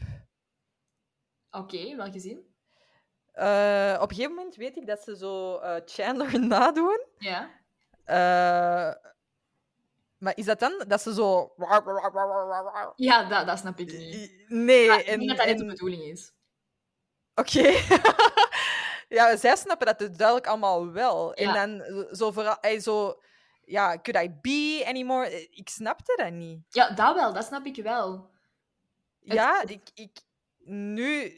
[1.50, 2.46] Oké, welke zin?
[3.32, 7.06] Eh, op een gegeven moment weet ik dat ze zo eh, Chandler nadoen.
[7.18, 7.50] Ja.
[8.04, 8.94] Eh,
[10.18, 11.52] maar is dat dan dat ze zo...
[12.96, 14.44] Ja, dat, dat snap ik niet.
[14.48, 15.18] Nee, ik en...
[15.18, 16.32] denk dat dat niet en- de bedoeling is.
[17.34, 17.60] Oké.
[19.16, 21.40] ja, zij snappen dat dus duidelijk allemaal wel.
[21.40, 21.54] Ja.
[21.54, 22.56] En dan zo vooral...
[22.80, 23.20] zo...
[23.64, 25.26] Ja, could I be anymore?
[25.28, 26.60] Eh, Ik snapte dat niet.
[26.68, 28.30] Ja, dat wel, dat snap ik wel.
[29.24, 30.10] Het- Ja, ik, ik...
[30.64, 31.32] Nu...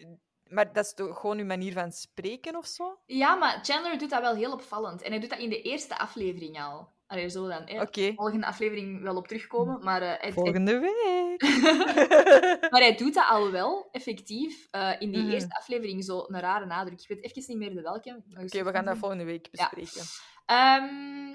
[0.50, 2.98] Maar dat is toch gewoon uw manier van spreken of zo?
[3.06, 5.02] Ja, maar Chandler doet dat wel heel opvallend.
[5.02, 6.88] En hij doet dat in de eerste aflevering al.
[7.06, 7.62] Allee, zo dan.
[7.64, 7.80] Hè.
[7.80, 8.12] Oké.
[8.16, 9.84] Volgende aflevering wel op terugkomen.
[9.84, 11.42] Maar, eh, Volgende week.
[12.70, 14.66] maar hij doet dat al wel, effectief.
[14.70, 15.30] eh, in die Mhm.
[15.30, 17.00] eerste aflevering zo een rare nadruk.
[17.00, 18.22] Ik weet even niet meer de welke.
[18.42, 19.70] Oké, we gaan dat volgende week Ja.
[19.74, 20.08] bespreken.
[20.46, 21.34] Ehm,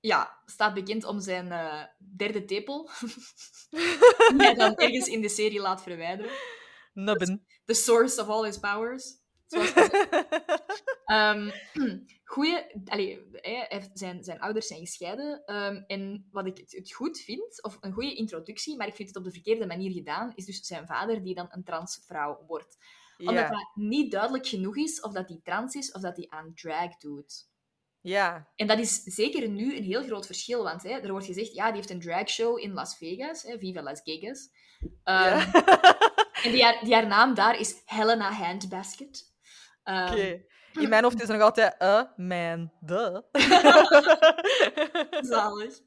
[0.00, 1.82] ja, staat bekend om zijn eh,
[2.16, 2.90] derde tepel.
[4.30, 6.32] die hij dan ergens in de serie laat verwijderen.
[7.04, 7.46] Nubben.
[7.64, 9.18] The source of all his powers.
[9.50, 9.88] Zoals hij.
[11.04, 11.50] Ehm,
[12.24, 15.42] goeie, allee, hij heeft- zijn, zijn ouders zijn gescheiden.
[15.44, 19.08] ehm, en wat ik het, het goed vind, of een goede introductie, maar ik vind
[19.08, 22.76] het op de verkeerde manier gedaan, is dus zijn vader die dan een transvrouw wordt.
[23.18, 23.48] Omdat ja.
[23.50, 26.96] dat niet duidelijk genoeg is of dat hij trans is of dat hij aan drag
[26.96, 27.48] doet.
[28.00, 28.48] ja.
[28.56, 31.66] En dat is zeker nu een heel groot verschil, want hè, er wordt gezegd, ja,
[31.66, 34.48] die heeft een dragshow in Las Vegas, hè, Viva Las Vegas.
[35.04, 35.50] Ehm, Ja.
[36.42, 39.32] En die haar, die haar naam daar is Helena Handbasket.
[39.82, 40.42] Ehm, Oké.
[40.72, 42.72] In mijn hoofd is er nog altijd a man.
[42.80, 43.18] Duh.
[45.20, 45.78] Zalig.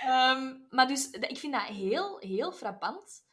[0.00, 3.28] Ehm, maar dus, ik vind dat heel, heel frappant.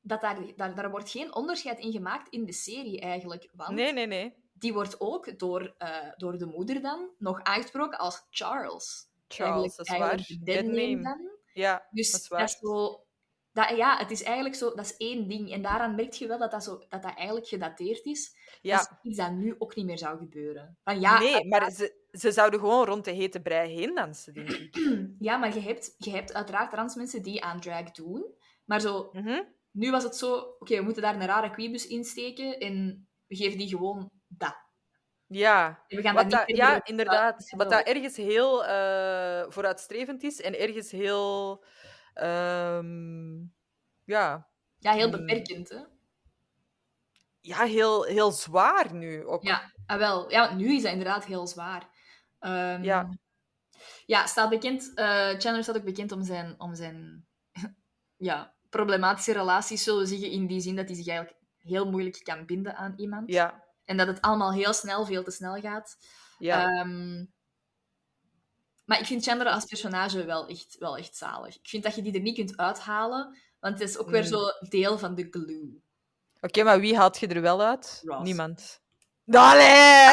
[0.00, 3.48] Dat daar, daar, daar wordt geen onderscheid in gemaakt in de serie eigenlijk.
[3.52, 4.34] Want Nee, nee, nee.
[4.52, 9.08] die wordt ook door, eh, door de moeder dan nog aangesproken als Charles.
[9.28, 11.02] Charles, dat is eigenlijk de Dead name.
[11.02, 11.30] dan.
[11.52, 12.48] Ja, Dus dat is dat waar.
[12.48, 13.03] is zo...
[13.54, 14.74] Dat, ja, het is eigenlijk zo...
[14.74, 15.52] Dat is één ding.
[15.52, 18.36] En daaraan merk je wel dat dat, zo, dat, dat eigenlijk gedateerd is.
[18.60, 18.76] Ja.
[18.76, 20.78] Dat is iets dat nu ook niet meer zou gebeuren.
[20.84, 24.50] Van, ja, nee, maar ze, ze zouden gewoon rond de hete brei heen dansen, denk
[24.50, 24.76] ik.
[25.18, 28.34] Ja, maar je hebt, je hebt uiteraard trans mensen die aan drag doen.
[28.64, 29.42] Maar zo, Mhm.
[29.70, 30.34] nu was het zo...
[30.58, 34.62] Oké, we moeten daar een rare queebus insteken en we geven die gewoon dat.
[35.26, 37.50] Ja, En we gaan dat dat, niet ja inderdaad.
[37.56, 41.64] Wat dat ergens heel eh, vooruitstrevend is en ergens heel...
[42.14, 43.36] ehm,
[44.04, 45.26] ja, Ja, heel Hmm.
[45.26, 45.78] beperkend, hè?
[47.40, 49.42] ja heel, heel zwaar nu ook.
[49.42, 50.30] Ja, ah, wel.
[50.30, 51.88] Ja, nu is dat inderdaad heel zwaar.
[52.38, 53.08] Ehm, Ja.
[54.06, 54.92] Ja, staat bekend...
[54.94, 57.26] eh, Chandler staat ook bekend om zijn, om zijn
[58.16, 62.20] ja, problematische relaties, zullen we zeggen, in die zin dat hij zich eigenlijk heel moeilijk
[62.22, 63.30] kan binden aan iemand.
[63.30, 65.96] Ja, En dat het allemaal heel snel, veel te snel gaat.
[66.38, 66.66] ja.
[66.78, 67.24] Ehm,
[68.84, 71.54] maar ik vind Chandler als personage wel echt, wel echt zalig.
[71.54, 74.26] Ik vind dat je die er niet kunt uithalen, want het is ook weer Mm.
[74.26, 75.82] zo deel van de glue.
[76.40, 78.02] Oké, maar wie haalt je er wel uit?
[78.04, 78.22] Ross.
[78.22, 78.80] Niemand.
[79.32, 80.12] Allee!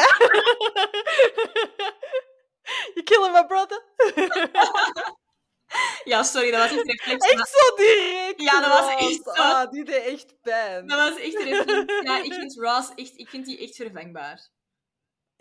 [2.94, 3.82] you killing my brother?
[6.04, 7.28] Ja, sorry, dat was echt een reflex.
[7.30, 8.42] echt zo direct.
[8.42, 9.30] Ja, dat was echt zo.
[9.30, 10.86] Ah, die deed echt pijn.
[10.86, 12.02] Dat was echt een reflex.
[12.02, 14.48] Ja, ik vind Ross echt, ik vind die echt vervangbaar.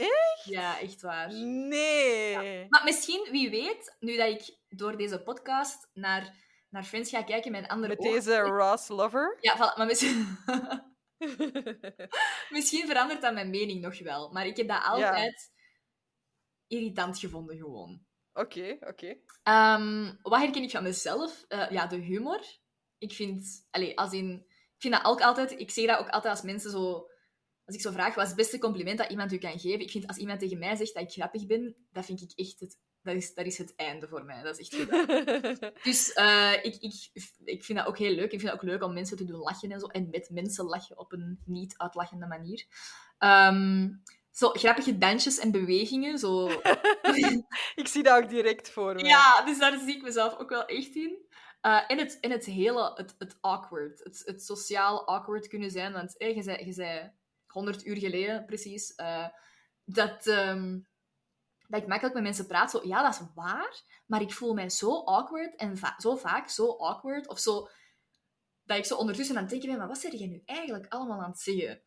[0.02, 0.44] Echt?
[0.44, 1.34] Ja, echt waar.
[1.34, 2.66] Nee.
[2.70, 6.36] Maar misschien, wie weet, nu dat ik door deze podcast naar,
[6.70, 9.38] naar Friends ga kijken met een andere Met oog- deze Ross lover.
[9.42, 10.38] Ja, voilà, maar misschien...
[12.56, 14.32] misschien verandert dat mijn mening nog wel.
[14.32, 15.52] Maar ik heb dat altijd
[16.68, 18.06] irritant gevonden, gewoon.
[18.34, 19.16] Oké, oké.
[19.44, 21.46] Ehm, wat herken ik van mezelf?
[21.48, 22.42] Eh, ja, de humor.
[22.98, 26.34] Ik vind, allez, als in, ik vind dat ook altijd, ik zeg dat ook altijd
[26.34, 27.08] als mensen zo,
[27.66, 29.80] als ik zo vraag, wat is het beste compliment dat iemand u kan geven?
[29.80, 32.60] Ik vind als iemand tegen mij zegt dat ik grappig ben, dat vind ik echt
[32.60, 34.44] het, dat is, dat is het einde voor mij.
[34.44, 35.74] Dat is echt gedaan.
[35.84, 37.10] Dus eh, ik, ik,
[37.44, 38.32] ik vind dat ook heel leuk.
[38.32, 39.88] Ik vind het ook leuk om mensen te doen lachen en zo.
[39.88, 42.66] En met mensen lachen op een niet uitlachende manier.
[43.18, 43.90] Ehm,
[44.32, 46.18] zo grappige dansjes en bewegingen.
[46.18, 46.50] Zo
[47.82, 49.04] ik zie dat ook direct voor me.
[49.04, 51.30] ja, dus daar zie ik mezelf ook wel echt in.
[51.62, 54.04] Eh, en, het, en het hele, het, het awkward.
[54.04, 55.94] Het, het sociaal awkward kunnen zijn.
[55.94, 57.12] Want eh, je, zei, je zei
[57.52, 59.28] 100 uur geleden precies eh,
[59.84, 60.80] dat, ehm,
[61.68, 62.72] dat ik makkelijk met mensen praat.
[62.72, 63.82] Zo, ja, dat is waar.
[64.06, 67.28] Maar ik voel mij zo awkward en va- zo vaak zo awkward.
[67.28, 67.68] Of zo,
[68.64, 71.22] dat ik zo ondertussen aan het denken ben, maar wat zeg je nu eigenlijk allemaal
[71.22, 71.82] aan het zeggen?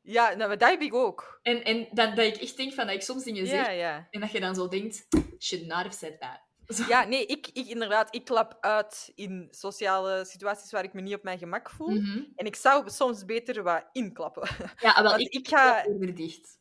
[0.00, 1.38] Ja, nou, dat heb ik ook.
[1.42, 3.66] En, en dat, dat ik echt denk van dat ik soms dingen zeg
[4.10, 5.06] en dat je dan zo denkt,
[5.38, 6.40] should not have said that.
[6.88, 11.14] Ja, nee, ik, ik inderdaad, ik klap uit in sociale situaties waar ik me niet
[11.14, 11.90] op mijn gemak voel.
[11.90, 12.22] Mhm.
[12.36, 14.48] En ik zou soms beter wat inklappen.
[14.80, 15.84] Ja, wel, ik, ik ga-
[16.14, 16.58] dicht.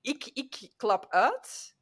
[0.00, 1.74] Ik, ik klap uit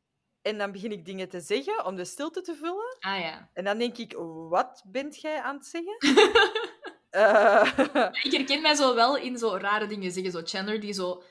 [0.42, 2.96] en dan begin ik dingen te zeggen om de stilte te vullen.
[3.00, 3.50] Ah ja.
[3.52, 4.12] En dan denk ik,
[4.48, 5.96] wat bent jij aan het zeggen?
[7.14, 10.32] Eh, Ik herken mij zo wel in zo rare dingen zeggen.
[10.32, 11.22] Zo Chandler die zo...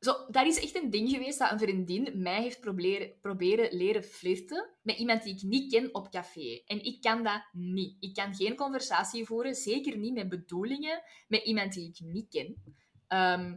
[0.00, 0.26] zo...
[0.28, 4.70] Dat is echt een ding geweest dat een vriendin mij heeft proberen, proberen leren flirten
[4.82, 6.62] met iemand die ik niet ken op café.
[6.66, 7.96] En ik kan dat niet.
[8.00, 12.76] Ik kan geen conversatie voeren, zeker niet met bedoelingen, met iemand die ik niet ken.
[13.06, 13.56] Ehm,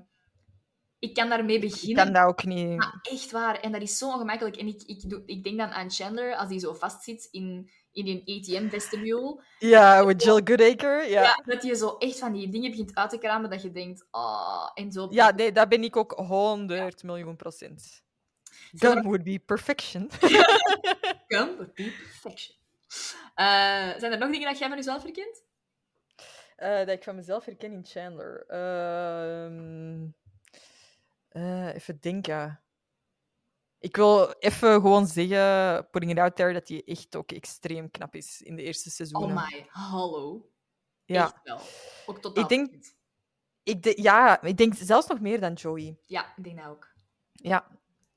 [1.00, 2.04] ik kan daarmee ik beginnen.
[2.04, 2.78] kan dat ook niet.
[2.78, 3.60] Maar echt waar.
[3.60, 4.56] En dat is zo ongemakkelijk.
[4.56, 8.08] En ik, ik, doe, ik denk dan aan Chandler als hij zo vastzit in, in
[8.08, 9.44] een ATM-vestibule.
[9.60, 11.10] Ja, met Jill Goodacre.
[11.10, 11.22] Ja.
[11.22, 11.42] Ja.
[11.46, 14.72] dat je zo echt van die dingen begint uit te kramen dat je denkt, ah,
[14.74, 15.08] en zo.
[15.10, 17.84] Ja, nee, dat ben ik ook 100 miljoen procent.
[18.80, 20.10] Gun would be perfection.
[21.28, 22.56] Come would be perfection.
[24.00, 25.44] Zijn er nog dingen dat jij van jezelf herkent?
[26.56, 28.46] Eh, dat ik van mezelf herken in Chandler.
[31.30, 32.60] Eh, even denken.
[33.82, 38.16] Ik wil even gewoon zeggen, putting it out there, dat hij echt ook extreem knap
[38.16, 39.38] is in de eerste seizoenen.
[39.38, 40.50] Oh my, hallo.
[41.06, 41.24] ja.
[41.24, 41.60] Echt wel.
[42.06, 42.94] Ook totaal Ik denk-.
[43.64, 45.98] Ik de- ja, ik denk zelfs nog meer dan Joey.
[46.06, 46.88] Ja, ik denk dat ook.
[47.32, 47.68] Ja.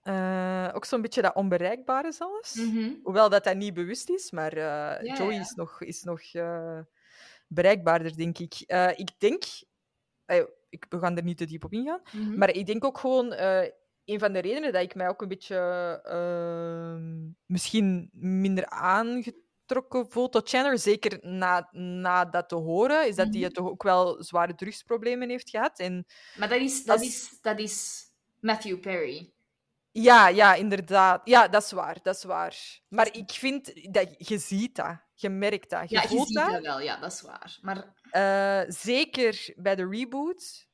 [0.03, 2.55] Eh, ook zo'n beetje dat onbereikbare zelfs.
[2.55, 2.93] Mhm.
[3.03, 5.41] Hoewel dat dat niet bewust is, maar eh, Ja, Joey ja.
[5.41, 6.81] is nog, is nog eh,
[7.49, 8.55] bereikbaarder, denk ik.
[8.97, 9.45] Ik denk...
[10.69, 12.01] ik, we gaan er niet te diep op ingaan.
[12.13, 12.39] Mhm.
[12.39, 13.33] Maar ik denk ook gewoon...
[14.05, 15.57] een van de redenen dat ik mij ook een beetje...
[16.05, 23.27] ehm, misschien minder aangetrokken voel tot Chandler, zeker na, na dat te horen, is dat
[23.31, 23.51] hij Mhm.
[23.51, 25.79] toch ook wel zware drugsproblemen heeft gehad.
[25.79, 26.07] En
[26.37, 28.05] Maar dat is, dat, Als- is, dat is
[28.41, 29.33] Matthew Perry.
[29.91, 31.21] Ja, ja, inderdaad.
[31.29, 32.81] Ja, dat is waar, dat is waar.
[32.89, 36.51] Maar ik vind dat je ziet dat, je merkt dat, je ja, je ziet dat.
[36.51, 37.59] dat wel, ja, dat is waar.
[37.63, 40.69] Maar Eh, zeker bij de reboot.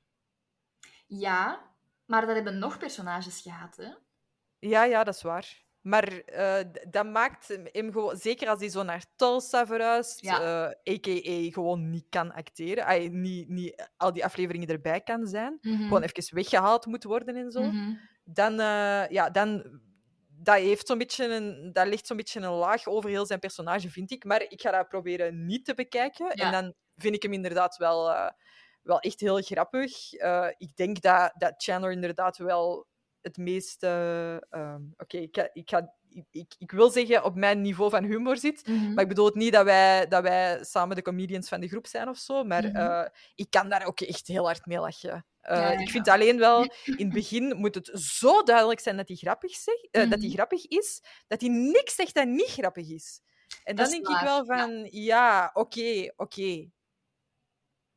[1.07, 1.69] ja,
[2.11, 3.89] maar dat hebben nog personages gehad, hè?
[4.59, 5.65] Ja, ja, dat is waar.
[5.81, 10.41] Maar eh, dat maakt hem gewoon, zeker als hij zo naar Tulsa verhuist, Ja.
[10.85, 11.51] eh, a.k.a.
[11.53, 15.82] gewoon niet kan acteren, ay, niet, niet al die afleveringen erbij kan zijn, Mhm.
[15.82, 17.95] gewoon even weggehaald moet worden en zo, Mhm.
[18.24, 19.81] dan, eh, ja, dan
[20.28, 23.91] dat, heeft zo'n beetje een, dat ligt zo'n beetje een laag over heel zijn personage,
[23.91, 24.24] vind ik.
[24.24, 26.27] Maar ik ga dat proberen niet te bekijken.
[26.27, 26.45] Ja.
[26.45, 28.31] En dan vind ik hem inderdaad wel, eh,
[28.82, 30.12] wel echt heel grappig.
[30.12, 32.86] Eh, ik denk dat, dat Chandler inderdaad wel
[33.20, 33.82] het meest...
[33.82, 35.94] eh, ehm, Oké, ik, ga, ik, ga,
[36.31, 38.66] ik, ik, wil zeggen op mijn niveau van humor zit.
[38.66, 38.93] Mhm.
[38.93, 41.86] Maar ik bedoel het niet dat wij, dat wij samen de comedians van de groep
[41.86, 42.44] zijn of zo.
[42.44, 42.77] Maar Mhm.
[42.77, 45.27] eh, ik kan daar ook echt heel hard mee lachen.
[45.40, 48.97] Eh, Ja, ja, Ik vind alleen wel, in het begin moet het zo duidelijk zijn
[48.97, 50.31] dat hij grappig, zegt, dat hij Mhm.
[50.31, 53.20] grappig is, dat hij niks zegt dat niet grappig is.
[53.65, 56.70] En Dat dan is denk ik wel van, ja, oké, oké.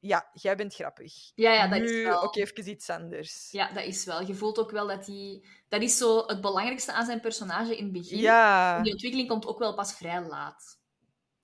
[0.05, 1.13] Ja, jij bent grappig.
[1.35, 2.21] Ja, ja, dat nu, is wel.
[2.21, 3.51] Oké, even iets anders.
[3.51, 4.21] Ja, dat is wel.
[4.21, 5.43] Je voelt ook wel dat hij...
[5.67, 8.17] Dat is zo het belangrijkste aan zijn personage in het begin.
[8.17, 10.79] Ja, Die ontwikkeling komt ook wel pas vrij laat.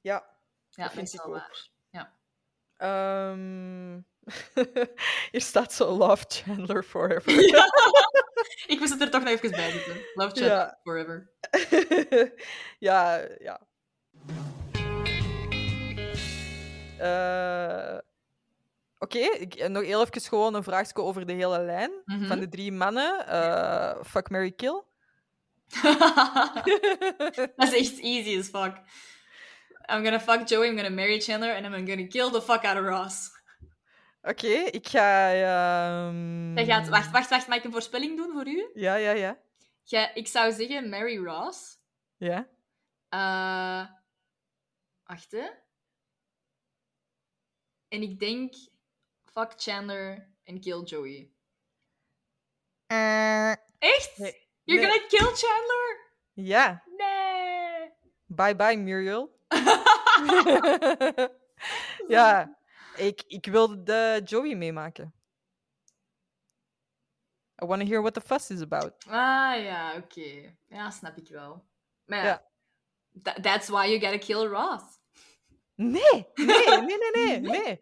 [0.02, 0.38] ja.
[0.70, 1.32] Ja, dat, is wel ook.
[1.32, 1.70] waar.
[1.90, 2.14] Ja.
[2.76, 4.00] Ehm,
[5.32, 7.32] Hier staat zo Love Chandler Forever.
[8.68, 10.02] Ik moest het er toch nog even bij zetten.
[10.14, 10.80] Love Ja.
[10.84, 11.32] Forever.
[12.80, 13.68] ja, ja.
[16.98, 18.00] Eh,
[19.00, 21.92] Oké, ik- nog heel even gewoon een vraagje over de hele lijn.
[22.06, 22.26] Mhm.
[22.28, 23.28] Van de drie mannen.
[23.28, 24.84] eh, fuck, Mary kill.
[27.56, 28.78] dat is echt easy as fuck.
[29.92, 32.78] I'm gonna fuck Joey, I'm gonna marry Chandler, and I'm gonna kill the fuck out
[32.78, 33.38] of Ross.
[34.22, 35.34] Oké, ik ga...
[35.34, 36.88] Jij gaat...
[36.90, 37.48] Wacht, wacht, wacht.
[37.48, 38.70] Mag ik een voorspelling doen voor u?
[38.74, 39.38] Ja, ja, ja.
[39.84, 41.78] Jij- ik zou zeggen marry Ross.
[42.18, 42.48] Ja.
[43.10, 43.88] Eh
[45.04, 45.48] wacht, hè.
[47.88, 48.54] En ik denk
[49.40, 51.32] fuck Chandler en kill Joey.
[52.92, 54.18] Uh, Echt?
[54.18, 54.48] Nee.
[54.64, 54.92] You're Nee.
[54.92, 56.12] gonna kill Chandler?
[56.34, 56.84] Ja.
[56.98, 57.92] Nee.
[58.28, 59.38] Bye bye, Muriel.
[62.08, 62.58] ja,
[62.98, 65.14] ik, ik wil de Joey meemaken.
[67.62, 68.94] I want to hear what the fuss is about.
[69.08, 70.56] Ah ja, oké.
[70.68, 71.66] Ja, snap ik wel.
[72.06, 72.46] Maar ja,
[73.24, 74.84] tha- that's why you gotta kill Ross.
[75.76, 77.82] Nee, nee, nee, nee, nee, nee.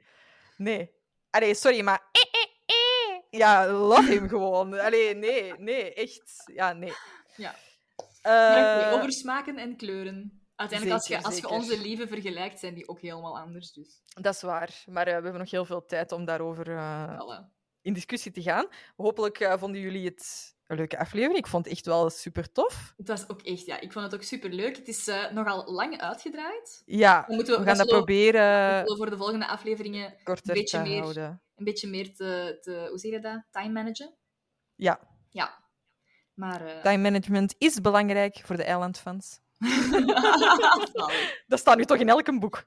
[0.57, 0.95] Nee.
[1.29, 2.09] Allee, sorry, maar...
[2.11, 3.21] eh, eh, eh.
[3.29, 4.79] Ja, love hem gewoon.
[4.79, 6.43] Allee, nee, nee, echt.
[6.53, 6.93] Ja, nee.
[7.35, 7.55] Ja.
[8.21, 10.41] Eh, over smaken en kleuren.
[10.55, 13.71] Uiteindelijk, als je, als je onze lieven vergelijkt, zijn die ook helemaal anders.
[13.71, 14.83] Dus, Dat is waar.
[14.85, 17.51] Maar we hebben nog heel veel tijd om daarover eh, voilà.
[17.81, 18.67] in discussie te gaan.
[18.95, 21.37] Hopelijk eh, vonden jullie het een leuke aflevering.
[21.37, 22.93] Ik vond het echt wel super tof.
[22.97, 23.79] Het was ook echt, ja.
[23.79, 24.75] Ik vond het ook super leuk.
[24.77, 26.81] Het is eh, nogal lang uitgedraaid.
[26.85, 30.77] Ja, Dan moeten we, we gaan dat proberen we voor de volgende afleveringen korter beetje
[30.77, 31.41] te meer- houden.
[31.55, 33.43] een beetje meer te, te hoe zeg je dat?
[33.51, 34.13] Time managen.
[34.75, 34.99] Ja,
[35.29, 35.65] Ja.
[36.33, 36.65] Maar.
[36.65, 39.39] eh, time management is belangrijk voor de eilandfans.
[41.47, 42.61] Dat staat nu toch in elk boek.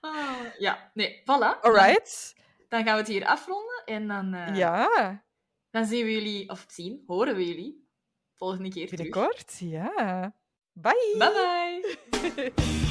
[0.00, 1.60] Ah, ja, nee, voilà.
[1.60, 2.34] Alright.
[2.36, 2.44] Dan,
[2.76, 5.24] dan gaan we het hier afronden en dan, eh, Ja,
[5.70, 7.88] dan zien we jullie, of zien, horen we jullie
[8.34, 9.02] volgende keer terug.
[9.10, 9.58] binnenkort.
[9.58, 10.36] Ja.
[10.72, 11.14] Bye.
[11.18, 12.52] Bye bye!